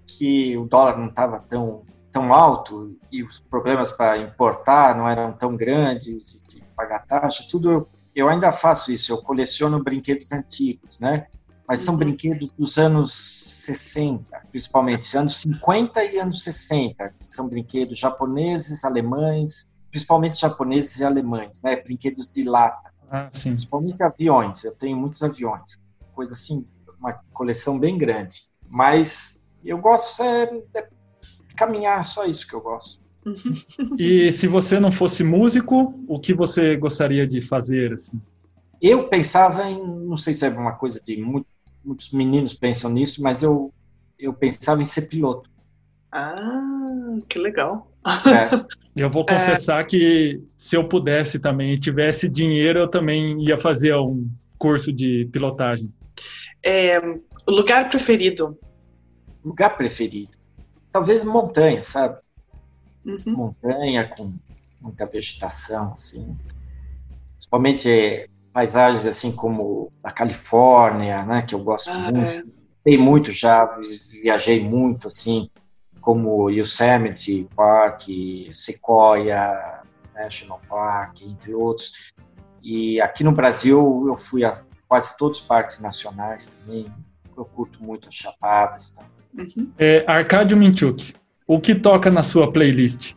que 0.07 0.57
o 0.57 0.65
dólar 0.65 0.97
não 0.97 1.07
estava 1.07 1.39
tão, 1.39 1.83
tão 2.11 2.33
alto 2.33 2.97
e 3.11 3.23
os 3.23 3.39
problemas 3.39 3.91
para 3.91 4.17
importar 4.17 4.95
não 4.95 5.07
eram 5.07 5.33
tão 5.33 5.55
grandes, 5.55 6.41
de 6.47 6.63
pagar 6.75 7.05
taxa, 7.05 7.45
tudo 7.49 7.71
eu, 7.71 7.87
eu 8.15 8.29
ainda 8.29 8.51
faço 8.51 8.91
isso, 8.91 9.11
eu 9.11 9.17
coleciono 9.17 9.83
brinquedos 9.83 10.31
antigos, 10.31 10.99
né? 10.99 11.27
Mas 11.71 11.79
são 11.79 11.93
uhum. 11.93 12.01
brinquedos 12.01 12.51
dos 12.51 12.77
anos 12.77 13.13
60, 13.13 14.25
principalmente, 14.51 15.17
anos 15.17 15.37
50 15.37 16.03
e 16.03 16.19
anos 16.19 16.41
60, 16.43 17.15
são 17.21 17.47
brinquedos 17.47 17.97
japoneses, 17.97 18.83
alemães, 18.83 19.71
principalmente 19.89 20.37
japoneses 20.37 20.99
e 20.99 21.05
alemães, 21.05 21.61
né? 21.61 21.77
Brinquedos 21.77 22.29
de 22.29 22.43
lata, 22.43 22.91
ah, 23.09 23.29
principalmente 23.31 24.03
aviões. 24.03 24.65
Eu 24.65 24.75
tenho 24.75 24.97
muitos 24.97 25.23
aviões, 25.23 25.77
coisa 26.13 26.33
assim, 26.33 26.67
uma 26.99 27.13
coleção 27.31 27.79
bem 27.79 27.97
grande. 27.97 28.49
Mas 28.69 29.47
eu 29.63 29.77
gosto 29.77 30.23
é, 30.23 30.43
é 30.75 30.89
caminhar, 31.55 32.03
só 32.03 32.25
isso 32.25 32.45
que 32.49 32.53
eu 32.53 32.59
gosto. 32.59 33.01
E 33.97 34.29
se 34.33 34.45
você 34.45 34.77
não 34.77 34.91
fosse 34.91 35.23
músico, 35.23 35.97
o 36.05 36.19
que 36.19 36.33
você 36.33 36.75
gostaria 36.75 37.25
de 37.25 37.39
fazer? 37.39 37.93
Assim? 37.93 38.21
Eu 38.81 39.07
pensava 39.07 39.69
em, 39.69 39.81
não 39.81 40.17
sei 40.17 40.33
se 40.33 40.45
é 40.45 40.49
uma 40.49 40.73
coisa 40.73 40.99
de 41.01 41.21
muito 41.21 41.50
muitos 41.83 42.11
meninos 42.11 42.53
pensam 42.53 42.91
nisso, 42.91 43.21
mas 43.21 43.43
eu, 43.43 43.73
eu 44.17 44.33
pensava 44.33 44.81
em 44.81 44.85
ser 44.85 45.03
piloto. 45.03 45.49
Ah, 46.11 47.17
que 47.27 47.39
legal. 47.39 47.91
É. 48.05 48.65
Eu 48.93 49.09
vou 49.09 49.25
confessar 49.25 49.79
é... 49.79 49.83
que 49.85 50.43
se 50.57 50.75
eu 50.75 50.85
pudesse 50.85 51.39
também, 51.39 51.79
tivesse 51.79 52.27
dinheiro, 52.27 52.79
eu 52.79 52.87
também 52.89 53.41
ia 53.41 53.57
fazer 53.57 53.95
um 53.95 54.29
curso 54.57 54.91
de 54.91 55.29
pilotagem. 55.31 55.89
É, 56.61 56.99
lugar 57.47 57.87
preferido? 57.87 58.59
Lugar 59.45 59.77
preferido? 59.77 60.31
Talvez 60.91 61.23
montanha, 61.23 61.81
sabe? 61.81 62.19
Uhum. 63.05 63.33
Montanha 63.33 64.09
com 64.09 64.33
muita 64.81 65.05
vegetação, 65.05 65.93
assim. 65.93 66.35
Principalmente 67.37 68.29
paisagens 68.53 69.05
assim 69.05 69.31
como 69.31 69.91
a 70.03 70.11
Califórnia, 70.11 71.23
né, 71.23 71.41
que 71.41 71.55
eu 71.55 71.59
gosto 71.59 71.91
ah, 71.91 72.11
muito. 72.11 72.25
É. 72.27 72.43
Tem 72.83 72.97
muito 72.97 73.31
já, 73.31 73.77
viajei 74.23 74.67
muito 74.67 75.07
assim, 75.07 75.49
como 75.99 76.49
Yosemite 76.49 77.47
Park, 77.55 78.07
Sequoia 78.53 79.83
National 80.15 80.59
Park, 80.67 81.21
entre 81.21 81.53
outros. 81.53 82.11
E 82.63 82.99
aqui 83.01 83.23
no 83.23 83.31
Brasil 83.31 84.05
eu 84.07 84.15
fui 84.15 84.43
a 84.43 84.51
quase 84.87 85.15
todos 85.17 85.39
os 85.39 85.45
parques 85.45 85.79
nacionais 85.79 86.47
também. 86.47 86.91
Eu 87.37 87.45
curto 87.45 87.83
muito 87.83 88.09
as 88.09 88.15
chapadas. 88.15 88.93
Tá? 88.93 89.05
Uhum. 89.37 89.71
É, 89.77 90.03
Arcádio 90.07 90.57
Minchuk, 90.57 91.13
o 91.47 91.59
que 91.59 91.73
toca 91.75 92.09
na 92.09 92.23
sua 92.23 92.51
playlist? 92.51 93.13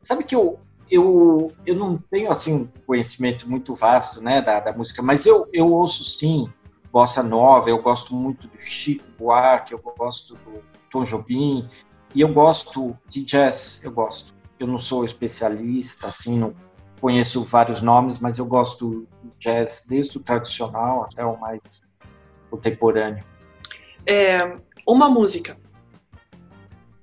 Sabe 0.00 0.24
que 0.24 0.34
eu, 0.34 0.58
eu, 0.90 1.52
eu 1.66 1.74
não 1.74 1.98
tenho 2.10 2.30
assim 2.30 2.54
um 2.54 2.68
conhecimento 2.86 3.48
muito 3.48 3.74
vasto 3.74 4.22
né, 4.22 4.42
da, 4.42 4.60
da 4.60 4.72
música, 4.72 5.02
mas 5.02 5.26
eu, 5.26 5.48
eu 5.52 5.70
ouço 5.72 6.04
sim 6.18 6.48
bossa 6.92 7.22
nova, 7.22 7.68
eu 7.68 7.80
gosto 7.82 8.14
muito 8.14 8.48
do 8.48 8.60
Chico 8.60 9.04
Buarque, 9.18 9.72
eu 9.72 9.78
gosto 9.78 10.34
do 10.36 10.62
Tom 10.90 11.02
Jobim, 11.02 11.68
e 12.14 12.20
eu 12.20 12.32
gosto 12.32 12.96
de 13.08 13.24
jazz, 13.24 13.80
eu 13.82 13.92
gosto. 13.92 14.34
Eu 14.58 14.66
não 14.66 14.78
sou 14.78 15.04
especialista, 15.04 16.08
assim, 16.08 16.38
não 16.38 16.54
conheço 17.00 17.42
vários 17.44 17.80
nomes, 17.80 18.18
mas 18.18 18.38
eu 18.38 18.46
gosto 18.46 19.06
do 19.22 19.32
jazz 19.38 19.84
desde 19.88 20.18
o 20.18 20.20
tradicional 20.20 21.04
até 21.04 21.24
o 21.24 21.38
mais 21.38 21.60
contemporâneo. 22.50 23.24
É, 24.06 24.56
uma 24.86 25.08
música. 25.08 25.56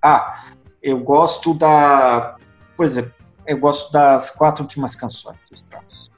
Ah, 0.01 0.43
eu 0.81 0.99
gosto 0.99 1.53
da, 1.53 2.36
por 2.75 2.86
exemplo, 2.86 3.13
eu 3.48 3.58
gosto 3.58 3.91
das 3.91 4.30
quatro 4.30 4.64
últimas 4.64 4.96
canções 4.96 5.38
do 5.50 5.56
Strauss. 5.56 6.10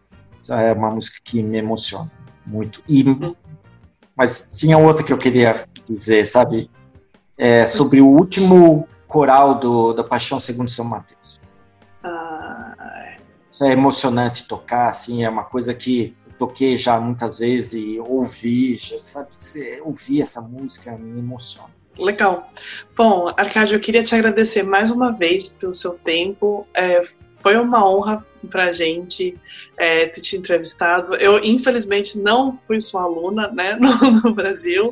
É 0.50 0.72
uma 0.74 0.90
música 0.90 1.20
que 1.24 1.44
me 1.44 1.58
emociona 1.58 2.12
muito. 2.46 2.82
E, 2.88 3.04
mas 4.16 4.58
tinha 4.58 4.78
outra 4.78 5.06
que 5.06 5.12
eu 5.12 5.18
queria 5.18 5.54
dizer, 5.84 6.26
sabe? 6.26 6.70
É 7.38 7.68
sobre 7.68 8.02
o 8.02 8.08
último 8.08 8.88
coral 9.08 9.60
do, 9.60 9.94
da 9.94 10.04
Paixão 10.04 10.40
segundo 10.40 10.70
São 10.70 10.86
Mateus. 10.86 11.40
Isso 13.50 13.64
é 13.64 13.72
emocionante 13.72 14.48
tocar, 14.48 14.88
assim, 14.88 15.24
é 15.24 15.30
uma 15.30 15.44
coisa 15.44 15.74
que 15.74 16.16
eu 16.28 16.34
toquei 16.34 16.76
já 16.76 17.00
muitas 17.00 17.40
vezes 17.40 17.74
e 17.74 18.00
ouvi, 18.00 18.76
já, 18.76 19.00
sabe? 19.00 19.30
Ouvir 19.84 20.22
essa 20.22 20.42
música 20.42 20.98
me 20.98 21.20
emociona. 21.20 21.77
Legal. 21.98 22.52
Bom, 22.96 23.28
Arcádio, 23.38 23.76
eu 23.76 23.80
queria 23.80 24.02
te 24.02 24.14
agradecer 24.14 24.64
mais 24.64 24.92
uma 24.92 25.12
vez 25.12 25.50
pelo 25.50 25.74
seu 25.74 25.94
tempo. 25.94 26.68
É, 26.74 27.04
foi 27.42 27.58
uma 27.58 27.88
honra 27.88 28.26
para 28.50 28.66
a 28.66 28.72
gente 28.72 29.38
é, 29.78 30.06
ter 30.06 30.22
te 30.22 30.38
entrevistado. 30.38 31.16
Eu, 31.16 31.44
infelizmente, 31.44 32.18
não 32.18 32.60
fui 32.64 32.80
sua 32.80 33.04
aluna 33.04 33.48
né, 33.50 33.78
no, 33.80 34.22
no 34.22 34.34
Brasil, 34.34 34.92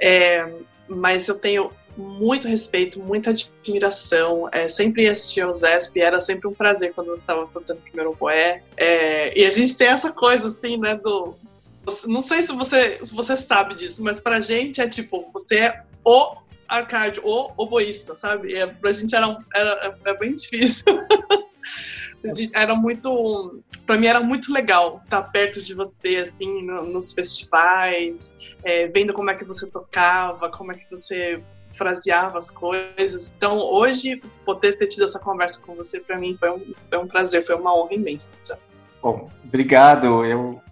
é, 0.00 0.52
mas 0.88 1.28
eu 1.28 1.36
tenho 1.36 1.70
muito 1.96 2.48
respeito, 2.48 3.00
muita 3.00 3.30
admiração. 3.30 4.48
É, 4.52 4.68
sempre 4.68 5.08
assistir 5.08 5.42
ao 5.42 5.52
Zesp, 5.52 5.96
era 6.00 6.20
sempre 6.20 6.48
um 6.48 6.54
prazer 6.54 6.92
quando 6.92 7.08
eu 7.08 7.14
estava 7.14 7.46
fazendo 7.48 7.78
o 7.78 7.82
primeiro 7.82 8.14
boé. 8.14 8.62
É, 8.76 9.38
e 9.38 9.44
a 9.44 9.50
gente 9.50 9.76
tem 9.76 9.88
essa 9.88 10.12
coisa 10.12 10.48
assim, 10.48 10.76
né, 10.76 10.96
do. 10.96 11.34
Não 12.06 12.22
sei 12.22 12.42
se 12.42 12.52
você, 12.52 12.98
se 13.04 13.14
você 13.14 13.36
sabe 13.36 13.74
disso, 13.74 14.02
mas 14.02 14.20
pra 14.20 14.40
gente 14.40 14.80
é 14.80 14.88
tipo, 14.88 15.30
você 15.32 15.58
é 15.58 15.82
o 16.04 16.36
arcade, 16.68 17.20
o 17.22 17.52
oboísta, 17.56 18.14
sabe? 18.14 18.54
É, 18.54 18.66
pra 18.66 18.92
gente 18.92 19.14
era, 19.14 19.36
era, 19.54 19.98
era 20.04 20.18
bem 20.18 20.34
difícil. 20.34 20.84
era 22.54 22.74
muito 22.74 23.62
para 23.84 23.98
mim 23.98 24.06
era 24.06 24.20
muito 24.20 24.50
legal 24.50 25.02
estar 25.04 25.24
perto 25.24 25.62
de 25.62 25.74
você 25.74 26.16
assim 26.16 26.62
no, 26.62 26.82
nos 26.84 27.12
festivais 27.12 28.32
é, 28.62 28.88
vendo 28.88 29.12
como 29.12 29.30
é 29.30 29.34
que 29.34 29.44
você 29.44 29.70
tocava 29.70 30.48
como 30.48 30.72
é 30.72 30.74
que 30.74 30.88
você 30.88 31.42
fraseava 31.74 32.38
as 32.38 32.50
coisas. 32.50 33.34
Então, 33.36 33.58
hoje, 33.58 34.22
poder 34.44 34.78
ter 34.78 34.86
tido 34.86 35.04
essa 35.04 35.18
conversa 35.18 35.60
com 35.60 35.74
você, 35.74 36.00
para 36.00 36.18
mim, 36.18 36.36
foi 36.36 36.50
um, 36.50 36.74
foi 36.88 36.98
um 36.98 37.06
prazer, 37.06 37.44
foi 37.44 37.54
uma 37.56 37.76
honra 37.76 37.94
imensa. 37.94 38.30
Bom, 39.02 39.28
obrigado. 39.44 40.24
Eu, 40.24 40.62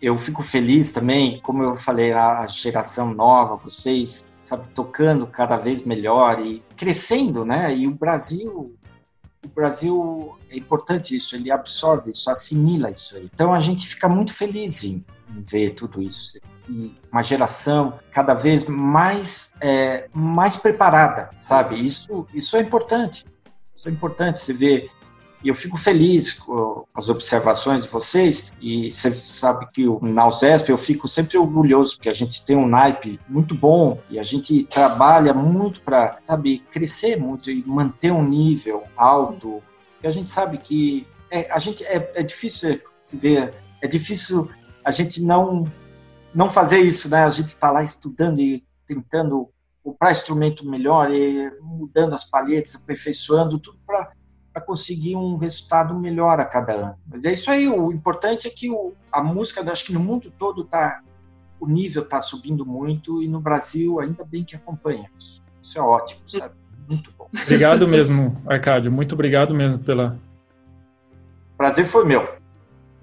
eu 0.00 0.16
fico 0.16 0.42
feliz 0.42 0.92
também, 0.92 1.40
como 1.40 1.62
eu 1.62 1.74
falei, 1.74 2.12
a 2.12 2.46
geração 2.46 3.12
nova, 3.12 3.56
vocês, 3.56 4.32
sabe, 4.38 4.68
tocando 4.68 5.26
cada 5.26 5.56
vez 5.56 5.82
melhor 5.84 6.40
e 6.40 6.62
crescendo, 6.76 7.44
né? 7.44 7.74
E 7.76 7.86
o 7.86 7.90
Brasil, 7.90 8.76
o 9.44 9.48
Brasil 9.48 10.38
é 10.50 10.56
importante 10.56 11.16
isso, 11.16 11.34
ele 11.34 11.50
absorve 11.50 12.10
isso, 12.10 12.30
assimila 12.30 12.90
isso 12.90 13.16
aí. 13.16 13.28
Então 13.32 13.52
a 13.52 13.58
gente 13.58 13.86
fica 13.88 14.08
muito 14.08 14.32
feliz 14.32 14.84
em, 14.84 15.04
em 15.30 15.42
ver 15.42 15.72
tudo 15.72 16.00
isso 16.00 16.38
e 16.68 16.94
uma 17.10 17.22
geração 17.22 17.98
cada 18.12 18.34
vez 18.34 18.64
mais 18.64 19.52
é, 19.60 20.08
mais 20.12 20.56
preparada, 20.56 21.30
sabe? 21.38 21.82
Isso 21.82 22.26
isso 22.32 22.56
é 22.56 22.60
importante. 22.60 23.24
Isso 23.74 23.88
é 23.88 23.92
importante. 23.92 24.40
Você 24.40 24.52
vê 24.52 24.90
e 25.42 25.48
eu 25.48 25.54
fico 25.54 25.76
feliz 25.76 26.32
com 26.32 26.84
as 26.94 27.08
observações 27.08 27.84
de 27.84 27.90
vocês 27.90 28.52
e 28.60 28.90
você 28.90 29.12
sabe 29.12 29.68
que 29.72 29.86
na 30.02 30.26
USESP 30.26 30.70
eu 30.70 30.78
fico 30.78 31.06
sempre 31.06 31.38
orgulhoso 31.38 31.94
porque 31.94 32.08
a 32.08 32.14
gente 32.14 32.44
tem 32.44 32.56
um 32.56 32.66
naipe 32.66 33.20
muito 33.28 33.54
bom 33.54 34.00
e 34.10 34.18
a 34.18 34.22
gente 34.22 34.64
trabalha 34.64 35.32
muito 35.32 35.80
para, 35.82 36.18
sabe, 36.24 36.58
crescer 36.70 37.16
muito 37.16 37.50
e 37.50 37.64
manter 37.64 38.10
um 38.10 38.26
nível 38.26 38.82
alto. 38.96 39.62
E 40.02 40.08
a 40.08 40.10
gente 40.10 40.28
sabe 40.28 40.58
que 40.58 41.06
é, 41.30 41.50
a 41.52 41.58
gente 41.60 41.84
é, 41.84 42.12
é 42.16 42.22
difícil 42.22 42.80
se 43.02 43.16
ver, 43.16 43.54
é 43.80 43.86
difícil 43.86 44.50
a 44.84 44.90
gente 44.90 45.22
não 45.22 45.64
não 46.34 46.50
fazer 46.50 46.80
isso, 46.80 47.08
né? 47.10 47.24
A 47.24 47.30
gente 47.30 47.48
está 47.48 47.70
lá 47.70 47.82
estudando 47.82 48.40
e 48.40 48.64
tentando 48.86 49.48
comprar 49.82 50.12
instrumento 50.12 50.68
melhor, 50.68 51.10
e 51.12 51.50
mudando 51.62 52.14
as 52.14 52.24
palhetas, 52.24 52.74
aperfeiçoando 52.74 53.58
tudo 53.58 53.77
para 54.52 54.62
conseguir 54.62 55.16
um 55.16 55.36
resultado 55.36 55.94
melhor 55.94 56.40
a 56.40 56.44
cada 56.44 56.72
ano. 56.72 56.96
Mas 57.06 57.24
é 57.24 57.32
isso 57.32 57.50
aí, 57.50 57.68
o 57.68 57.92
importante 57.92 58.48
é 58.48 58.50
que 58.50 58.70
o, 58.70 58.92
a 59.12 59.22
música, 59.22 59.60
acho 59.70 59.86
que 59.86 59.92
no 59.92 60.00
mundo 60.00 60.32
todo 60.36 60.64
tá, 60.64 61.00
o 61.60 61.66
nível 61.66 62.02
está 62.02 62.20
subindo 62.20 62.64
muito 62.64 63.22
e 63.22 63.28
no 63.28 63.40
Brasil 63.40 64.00
ainda 64.00 64.24
bem 64.24 64.44
que 64.44 64.56
acompanha. 64.56 65.10
Isso, 65.18 65.42
isso 65.60 65.78
é 65.78 65.82
ótimo, 65.82 66.22
sabe? 66.26 66.54
Muito 66.88 67.12
bom. 67.16 67.28
Obrigado 67.42 67.86
mesmo, 67.86 68.40
Arcádio. 68.46 68.90
Muito 68.90 69.14
obrigado 69.14 69.54
mesmo 69.54 69.82
pela. 69.82 70.18
Prazer 71.56 71.84
foi 71.84 72.06
meu. 72.06 72.26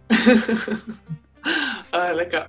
ah, 1.91 2.11
legal. 2.11 2.47